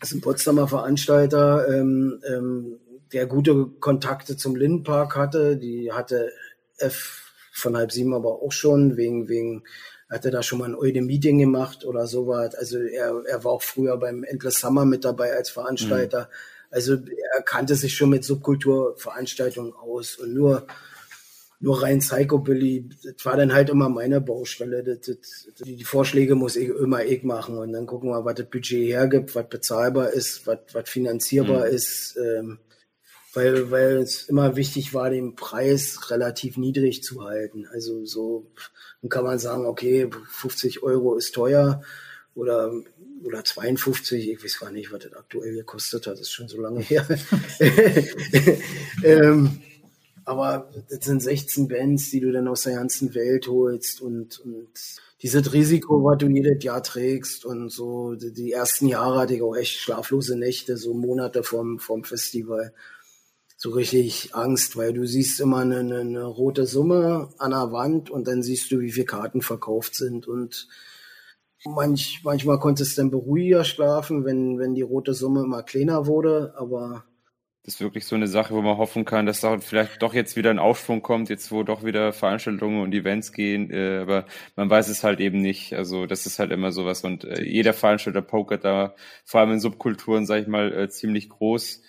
[0.00, 2.80] Das ist ein Potsdamer Veranstalter, ähm, ähm,
[3.12, 5.56] der gute Kontakte zum Lindenpark hatte.
[5.56, 6.30] Die hatte
[6.78, 9.64] F von halb sieben aber auch schon, wegen, wegen,
[10.10, 12.54] hatte da schon mal ein Eude Meeting gemacht oder sowas.
[12.54, 16.22] Also er, er war auch früher beim Endless Summer mit dabei als Veranstalter.
[16.22, 16.34] Mhm.
[16.70, 20.66] Also er kannte sich schon mit Subkulturveranstaltungen aus und nur
[21.58, 24.82] nur rein Psychobilly, das war dann halt immer meine Baustelle.
[24.82, 28.50] Das, das, die Vorschläge muss ich immer ich machen und dann gucken wir, was das
[28.50, 31.74] Budget hergibt, was bezahlbar ist, was, was finanzierbar mhm.
[31.74, 32.16] ist.
[32.16, 32.58] Ähm,
[33.32, 37.66] weil, weil es immer wichtig war, den Preis relativ niedrig zu halten.
[37.70, 38.46] Also so
[39.02, 41.82] dann kann man sagen, okay, 50 Euro ist teuer
[42.34, 42.72] oder
[43.24, 46.60] oder 52, ich weiß gar nicht, was das aktuell gekostet hat, das ist schon so
[46.60, 47.06] lange her.
[49.02, 49.60] ähm,
[50.26, 54.68] aber das sind 16 Bands, die du dann aus der ganzen Welt holst und, und
[55.22, 59.54] dieses Risiko, was du jedes Jahr trägst und so, die ersten Jahre hatte ich auch
[59.54, 62.74] echt schlaflose Nächte, so Monate vom, vom Festival.
[63.56, 68.10] So richtig Angst, weil du siehst immer eine, eine, eine rote Summe an der Wand
[68.10, 70.68] und dann siehst du, wie viele Karten verkauft sind und
[71.64, 76.52] manch, manchmal konntest du dann beruhiger schlafen, wenn, wenn die rote Summe immer kleiner wurde,
[76.58, 77.04] aber
[77.66, 80.36] das ist wirklich so eine Sache, wo man hoffen kann, dass da vielleicht doch jetzt
[80.36, 84.70] wieder ein Aufschwung kommt, jetzt wo doch wieder Veranstaltungen und Events gehen, äh, aber man
[84.70, 85.74] weiß es halt eben nicht.
[85.74, 88.94] Also das ist halt immer sowas und äh, jeder Veranstalter pokert da,
[89.24, 91.82] vor allem in Subkulturen, sage ich mal, äh, ziemlich groß.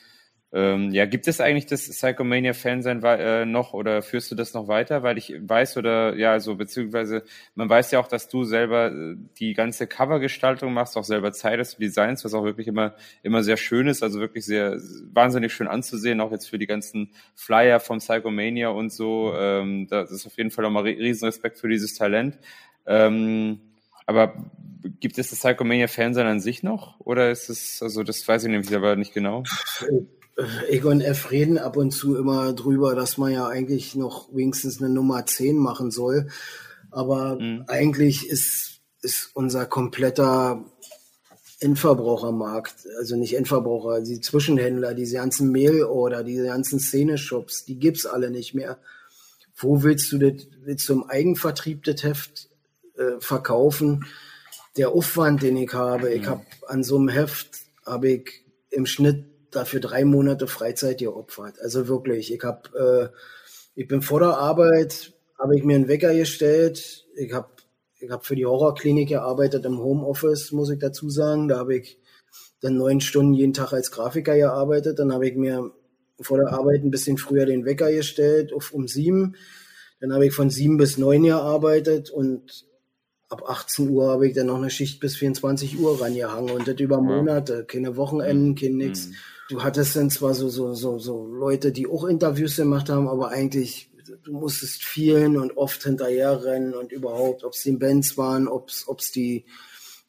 [0.54, 4.70] Ähm, ja, gibt es eigentlich das Psychomania Fansein äh, noch oder führst du das noch
[4.70, 5.04] weiter?
[5.04, 7.24] Weil ich weiß oder ja, also beziehungsweise
[7.56, 11.76] man weiß ja auch, dass du selber äh, die ganze Covergestaltung machst, auch selber zeichnest
[11.76, 14.78] du Designs, was auch wirklich immer immer sehr schön ist, also wirklich sehr
[15.12, 19.34] wahnsinnig schön anzusehen, auch jetzt für die ganzen Flyer vom Psychomania und so.
[19.36, 22.40] Ähm, das ist auf jeden Fall nochmal riesen Respekt für dieses Talent.
[22.86, 23.60] Ähm,
[24.06, 24.34] aber
[25.02, 27.02] gibt es das Psychomania Fansein an sich noch?
[27.02, 29.44] Oder ist es, also das weiß ich nämlich aber nicht genau.
[30.70, 31.32] Egon F.
[31.32, 35.58] reden ab und zu immer drüber, dass man ja eigentlich noch wenigstens eine Nummer 10
[35.58, 36.28] machen soll.
[36.92, 37.64] Aber mhm.
[37.68, 40.64] eigentlich ist, ist unser kompletter
[41.60, 48.30] Endverbrauchermarkt, also nicht Endverbraucher, die Zwischenhändler, diese ganzen Mail-Order, diese ganzen Szene-Shops, die gibt's alle
[48.30, 48.78] nicht mehr.
[49.56, 52.50] wo willst du das, willst du im Eigenvertrieb das Heft
[52.96, 54.06] äh, verkaufen?
[54.78, 57.50] Der Aufwand, den ich habe, ich habe an so einem Heft,
[57.84, 59.26] habe ich im Schnitt
[59.58, 61.60] dafür drei Monate Freizeit geopfert.
[61.62, 63.18] Also wirklich, ich habe, äh,
[63.76, 67.06] ich bin vor der Arbeit, habe ich mir einen Wecker gestellt.
[67.16, 67.50] Ich habe
[68.00, 71.48] ich hab für die Horrorklinik gearbeitet im Homeoffice, muss ich dazu sagen.
[71.48, 72.00] Da habe ich
[72.62, 75.00] dann neun Stunden jeden Tag als Grafiker gearbeitet.
[75.00, 75.72] Dann habe ich mir
[76.22, 79.36] vor der Arbeit ein bisschen früher den Wecker gestellt, auf um sieben.
[80.00, 82.66] Dann habe ich von sieben bis neun gearbeitet und
[83.30, 86.80] ab 18 Uhr habe ich dann noch eine Schicht bis 24 Uhr rangehangen und das
[86.80, 89.08] über Monate, keine Wochenenden, kein nix.
[89.08, 89.16] Mhm.
[89.50, 93.30] Du hattest dann zwar so, so, so, so Leute, die auch Interviews gemacht haben, aber
[93.30, 93.90] eigentlich,
[94.24, 99.12] du musstest vielen und oft hinterherrennen und überhaupt, ob es die Bands waren, ob es
[99.12, 99.46] die,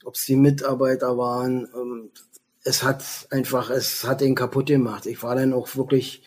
[0.04, 1.68] ob's die Mitarbeiter waren.
[1.74, 2.10] Ähm,
[2.64, 5.06] es hat einfach, es hat ihn kaputt gemacht.
[5.06, 6.22] Ich war dann auch wirklich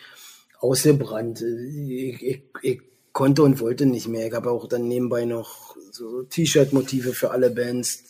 [0.58, 1.42] ausgebrannt.
[1.42, 2.80] Ich, ich, ich
[3.12, 4.26] konnte und wollte nicht mehr.
[4.26, 8.04] Ich habe auch dann nebenbei noch so T-Shirt-Motive für alle Bands.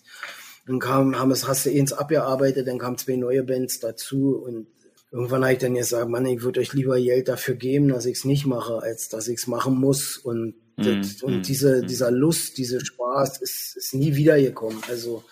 [0.66, 4.68] Dann kam, haben es, hast du eins abgearbeitet, dann kamen zwei neue Bands dazu und
[5.12, 8.16] irgendwann habe ich dann gesagt, Mann, ich würde euch lieber Geld dafür geben, dass ich
[8.16, 10.16] es nicht mache, als dass ich es machen muss.
[10.16, 11.86] Und, mm, das, und mm, diese, mm.
[11.86, 14.78] dieser Lust, diese Spaß ist, ist nie wiedergekommen.
[14.88, 15.22] Also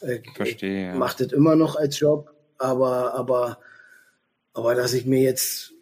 [0.00, 3.58] äh, Verstehe, ich mache das immer noch als Job, aber, aber,
[4.52, 5.72] aber dass ich mir jetzt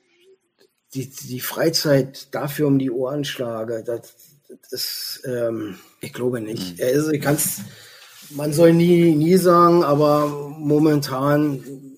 [0.95, 4.15] die, die Freizeit dafür um die Ohren schlage, das,
[4.71, 6.79] das ähm, ich glaube nicht.
[6.79, 6.85] Mhm.
[6.85, 7.61] Also ich kann's,
[8.31, 11.92] man soll nie, nie sagen, aber momentan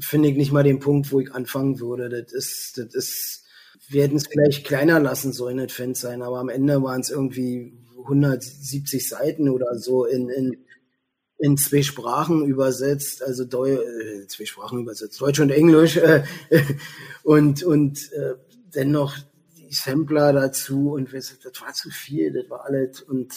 [0.00, 2.08] finde ich nicht mal den Punkt, wo ich anfangen würde.
[2.08, 3.44] Das ist, das ist,
[3.88, 7.10] wir hätten es gleich kleiner lassen sollen, das Fan sein, aber am Ende waren es
[7.10, 7.72] irgendwie
[8.04, 10.56] 170 Seiten oder so in, in,
[11.38, 16.22] in zwei Sprachen übersetzt, also Deu äh, zwei Sprachen übersetzt, Deutsch und Englisch äh,
[17.22, 18.34] und und äh,
[18.74, 19.16] dennoch
[19.56, 23.34] die Sampler dazu und das war zu viel, das war alles und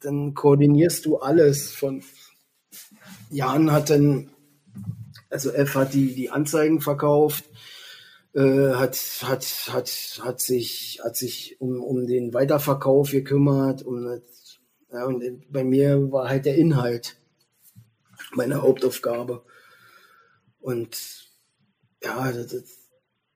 [0.00, 2.02] dann koordinierst du alles von
[3.30, 4.30] Jan hat dann
[5.30, 7.44] also F hat die, die Anzeigen verkauft,
[8.34, 13.82] äh, hat, hat, hat, hat sich, hat sich um, um den Weiterverkauf gekümmert.
[13.82, 14.20] Um,
[14.92, 17.16] ja, und bei mir war halt der Inhalt
[18.34, 19.42] meine Hauptaufgabe.
[20.60, 21.28] Und
[22.02, 22.64] ja, das, das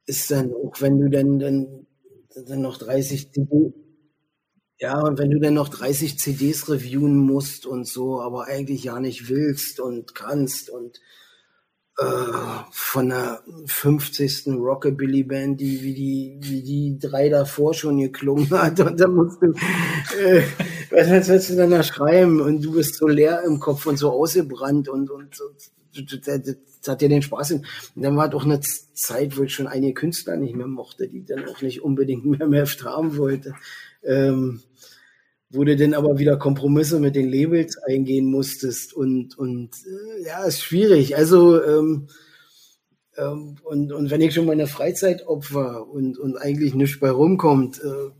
[0.06, 1.86] ist dann, auch wenn du dann, dann,
[2.46, 3.72] dann noch 30 CDs,
[4.78, 9.00] ja, und wenn du dann noch 30 CDs reviewen musst und so, aber eigentlich ja
[9.00, 11.00] nicht willst und kannst und
[12.70, 14.48] von der 50.
[14.48, 19.52] Rockabilly-Band, die wie die wie die drei davor schon geklungen hat und dann musst du
[19.52, 20.42] äh,
[20.90, 24.10] was, willst du dann da schreiben und du bist so leer im Kopf und so
[24.10, 25.44] ausgebrannt und und so,
[25.92, 27.52] das, das hat ja den Spaß.
[27.52, 27.64] Und
[27.94, 31.48] dann war doch eine Zeit, wo ich schon einige Künstler nicht mehr mochte, die dann
[31.48, 33.54] auch nicht unbedingt mehr mehr haben wollte.
[34.02, 34.62] Ähm,
[35.54, 40.44] wo du denn aber wieder Kompromisse mit den Labels eingehen musstest und und äh, ja,
[40.44, 41.16] ist schwierig.
[41.16, 42.08] Also ähm,
[43.16, 47.80] ähm, und und wenn ich schon meine Freizeit opfer und und eigentlich nichts bei rumkommt,
[47.82, 48.10] äh,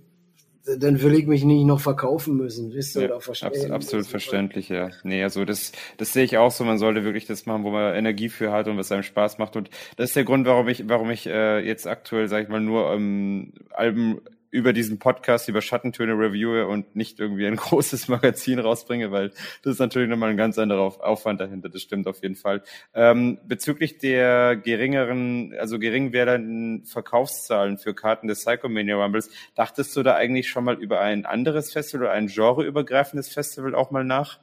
[0.79, 3.71] dann will ich mich nicht noch verkaufen müssen, wisst ihr, ja, oder verstehen.
[3.71, 4.91] absolut verständlich, ja.
[5.03, 7.95] Nee, also das, das sehe ich auch so, man sollte wirklich das machen, wo man
[7.95, 9.57] Energie für hat und was einem Spaß macht.
[9.57, 12.61] Und das ist der Grund, warum ich, warum ich äh, jetzt aktuell, sag ich mal,
[12.61, 14.21] nur ähm, Alben
[14.55, 19.31] über diesen Podcast über Schattentöne reviewe und nicht irgendwie ein großes Magazin rausbringe, weil
[19.63, 22.63] das ist natürlich nochmal ein ganz anderer Aufwand dahinter, das stimmt auf jeden Fall.
[22.95, 30.05] Ähm, bezüglich der geringeren, also gering werdenden Verkaufszahlen für Karten des Psychomania Rumbles, dachtest du
[30.05, 34.39] da eigentlich schon mal über ein anderes Festival oder ein genreübergreifendes Festival auch mal nach?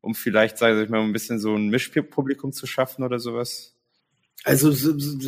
[0.00, 3.75] Um vielleicht, sage ich mal, ein bisschen so ein Mischpublikum zu schaffen oder sowas?
[4.44, 4.72] Also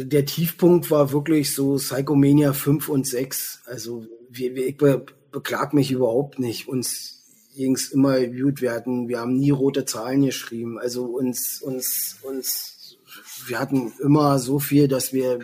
[0.05, 3.63] der Tiefpunkt war wirklich so Psychomania 5 und 6.
[3.67, 6.69] Also ich be, beklag mich überhaupt nicht.
[6.69, 7.19] Uns
[7.55, 8.63] ging's immer gut.
[8.63, 10.79] Wir hatten, wir haben nie rote Zahlen geschrieben.
[10.79, 12.99] Also uns, uns, uns,
[13.47, 15.41] wir hatten immer so viel, dass wir,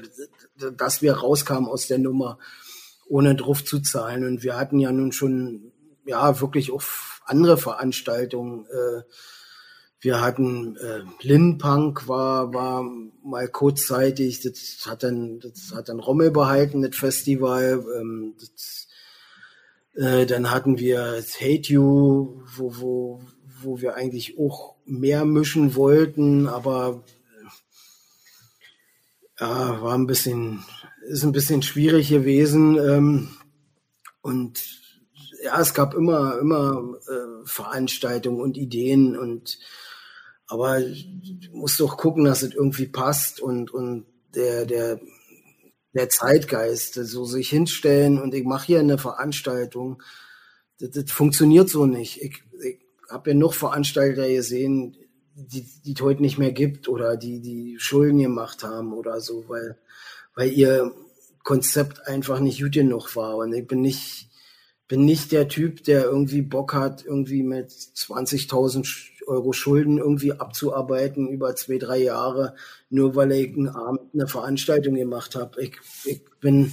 [0.76, 2.38] dass wir rauskamen aus der Nummer,
[3.08, 4.24] ohne drauf zu zahlen.
[4.24, 5.72] Und wir hatten ja nun schon,
[6.06, 9.02] ja, wirklich auf andere Veranstaltungen, äh,
[10.04, 12.84] wir hatten äh, Lin-Punk war, war
[13.24, 17.82] mal kurzzeitig, das hat dann, das hat dann Rommel behalten, das Festival.
[17.98, 18.86] Ähm, das,
[19.94, 23.22] äh, dann hatten wir Hate You, wo, wo,
[23.62, 27.02] wo wir eigentlich auch mehr mischen wollten, aber
[29.38, 30.62] äh, ja, war ein bisschen,
[31.08, 32.76] ist ein bisschen schwierig gewesen.
[32.76, 33.28] Ähm,
[34.20, 34.62] und
[35.42, 39.58] ja, es gab immer, immer äh, Veranstaltungen und Ideen und
[40.46, 45.00] aber du musst doch gucken, dass es irgendwie passt und, und der, der,
[45.94, 50.02] der Zeitgeist, so sich hinstellen und ich mache hier eine Veranstaltung.
[50.78, 52.20] Das, das funktioniert so nicht.
[52.22, 52.78] Ich, ich
[53.10, 54.96] habe ja noch Veranstalter gesehen,
[55.34, 59.78] die die heute nicht mehr gibt oder die die Schulden gemacht haben oder so, weil
[60.34, 60.92] weil ihr
[61.42, 64.30] Konzept einfach nicht gut genug war und ich bin nicht
[64.86, 68.84] bin nicht der Typ, der irgendwie Bock hat, irgendwie mit 20.000
[69.26, 72.54] Euro Schulden irgendwie abzuarbeiten über zwei, drei Jahre,
[72.90, 75.62] nur weil ich einen Abend eine Veranstaltung gemacht habe.
[75.62, 76.72] Ich, ich bin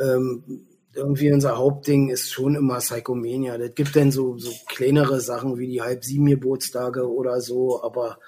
[0.00, 3.58] ähm, irgendwie unser Hauptding ist schon immer Psychomania.
[3.58, 8.18] Das gibt dann so, so kleinere Sachen wie die halb sieben Geburtstage oder so, aber,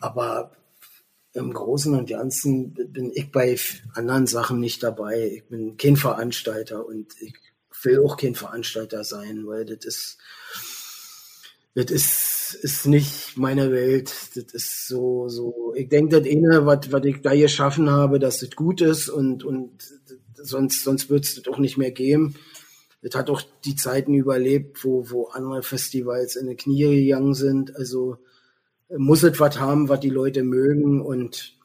[0.00, 0.52] aber
[1.34, 3.58] im Großen und Ganzen bin ich bei
[3.94, 5.26] anderen Sachen nicht dabei.
[5.36, 7.34] Ich bin kein Veranstalter und ich
[7.82, 10.18] will auch kein Veranstalter sein, weil das ist,
[11.76, 14.10] das ist, ist nicht meine Welt.
[14.34, 18.40] Das ist so, so, ich denke, das eine, was, was ich da geschaffen habe, dass
[18.40, 19.72] das gut ist und, und
[20.34, 22.34] sonst, sonst wird es das auch nicht mehr geben.
[23.02, 27.76] Das hat auch die Zeiten überlebt, wo, wo andere Festivals in die Knie gegangen sind.
[27.76, 28.16] Also
[28.96, 31.58] muss es was haben, was die Leute mögen und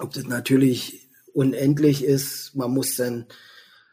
[0.00, 3.26] ob das natürlich unendlich ist, man muss dann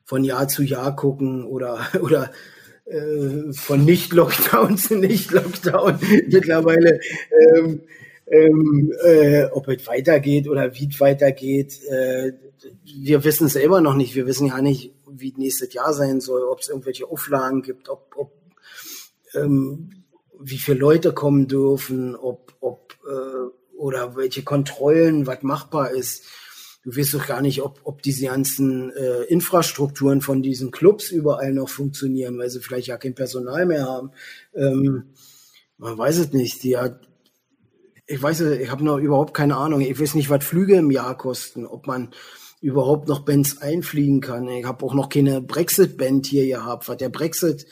[0.03, 2.31] von Jahr zu Jahr gucken oder, oder
[2.89, 6.99] äh, von Nicht-Lockdown zu Nicht-Lockdown mittlerweile,
[7.55, 7.81] ähm,
[8.27, 11.81] ähm, äh, ob es weitergeht oder wie es weitergeht.
[11.89, 12.33] Äh,
[12.83, 14.15] wir wissen es selber noch nicht.
[14.15, 18.13] Wir wissen ja nicht, wie nächstes Jahr sein soll, ob es irgendwelche Auflagen gibt, ob,
[18.15, 18.31] ob
[19.33, 20.03] ähm,
[20.39, 26.25] wie viele Leute kommen dürfen, ob, ob äh, oder welche Kontrollen, was machbar ist
[26.87, 31.51] du weißt doch gar nicht, ob, ob diese ganzen äh, Infrastrukturen von diesen Clubs überall
[31.51, 34.11] noch funktionieren, weil sie vielleicht ja kein Personal mehr haben.
[34.55, 35.09] Ähm,
[35.77, 36.63] man weiß es nicht.
[36.63, 37.05] Die hat,
[38.05, 39.81] ich weiß es, ich habe noch überhaupt keine Ahnung.
[39.81, 42.11] Ich weiß nicht, was Flüge im Jahr kosten, ob man
[42.61, 44.47] überhaupt noch Bands einfliegen kann.
[44.47, 47.67] Ich habe auch noch keine Brexit-Band hier gehabt, was der Brexit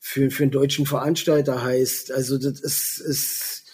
[0.00, 2.10] für, für einen deutschen Veranstalter heißt.
[2.10, 3.65] Also das ist, ist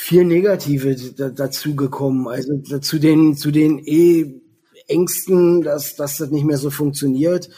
[0.00, 0.94] viel Negative
[1.32, 2.28] dazu gekommen.
[2.28, 4.40] Also zu den, zu den eh
[4.86, 7.50] Ängsten, dass, dass das nicht mehr so funktioniert,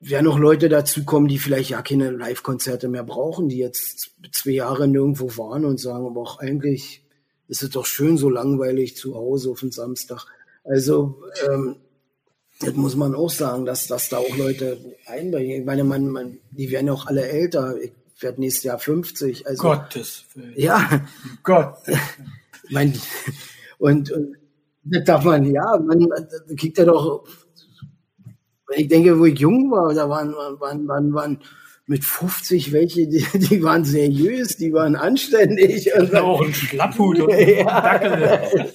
[0.00, 4.86] werden noch Leute dazukommen, die vielleicht ja keine Live-Konzerte mehr brauchen, die jetzt zwei Jahre
[4.86, 7.04] nirgendwo waren und sagen, aber auch eigentlich
[7.48, 10.26] ist es doch schön so langweilig zu Hause auf den Samstag.
[10.62, 11.76] Also ähm,
[12.60, 15.60] das muss man auch sagen, dass, dass da auch Leute einbringen.
[15.60, 17.80] Ich meine, man, man, die werden auch alle älter.
[17.80, 17.92] Ich
[18.22, 19.46] werde nächstes Jahr 50.
[19.46, 20.54] Also, Gottes Willen.
[20.56, 21.06] Ja.
[21.42, 21.76] Gott.
[22.70, 22.98] mein,
[23.78, 24.36] und, und
[24.84, 26.08] das darf man, ja, man
[26.56, 27.26] kriegt ja doch,
[28.74, 31.38] ich denke, wo ich jung war, da waren, waren, waren, waren
[31.88, 35.92] mit 50 welche, die, die waren seriös, die waren anständig.
[35.94, 38.74] Und auch ein Schlapphut und ein Dackel.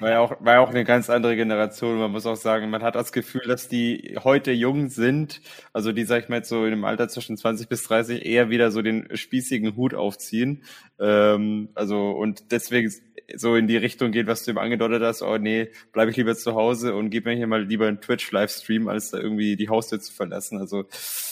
[0.00, 1.98] War ja, auch, war ja auch eine ganz andere Generation.
[1.98, 5.40] Man muss auch sagen, man hat das Gefühl, dass die heute jung sind,
[5.72, 8.50] also die, sag ich mal, jetzt so in dem Alter zwischen 20 bis 30 eher
[8.50, 10.62] wieder so den spießigen Hut aufziehen.
[11.00, 12.92] Ähm, also, und deswegen
[13.36, 16.36] so in die Richtung geht, was du eben angedeutet hast, oh nee, bleibe ich lieber
[16.36, 20.00] zu Hause und gib mir hier mal lieber einen Twitch-Livestream, als da irgendwie die Haustür
[20.00, 20.58] zu verlassen.
[20.58, 20.84] Also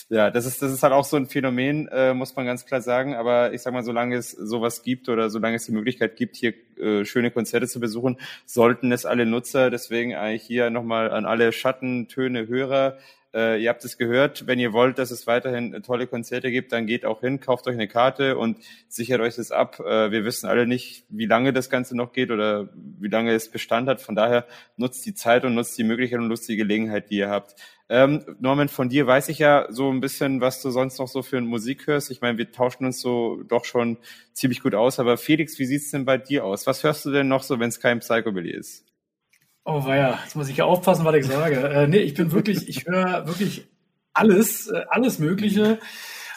[0.08, 2.80] ja, das ist, das ist halt auch so ein Phänomen, äh, muss man ganz klar
[2.80, 3.14] sagen.
[3.14, 6.54] Aber ich sag mal, solange es sowas gibt oder solange es die Möglichkeit gibt, hier
[6.78, 9.70] äh, schöne Konzerte zu besuchen, sollten es alle Nutzer.
[9.70, 12.98] Deswegen eigentlich hier nochmal an alle Schattentöne Hörer
[13.34, 16.86] äh, ihr habt es gehört, wenn ihr wollt, dass es weiterhin tolle Konzerte gibt, dann
[16.86, 18.58] geht auch hin, kauft euch eine Karte und
[18.88, 19.80] sichert euch das ab.
[19.80, 23.50] Äh, wir wissen alle nicht, wie lange das Ganze noch geht oder wie lange es
[23.50, 24.02] Bestand hat.
[24.02, 27.30] Von daher nutzt die Zeit und nutzt die Möglichkeit und nutzt die Gelegenheit, die ihr
[27.30, 27.54] habt.
[27.92, 31.20] Ähm, Norman, von dir weiß ich ja so ein bisschen, was du sonst noch so
[31.20, 32.10] für Musik hörst.
[32.10, 33.98] Ich meine, wir tauschen uns so doch schon
[34.32, 34.98] ziemlich gut aus.
[34.98, 36.66] Aber Felix, wie sieht's denn bei dir aus?
[36.66, 38.86] Was hörst du denn noch so, wenn es kein Psychobilly ist?
[39.66, 41.56] Oh weia, jetzt muss ich ja aufpassen, was ich sage.
[41.68, 43.68] Äh, nee, ich bin wirklich, ich höre wirklich
[44.14, 45.78] alles, äh, alles Mögliche.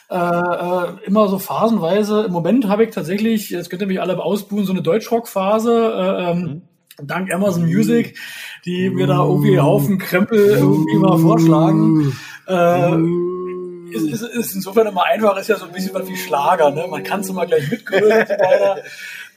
[0.10, 2.26] Äh, äh, immer so phasenweise.
[2.26, 5.72] Im Moment habe ich tatsächlich, jetzt könnt ihr mich alle ausbuhen, so eine Deutschrock-Phase.
[5.72, 6.62] Äh, ähm, mhm.
[7.02, 8.18] Dank Amazon Music,
[8.66, 12.18] die mir da irgendwie einen Haufen Krempel irgendwie mal vorschlagen.
[12.48, 16.72] Äh, ist, ist, ist insofern immer einfach, ist ja so ein bisschen was wie Schlager,
[16.72, 16.86] ne?
[16.90, 18.78] Man kann es immer gleich mitgrölen und so weiter.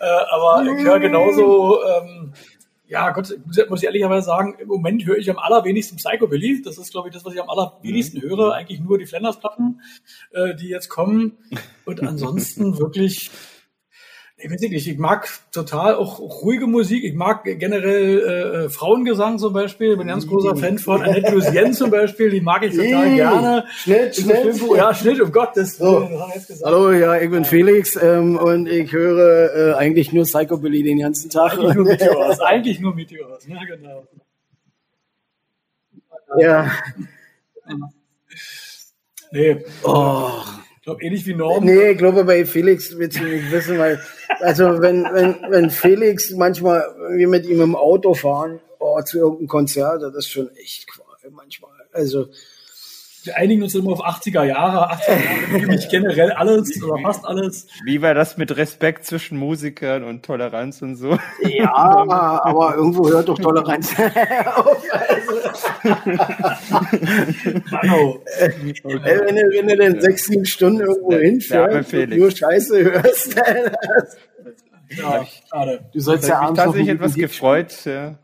[0.00, 2.32] Äh, aber ich höre genauso ähm,
[2.88, 3.36] ja, Gott,
[3.68, 6.62] muss ich ehrlicherweise sagen, im Moment höre ich am allerwenigsten Psychobilly.
[6.62, 8.22] Das ist, glaube ich, das, was ich am allerwenigsten mhm.
[8.22, 8.54] höre.
[8.54, 9.82] Eigentlich nur die Flanders-Platten,
[10.32, 11.36] äh, die jetzt kommen.
[11.84, 13.30] Und ansonsten wirklich
[14.40, 17.02] ich weiß nicht, ich mag total auch ruhige Musik.
[17.02, 19.96] Ich mag generell äh, äh Frauengesang zum Beispiel.
[19.96, 22.30] Bin ein ganz großer Fan von Annette Lucien zum Beispiel.
[22.30, 23.64] Die mag ich total gerne.
[23.76, 24.60] Schnitt, Schnitt.
[24.76, 26.16] Ja, Schnitt, um Gottes Willen.
[26.40, 26.64] So.
[26.64, 31.30] Hallo, ja, ich bin Felix ähm, und ich höre äh, eigentlich nur Psychobilly den ganzen
[31.30, 31.58] Tag.
[31.58, 32.40] Eigentlich nur Meteors.
[32.40, 34.06] Eigentlich nur Meteors, ja, genau.
[36.38, 36.70] Ja.
[39.32, 39.64] Nee.
[39.82, 40.30] Oh.
[40.88, 41.66] Ich glaube, ähnlich wie Norm.
[41.66, 44.00] Nee, ich glaube, bei Felix willst du nicht wissen, weil,
[44.40, 49.48] also wenn, wenn, wenn Felix manchmal, wir mit ihm im Auto fahren, oh, zu irgendeinem
[49.48, 51.72] Konzert, das ist schon echt Qual manchmal.
[51.92, 52.28] Also,
[53.28, 54.90] Wir einigen uns immer auf 80er Jahre.
[54.90, 57.66] 80er Jahre mich generell alles oder fast alles.
[57.84, 61.18] Wie war das mit Respekt zwischen Musikern und Toleranz und so?
[61.42, 63.94] ja, aber irgendwo hört doch Toleranz
[64.54, 64.82] auf.
[67.70, 68.22] Mano.
[68.38, 72.16] Ey, wenn, du, wenn du sechs, sieben Stunden irgendwo hinfährst und Felix.
[72.20, 73.36] nur Scheiße hörst,
[74.96, 75.80] Ja, schade.
[75.92, 77.74] du sollst Jetzt ja abends tatsächlich etwas gefreut.
[77.84, 78.18] Ja.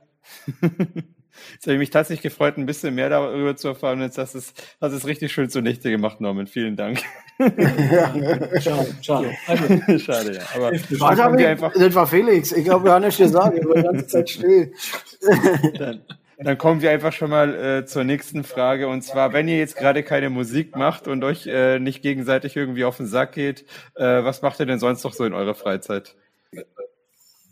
[1.65, 4.03] Jetzt habe ich mich tatsächlich gefreut, ein bisschen mehr darüber zu erfahren.
[4.03, 6.47] Jetzt hast du es, hast es richtig schön zunichte gemacht, Norman.
[6.47, 7.01] Vielen Dank.
[8.61, 9.31] Schade, schade.
[9.47, 10.43] Also, Schade, ja.
[10.55, 10.91] Aber hab ich,
[11.39, 12.53] wir einfach, das war Felix.
[12.53, 13.57] Ich habe gar nicht gesagt.
[13.57, 14.73] Ich war die ganze Zeit still.
[15.79, 16.03] dann,
[16.37, 18.87] dann kommen wir einfach schon mal äh, zur nächsten Frage.
[18.87, 22.85] Und zwar, wenn ihr jetzt gerade keine Musik macht und euch äh, nicht gegenseitig irgendwie
[22.85, 23.65] auf den Sack geht,
[23.95, 26.15] äh, was macht ihr denn sonst noch so in eurer Freizeit?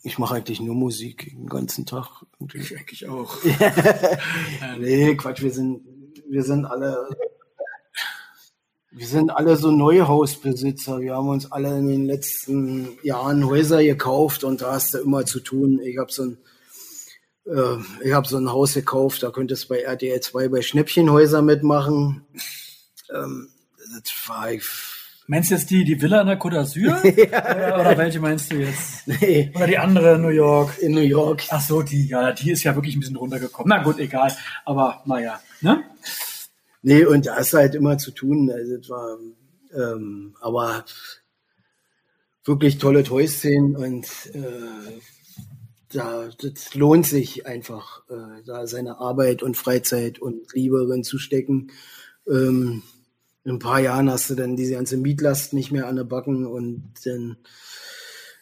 [0.05, 2.25] Ich mache eigentlich nur Musik den ganzen Tag.
[2.55, 3.37] ich eigentlich auch.
[4.79, 5.83] Nee, Quatsch, wir sind,
[6.29, 7.09] wir sind alle,
[8.91, 11.01] wir sind alle so Neuhausbesitzer.
[11.01, 15.25] Wir haben uns alle in den letzten Jahren Häuser gekauft und da hast du immer
[15.25, 15.81] zu tun.
[15.85, 16.39] Ich habe so ein,
[17.47, 21.43] äh, ich habe so ein Haus gekauft, da könntest du bei RTL 2 bei Schnäppchenhäuser
[21.43, 22.27] mitmachen.
[23.15, 23.51] Ähm,
[23.95, 24.65] das war ich,
[25.33, 26.93] Meinst du jetzt die, die Villa in der Côte d'Azur?
[27.27, 29.09] oder, oder welche meinst du jetzt?
[29.09, 30.77] nee, Oder die andere in New York?
[30.83, 31.45] in New York.
[31.49, 33.71] Ach so, die, ja, die ist ja wirklich ein bisschen runtergekommen.
[33.71, 34.31] Na gut, egal.
[34.67, 35.85] Aber naja, ne?
[36.83, 38.51] Nee, und da hast du halt immer zu tun.
[38.51, 39.17] Also das war,
[39.75, 40.85] ähm, aber
[42.45, 44.05] wirklich tolle Toy-Szenen und
[44.35, 45.01] äh,
[45.95, 51.17] da, das lohnt sich einfach, äh, da seine Arbeit und Freizeit und Liebe drin zu
[51.17, 51.71] stecken.
[52.29, 52.83] Ähm,
[53.45, 56.47] in ein paar Jahren hast du dann diese ganze Mietlast nicht mehr an den Backen
[56.47, 57.37] und dann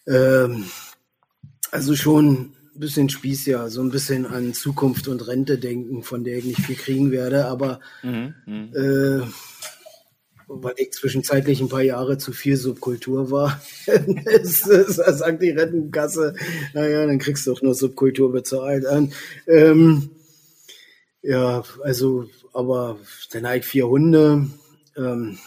[0.07, 0.65] ähm,
[1.71, 6.25] also schon ein bisschen Spieß, ja, so ein bisschen an Zukunft und Rente denken, von
[6.25, 8.73] der ich nicht viel kriegen werde, aber Mhm, mhm.
[8.75, 9.27] äh,
[10.53, 13.61] weil ich zwischenzeitlich ein paar Jahre zu viel Subkultur war.
[13.87, 16.35] das, das, das sagt die Rentenkasse,
[16.75, 18.85] naja, dann kriegst du auch nur Subkultur bezahlt.
[18.85, 19.15] Und,
[19.47, 20.11] ähm,
[21.23, 22.99] ja, also, aber
[23.33, 24.49] dann habe ich vier Hunde,
[24.97, 25.39] ähm,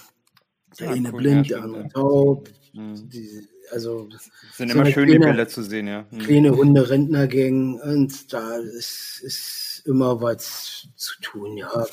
[0.80, 2.50] der eine cool, blind, ja, der andere taub.
[2.74, 3.10] Mhm.
[3.10, 6.06] Die, also Es sind so immer eine schön, die kleine- Bilder zu sehen, ja.
[6.12, 6.20] Mhm.
[6.20, 11.86] kleine Hunde-Rentnergang und da ist, ist immer was zu tun, ja.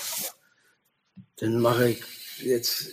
[1.36, 2.02] Dann mache ich
[2.43, 2.93] jetzt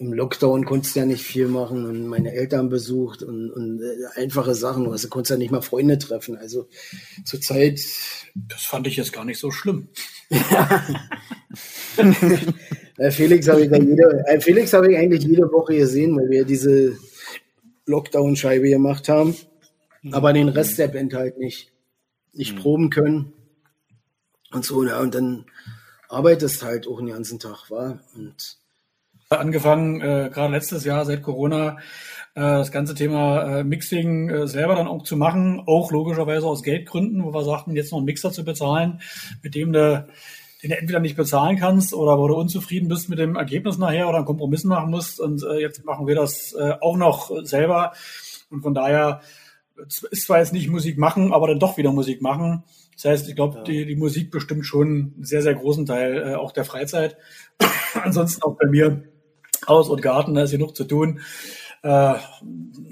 [0.00, 4.20] im Lockdown konntest du ja nicht viel machen und meine Eltern besucht und, und äh,
[4.20, 4.86] einfache Sachen.
[4.88, 6.36] Also du konntest ja nicht mal Freunde treffen.
[6.36, 6.68] Also
[7.24, 7.80] zurzeit,
[8.36, 9.88] Das fand ich jetzt gar nicht so schlimm.
[12.98, 16.44] äh, Felix habe ich, jede, äh, Felix habe ich eigentlich jede Woche gesehen, weil wir
[16.44, 16.96] diese
[17.86, 19.34] Lockdown-Scheibe gemacht haben.
[20.12, 21.72] Aber den Rest der Band halt nicht.
[22.32, 23.32] Nicht proben können.
[24.52, 25.46] Und so, ja, und dann
[26.08, 28.58] arbeitest halt auch den ganzen Tag, war Und
[29.30, 31.76] Angefangen, äh, gerade letztes Jahr seit Corona,
[32.34, 36.62] äh, das ganze Thema äh, Mixing äh, selber dann auch zu machen, auch logischerweise aus
[36.62, 39.00] Geldgründen, wo wir sagten, jetzt noch einen Mixer zu bezahlen,
[39.42, 40.06] mit dem du
[40.62, 44.08] den du entweder nicht bezahlen kannst oder wo du unzufrieden bist mit dem Ergebnis nachher
[44.08, 45.20] oder einen Kompromiss machen musst.
[45.20, 47.92] Und äh, jetzt machen wir das äh, auch noch selber.
[48.50, 49.20] Und von daher
[49.86, 52.64] es ist zwar jetzt nicht Musik machen, aber dann doch wieder Musik machen.
[52.94, 56.34] Das heißt, ich glaube, die, die Musik bestimmt schon einen sehr, sehr großen Teil äh,
[56.34, 57.16] auch der Freizeit.
[57.94, 59.04] Ansonsten auch bei mir
[59.66, 61.20] Haus und Garten, da ist genug zu tun.
[61.82, 62.14] Äh,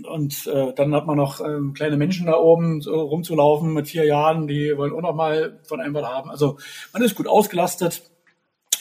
[0.08, 4.04] und äh, dann hat man noch ähm, kleine Menschen da oben so rumzulaufen mit vier
[4.04, 6.30] Jahren, die wollen auch noch mal von einem was haben.
[6.30, 6.58] Also
[6.92, 8.02] man ist gut ausgelastet.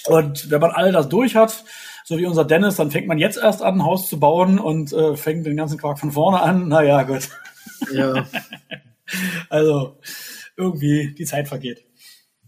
[0.07, 1.63] Und wenn man all das durch hat,
[2.03, 4.93] so wie unser Dennis, dann fängt man jetzt erst an, ein Haus zu bauen und
[4.93, 6.67] äh, fängt den ganzen Quark von vorne an.
[6.67, 7.29] Naja, gut.
[7.91, 8.25] ja,
[9.49, 9.97] Also
[10.55, 11.85] irgendwie die Zeit vergeht.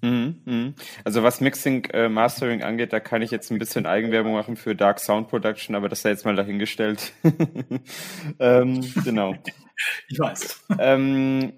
[0.02, 0.76] Mhm, mhm.
[1.04, 4.76] Also was Mixing, äh, Mastering angeht, da kann ich jetzt ein bisschen Eigenwerbung machen für
[4.76, 7.14] Dark Sound Production, aber das sei jetzt mal dahingestellt.
[8.40, 9.36] ähm, genau.
[10.10, 10.64] Ich weiß.
[10.80, 11.54] Ähm,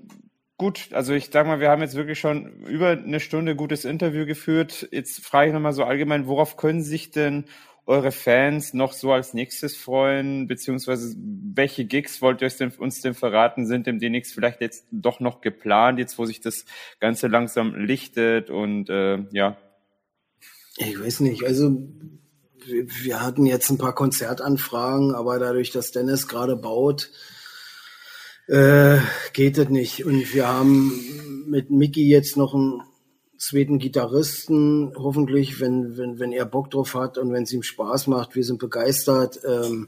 [0.58, 4.26] gut, also ich sag mal, wir haben jetzt wirklich schon über eine Stunde gutes Interview
[4.26, 4.90] geführt.
[4.92, 7.46] Jetzt frage ich nochmal so allgemein, worauf können sich denn
[7.90, 13.02] eure Fans noch so als nächstes freuen, beziehungsweise welche Gigs wollt ihr uns denn, uns
[13.02, 16.66] denn verraten, sind dem demnächst vielleicht jetzt doch noch geplant, jetzt wo sich das
[17.00, 19.58] Ganze langsam lichtet und äh, ja.
[20.78, 21.44] ich weiß nicht.
[21.44, 21.82] Also
[22.64, 27.10] wir, hatten jetzt ein paar Konzertanfragen, aber dadurch, dass Dennis gerade baut,
[28.48, 29.00] äh,
[29.34, 30.06] geht es nicht.
[30.06, 30.94] Und wir haben
[31.48, 32.84] mit Mickey jetzt noch ein
[33.40, 38.08] zweiten Gitarristen, hoffentlich, wenn, wenn, wenn er Bock drauf hat und wenn es ihm Spaß
[38.08, 38.36] macht.
[38.36, 39.88] Wir sind begeistert, ähm,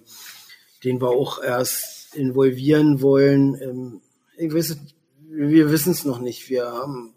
[0.84, 3.56] den wir auch erst involvieren wollen.
[3.62, 4.02] Ähm,
[4.38, 4.78] ich weiß,
[5.30, 6.50] wir wissen es noch nicht.
[6.50, 7.14] Wir haben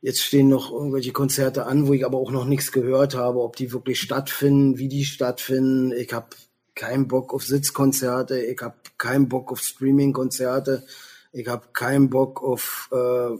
[0.00, 3.56] jetzt stehen noch irgendwelche Konzerte an, wo ich aber auch noch nichts gehört habe, ob
[3.56, 5.92] die wirklich stattfinden, wie die stattfinden.
[5.92, 6.28] Ich habe
[6.74, 10.84] keinen Bock auf Sitzkonzerte, ich habe keinen Bock auf Streaming-Konzerte,
[11.32, 13.36] ich habe keinen Bock auf äh,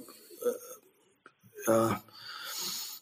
[1.69, 2.03] ja,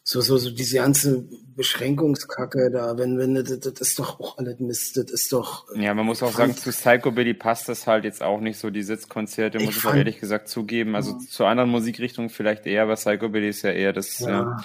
[0.09, 1.27] so, so, so diese ganze
[1.57, 5.65] Beschränkungskacke da, wenn, wenn, das, das ist doch auch alles Mist, das ist doch.
[5.75, 8.83] Ja, man muss auch sagen, zu Psychobilly passt das halt jetzt auch nicht so, die
[8.83, 10.95] Sitzkonzerte, muss ich auch ehrlich gesagt zugeben.
[10.95, 11.19] Also ja.
[11.29, 14.57] zu anderen Musikrichtungen vielleicht eher, aber Psychobilly ist ja eher das, ja.
[14.57, 14.63] äh,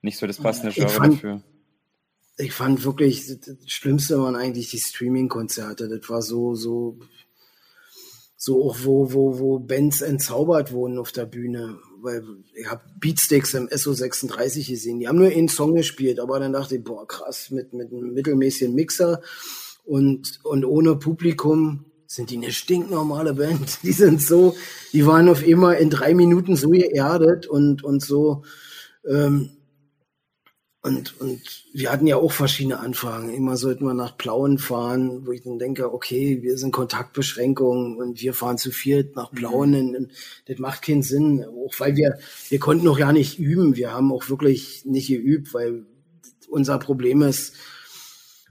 [0.00, 1.42] nicht so das passende Genre fand, dafür.
[2.38, 5.90] Ich fand wirklich, das Schlimmste waren eigentlich die Streaming-Konzerte.
[5.90, 6.98] Das war so, so,
[8.38, 12.22] so auch wo, wo, wo Bands entzaubert wurden auf der Bühne weil
[12.54, 15.00] ich habe Beatsticks im SO36 gesehen.
[15.00, 18.14] Die haben nur einen Song gespielt, aber dann dachte ich, boah, krass, mit, mit einem
[18.14, 19.20] mittelmäßigen Mixer
[19.84, 23.78] und, und ohne Publikum sind die eine stinknormale Band.
[23.82, 24.56] Die sind so,
[24.94, 28.44] die waren auf immer in drei Minuten so geerdet und, und so,
[29.06, 29.57] ähm,
[30.88, 31.40] und, und
[31.72, 33.32] wir hatten ja auch verschiedene Anfragen.
[33.32, 38.20] Immer sollten wir nach Plauen fahren, wo ich dann denke, okay, wir sind Kontaktbeschränkungen und
[38.20, 39.70] wir fahren zu viert nach Plauen.
[39.70, 40.10] Mhm.
[40.46, 41.44] Das macht keinen Sinn.
[41.44, 43.76] Auch weil wir, wir konnten noch ja nicht üben.
[43.76, 45.86] Wir haben auch wirklich nicht geübt, weil
[46.48, 47.54] unser Problem ist,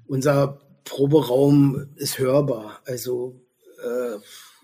[0.06, 2.82] unser Proberaum ist hörbar.
[2.86, 3.42] Also,
[3.84, 4.18] äh,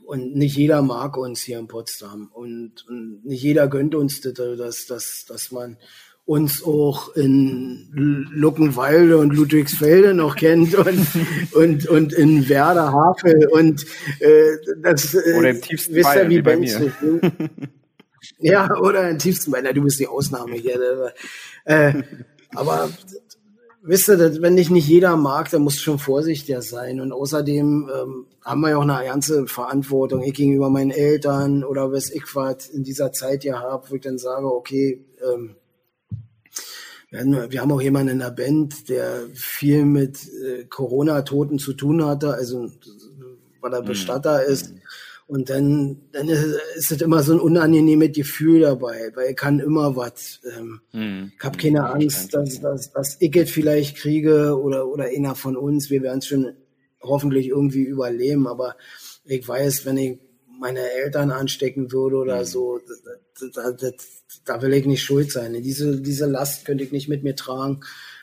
[0.06, 2.30] und nicht jeder mag uns hier in Potsdam.
[2.34, 5.78] Und, und nicht jeder gönnt uns das, dass, dass, dass man
[6.26, 13.86] uns auch in Luckenwalde und Ludwigsfelde noch kennt und, und, und in Werder Havel und
[14.20, 16.94] äh, das äh, oder im tiefsten wisst ihr, wie, wie bei mir.
[18.40, 21.14] ja, oder im tiefsten Bayern, du bist die Ausnahme hier.
[21.66, 22.04] Äh,
[22.56, 22.90] aber
[23.82, 27.02] wisst ihr, wenn dich nicht jeder mag, dann musst du schon vorsichtiger sein.
[27.02, 31.92] Und außerdem ähm, haben wir ja auch eine ganze Verantwortung ich gegenüber meinen Eltern oder
[31.92, 35.58] was ich was in dieser Zeit ja habe, wo ich dann sage, okay, ähm,
[37.14, 42.34] wir haben auch jemanden in der Band, der viel mit äh, Corona-Toten zu tun hatte,
[42.34, 42.72] also
[43.62, 43.86] weil er mhm.
[43.86, 44.52] Bestatter mhm.
[44.52, 44.74] ist.
[45.28, 46.44] Und dann, dann ist,
[46.76, 50.42] ist es immer so ein unangenehmes Gefühl dabei, weil ich kann immer was.
[50.58, 51.32] Ähm, mhm.
[51.38, 55.56] Ich habe keine Angst, dass, dass, dass ich es vielleicht kriege oder, oder einer von
[55.56, 55.90] uns.
[55.90, 56.54] Wir werden es schon
[57.02, 58.76] hoffentlich irgendwie überleben, aber
[59.24, 60.20] ich weiß, wenn ich
[60.60, 62.46] meine Eltern anstecken würde oder mhm.
[62.46, 62.80] so,
[63.40, 63.94] das, das,
[64.46, 65.54] da will ich nicht schuld sein.
[65.62, 67.82] Diese, diese Last könnte ich nicht mit mir tragen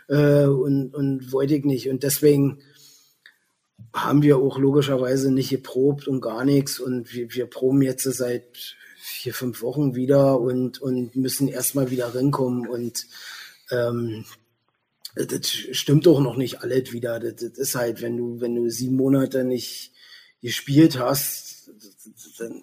[0.09, 1.89] äh, und, und wollte ich nicht.
[1.89, 2.61] Und deswegen
[3.93, 6.79] haben wir auch logischerweise nicht geprobt und gar nichts.
[6.79, 12.15] Und wir, wir proben jetzt seit vier, fünf Wochen wieder und, und müssen erstmal wieder
[12.15, 12.69] reinkommen.
[12.69, 13.07] Und
[13.71, 14.25] ähm,
[15.15, 17.19] das stimmt doch noch nicht alles wieder.
[17.19, 19.93] Das, das ist halt, wenn du, wenn du sieben Monate nicht
[20.43, 21.71] gespielt hast,
[22.41, 22.63] dann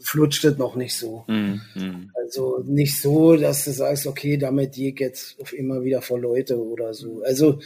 [0.00, 1.24] flutscht es noch nicht so.
[1.28, 2.10] Mhm.
[2.14, 6.18] Also nicht so, dass du sagst, okay, damit gehe ich jetzt auf immer wieder vor
[6.18, 7.22] Leute oder so.
[7.24, 7.60] Also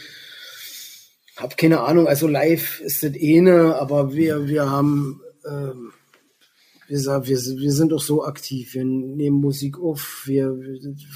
[1.37, 5.91] hab keine Ahnung, also live ist das eh ne, aber wir, wir haben, ähm,
[6.87, 10.57] wie gesagt, wir, wir sind auch so aktiv, wir nehmen Musik auf, wir,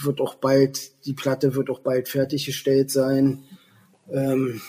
[0.04, 3.44] wird auch bald, die Platte wird auch bald fertiggestellt sein.
[4.12, 4.62] Ähm,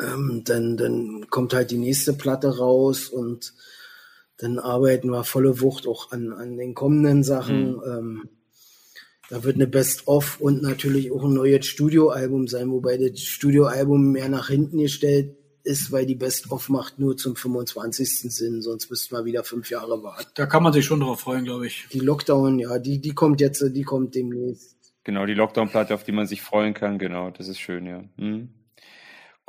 [0.00, 3.54] ähm, dann, dann kommt halt die nächste Platte raus und
[4.38, 7.76] dann arbeiten wir volle Wucht auch an, an den kommenden Sachen.
[7.76, 7.82] Mhm.
[7.86, 8.28] Ähm,
[9.28, 14.28] da wird eine Best-of und natürlich auch ein neues Studioalbum sein, wobei das Studioalbum mehr
[14.28, 18.32] nach hinten gestellt ist, weil die Best-of macht nur zum 25.
[18.32, 20.30] Sinn, sonst müssten wir wieder fünf Jahre warten.
[20.34, 21.88] Da kann man sich schon drauf freuen, glaube ich.
[21.92, 24.76] Die Lockdown, ja, die, die kommt jetzt, die kommt demnächst.
[25.02, 28.04] Genau, die Lockdown-Platte, auf die man sich freuen kann, genau, das ist schön, ja.
[28.16, 28.50] Mhm.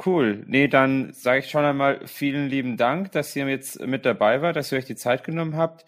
[0.04, 0.44] Cool.
[0.48, 4.56] Nee, dann sage ich schon einmal vielen lieben Dank, dass ihr jetzt mit dabei wart,
[4.56, 5.86] dass ihr euch die Zeit genommen habt.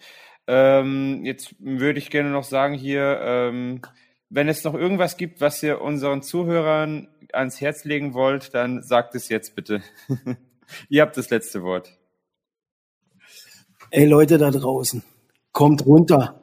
[0.48, 3.82] Ähm, jetzt würde ich gerne noch sagen hier, ähm,
[4.28, 9.14] wenn es noch irgendwas gibt, was ihr unseren Zuhörern ans Herz legen wollt, dann sagt
[9.14, 9.80] es jetzt bitte.
[10.88, 11.96] ihr habt das letzte Wort.
[13.90, 15.04] Ey Leute da draußen,
[15.52, 16.40] kommt runter.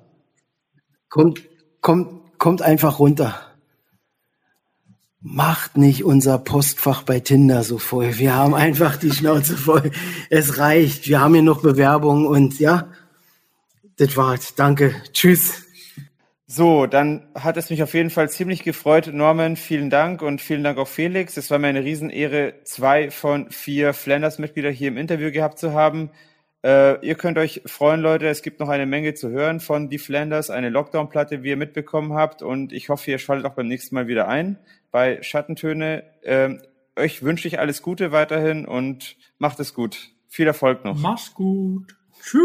[1.10, 1.42] Kommt,
[1.82, 3.47] kommt, kommt einfach runter
[5.22, 8.18] macht nicht unser Postfach bei Tinder so voll.
[8.18, 9.92] Wir haben einfach die Schnauze voll.
[10.30, 11.08] Es reicht.
[11.08, 12.90] Wir haben hier noch Bewerbungen und ja,
[13.98, 14.56] das war's.
[14.56, 14.96] Danke.
[15.12, 15.64] Tschüss.
[16.50, 19.10] So, dann hat es mich auf jeden Fall ziemlich gefreut.
[19.12, 21.36] Norman, vielen Dank und vielen Dank auch Felix.
[21.36, 26.10] Es war mir eine Riesenehre, zwei von vier Flanders-Mitglieder hier im Interview gehabt zu haben.
[26.64, 28.30] Äh, ihr könnt euch freuen, Leute.
[28.30, 32.14] Es gibt noch eine Menge zu hören von Die Flanders, eine Lockdown-Platte, wie ihr mitbekommen
[32.14, 32.42] habt.
[32.42, 34.58] Und ich hoffe, ihr schaltet auch beim nächsten Mal wieder ein
[34.92, 36.04] bei Schattentöne.
[36.24, 36.62] Ähm,
[36.98, 40.10] euch wünsche ich alles Gute weiterhin und macht es gut.
[40.28, 40.98] Viel Erfolg noch.
[40.98, 41.96] Mach's gut.
[42.22, 42.44] Tschüss.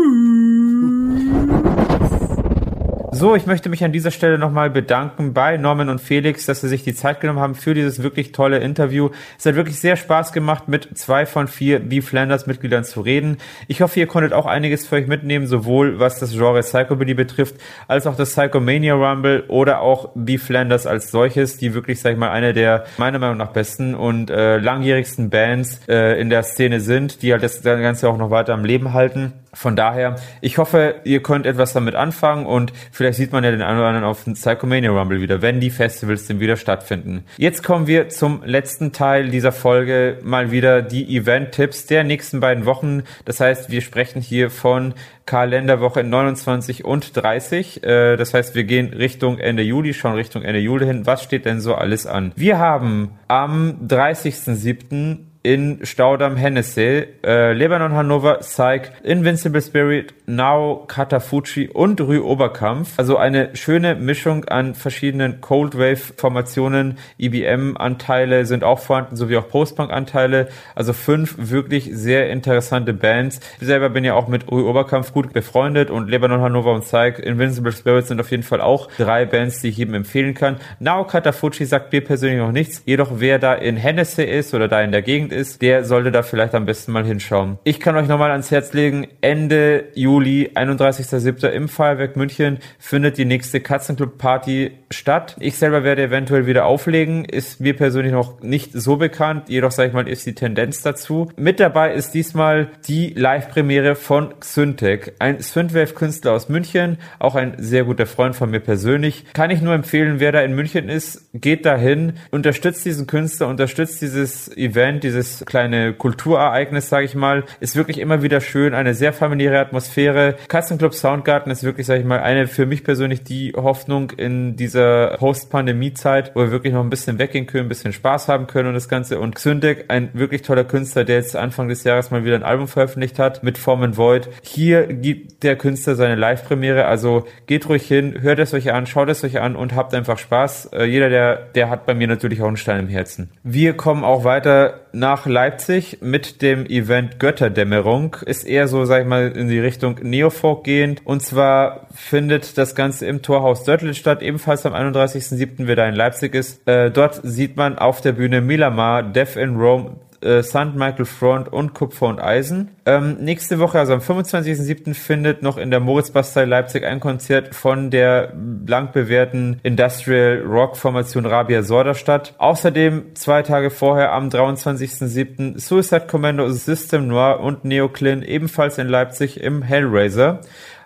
[3.14, 6.68] So, ich möchte mich an dieser Stelle nochmal bedanken bei Norman und Felix, dass sie
[6.68, 9.10] sich die Zeit genommen haben für dieses wirklich tolle Interview.
[9.39, 13.36] Es hat wirklich sehr Spaß gemacht, mit zwei von vier B Flanders Mitgliedern zu reden.
[13.68, 17.56] Ich hoffe, ihr konntet auch einiges für euch mitnehmen, sowohl was das Genre Psychobilly betrifft,
[17.86, 22.18] als auch das Psychomania Rumble oder auch B Flanders als solches, die wirklich, sag ich
[22.18, 26.80] mal, eine der meiner Meinung nach besten und äh, langjährigsten Bands äh, in der Szene
[26.80, 29.34] sind, die halt das Ganze auch noch weiter am Leben halten.
[29.54, 33.60] Von daher, ich hoffe, ihr könnt etwas damit anfangen und vielleicht sieht man ja den
[33.60, 37.24] einen oder anderen auf dem Psychomania Rumble wieder, wenn die Festivals denn wieder stattfinden.
[37.36, 42.64] Jetzt kommen wir zum letzten Teil dieser Folge, mal wieder die Event-Tipps der nächsten beiden
[42.64, 43.02] Wochen.
[43.26, 44.94] Das heißt, wir sprechen hier von
[45.26, 47.84] Kalenderwoche 29 und 30.
[47.84, 51.06] Äh, das heißt, wir gehen Richtung Ende Juli, schon Richtung Ende Juli hin.
[51.06, 52.32] Was steht denn so alles an?
[52.36, 61.69] Wir haben am 30.07 in Staudamm Hennessy, äh, Lebanon Hannover, Psych, Invincible Spirit, Now, Katafuchi
[61.69, 62.93] und Rü Oberkampf.
[62.97, 69.36] Also eine schöne Mischung an verschiedenen Cold Wave Formationen, IBM Anteile sind auch vorhanden, sowie
[69.36, 70.48] auch Postpunk Anteile.
[70.77, 73.40] Also fünf wirklich sehr interessante Bands.
[73.60, 77.19] Ich selber bin ja auch mit Rü Oberkampf gut befreundet und Lebanon Hannover und Psych,
[77.19, 80.59] Invincible Spirit sind auf jeden Fall auch drei Bands, die ich jedem empfehlen kann.
[80.78, 82.82] Now, Katafuchi sagt mir persönlich noch nichts.
[82.86, 86.22] Jedoch wer da in Hennessy ist oder da in der Gegend ist, der sollte da
[86.22, 87.59] vielleicht am besten mal hinschauen.
[87.64, 91.48] Ich kann euch nochmal ans Herz legen, Ende Juli, 31.07.
[91.48, 95.36] im Feuerwerk München findet die nächste Katzenclub Party statt.
[95.40, 99.88] Ich selber werde eventuell wieder auflegen, ist mir persönlich noch nicht so bekannt, jedoch sage
[99.88, 101.30] ich mal, ist die Tendenz dazu.
[101.36, 107.84] Mit dabei ist diesmal die Live-Premiere von Xyntek, ein Synthwave-Künstler aus München, auch ein sehr
[107.84, 109.24] guter Freund von mir persönlich.
[109.32, 114.02] Kann ich nur empfehlen, wer da in München ist, geht dahin, unterstützt diesen Künstler, unterstützt
[114.02, 118.94] dieses Event, dieses dieses kleine Kulturereignis, sage ich mal, ist wirklich immer wieder schön, eine
[118.94, 120.36] sehr familiäre Atmosphäre.
[120.49, 125.16] Katzenclub Soundgarten ist wirklich, sage ich mal, eine für mich persönlich die Hoffnung in dieser
[125.19, 128.74] Post-Pandemie-Zeit, wo wir wirklich noch ein bisschen weggehen können, ein bisschen Spaß haben können und
[128.74, 129.20] das Ganze.
[129.20, 132.69] Und Xyndek, ein wirklich toller Künstler, der jetzt Anfang des Jahres mal wieder ein Album
[132.69, 134.28] veröffentlicht hat mit Form and Void.
[134.43, 139.09] Hier gibt der Künstler seine Live-Premiere, also geht ruhig hin, hört es euch an, schaut
[139.09, 140.70] es euch an und habt einfach Spaß.
[140.73, 143.31] Äh, jeder, der, der hat bei mir natürlich auch einen Stein im Herzen.
[143.43, 148.16] Wir kommen auch weiter nach nach Leipzig mit dem Event Götterdämmerung.
[148.24, 151.02] Ist eher so, sag ich mal, in die Richtung Neofolk gehend.
[151.05, 155.94] Und zwar findet das Ganze im Torhaus Dörtlitz statt, ebenfalls am 31.07., wer da in
[155.94, 156.66] Leipzig ist.
[156.66, 160.74] Äh, dort sieht man auf der Bühne Milamar, Death in Rome, äh, St.
[160.74, 162.70] Michael Front und Kupfer und Eisen.
[162.85, 164.94] Ähm, nächste Woche, also am 25.07.
[164.94, 168.32] findet noch in der Moritzbastei Leipzig ein Konzert von der
[168.66, 172.35] lang bewährten Industrial Rock Formation Rabia Sorda statt.
[172.39, 175.59] Außerdem zwei Tage vorher am 23.07.
[175.59, 180.40] Suicide Commando System Noir und Neoclin ebenfalls in Leipzig im Hellraiser.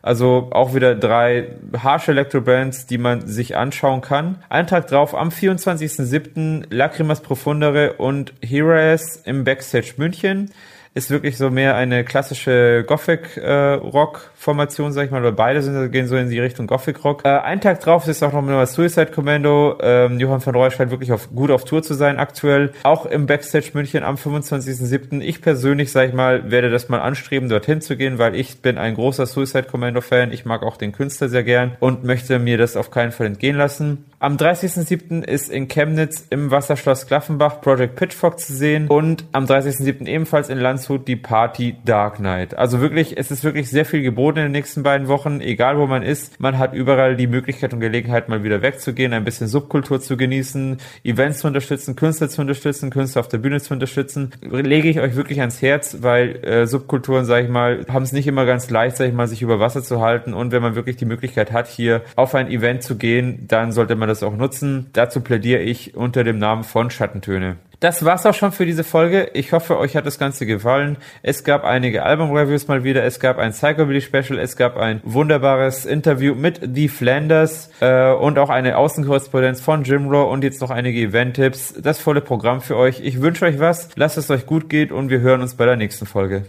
[0.07, 4.37] Also auch wieder drei harsche Electro-Bands, die man sich anschauen kann.
[4.49, 6.67] Einen Tag drauf, am 24.07.
[6.71, 10.53] Lacrimas Profundere und Heroes im Backstage München
[10.97, 16.09] ist wirklich so mehr eine klassische Gothic-Rock-Formation, äh, sag ich mal, oder beide sind, gehen
[16.09, 17.27] so in die Richtung Gothic-Rock.
[17.27, 19.77] Äh, ein Tag drauf ist auch noch mal Suicide Commando.
[19.83, 22.73] Ähm, Johann von Reusch scheint wirklich auf, gut auf Tour zu sein aktuell.
[22.83, 25.21] Auch im Backstage München am 25.07.
[25.21, 28.79] Ich persönlich, sag ich mal, werde das mal anstreben, dorthin zu gehen, weil ich bin
[28.79, 30.33] ein großer Suicide Commando-Fan.
[30.33, 33.57] Ich mag auch den Künstler sehr gern und möchte mir das auf keinen Fall entgehen
[33.57, 34.07] lassen.
[34.19, 35.23] Am 30.07.
[35.23, 40.07] ist in Chemnitz im Wasserschloss Klaffenbach Project Pitchfork zu sehen und am 30.07.
[40.07, 42.57] ebenfalls in Landshut die Party Dark Knight.
[42.57, 45.87] Also wirklich, es ist wirklich sehr viel geboten in den nächsten beiden Wochen, egal wo
[45.87, 46.41] man ist.
[46.41, 50.79] Man hat überall die Möglichkeit und Gelegenheit, mal wieder wegzugehen, ein bisschen Subkultur zu genießen,
[51.05, 54.31] Events zu unterstützen, Künstler zu unterstützen, Künstler auf der Bühne zu unterstützen.
[54.41, 58.27] Lege ich euch wirklich ans Herz, weil äh, Subkulturen, sage ich mal, haben es nicht
[58.27, 60.97] immer ganz leicht, sage ich mal, sich über Wasser zu halten und wenn man wirklich
[60.97, 64.91] die Möglichkeit hat, hier auf ein Event zu gehen, dann sollte man das auch nutzen.
[64.93, 67.57] Dazu plädiere ich unter dem Namen von Schattentöne.
[67.81, 69.31] Das war's auch schon für diese Folge.
[69.35, 70.97] Ich hoffe, euch hat das Ganze gefallen.
[71.23, 73.05] Es gab einige Album-Reviews mal wieder.
[73.05, 74.39] Es gab ein Psychobilly-Special.
[74.39, 80.09] Es gab ein wunderbares Interview mit The Flanders äh, und auch eine Außenkorrespondenz von Jim
[80.09, 81.75] Rowe und jetzt noch einige Event-Tipps.
[81.83, 83.01] Das volle Programm für euch.
[83.01, 83.91] Ich wünsche euch was.
[83.95, 86.47] Lasst es euch gut gehen und wir hören uns bei der nächsten Folge.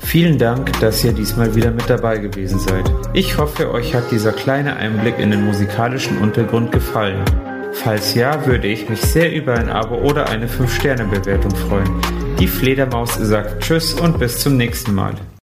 [0.00, 2.90] Vielen Dank, dass ihr diesmal wieder mit dabei gewesen seid.
[3.12, 7.22] Ich hoffe, euch hat dieser kleine Einblick in den musikalischen Untergrund gefallen.
[7.72, 12.00] Falls ja, würde ich mich sehr über ein Abo oder eine 5-Sterne-Bewertung freuen.
[12.40, 15.14] Die Fledermaus sagt Tschüss und bis zum nächsten Mal.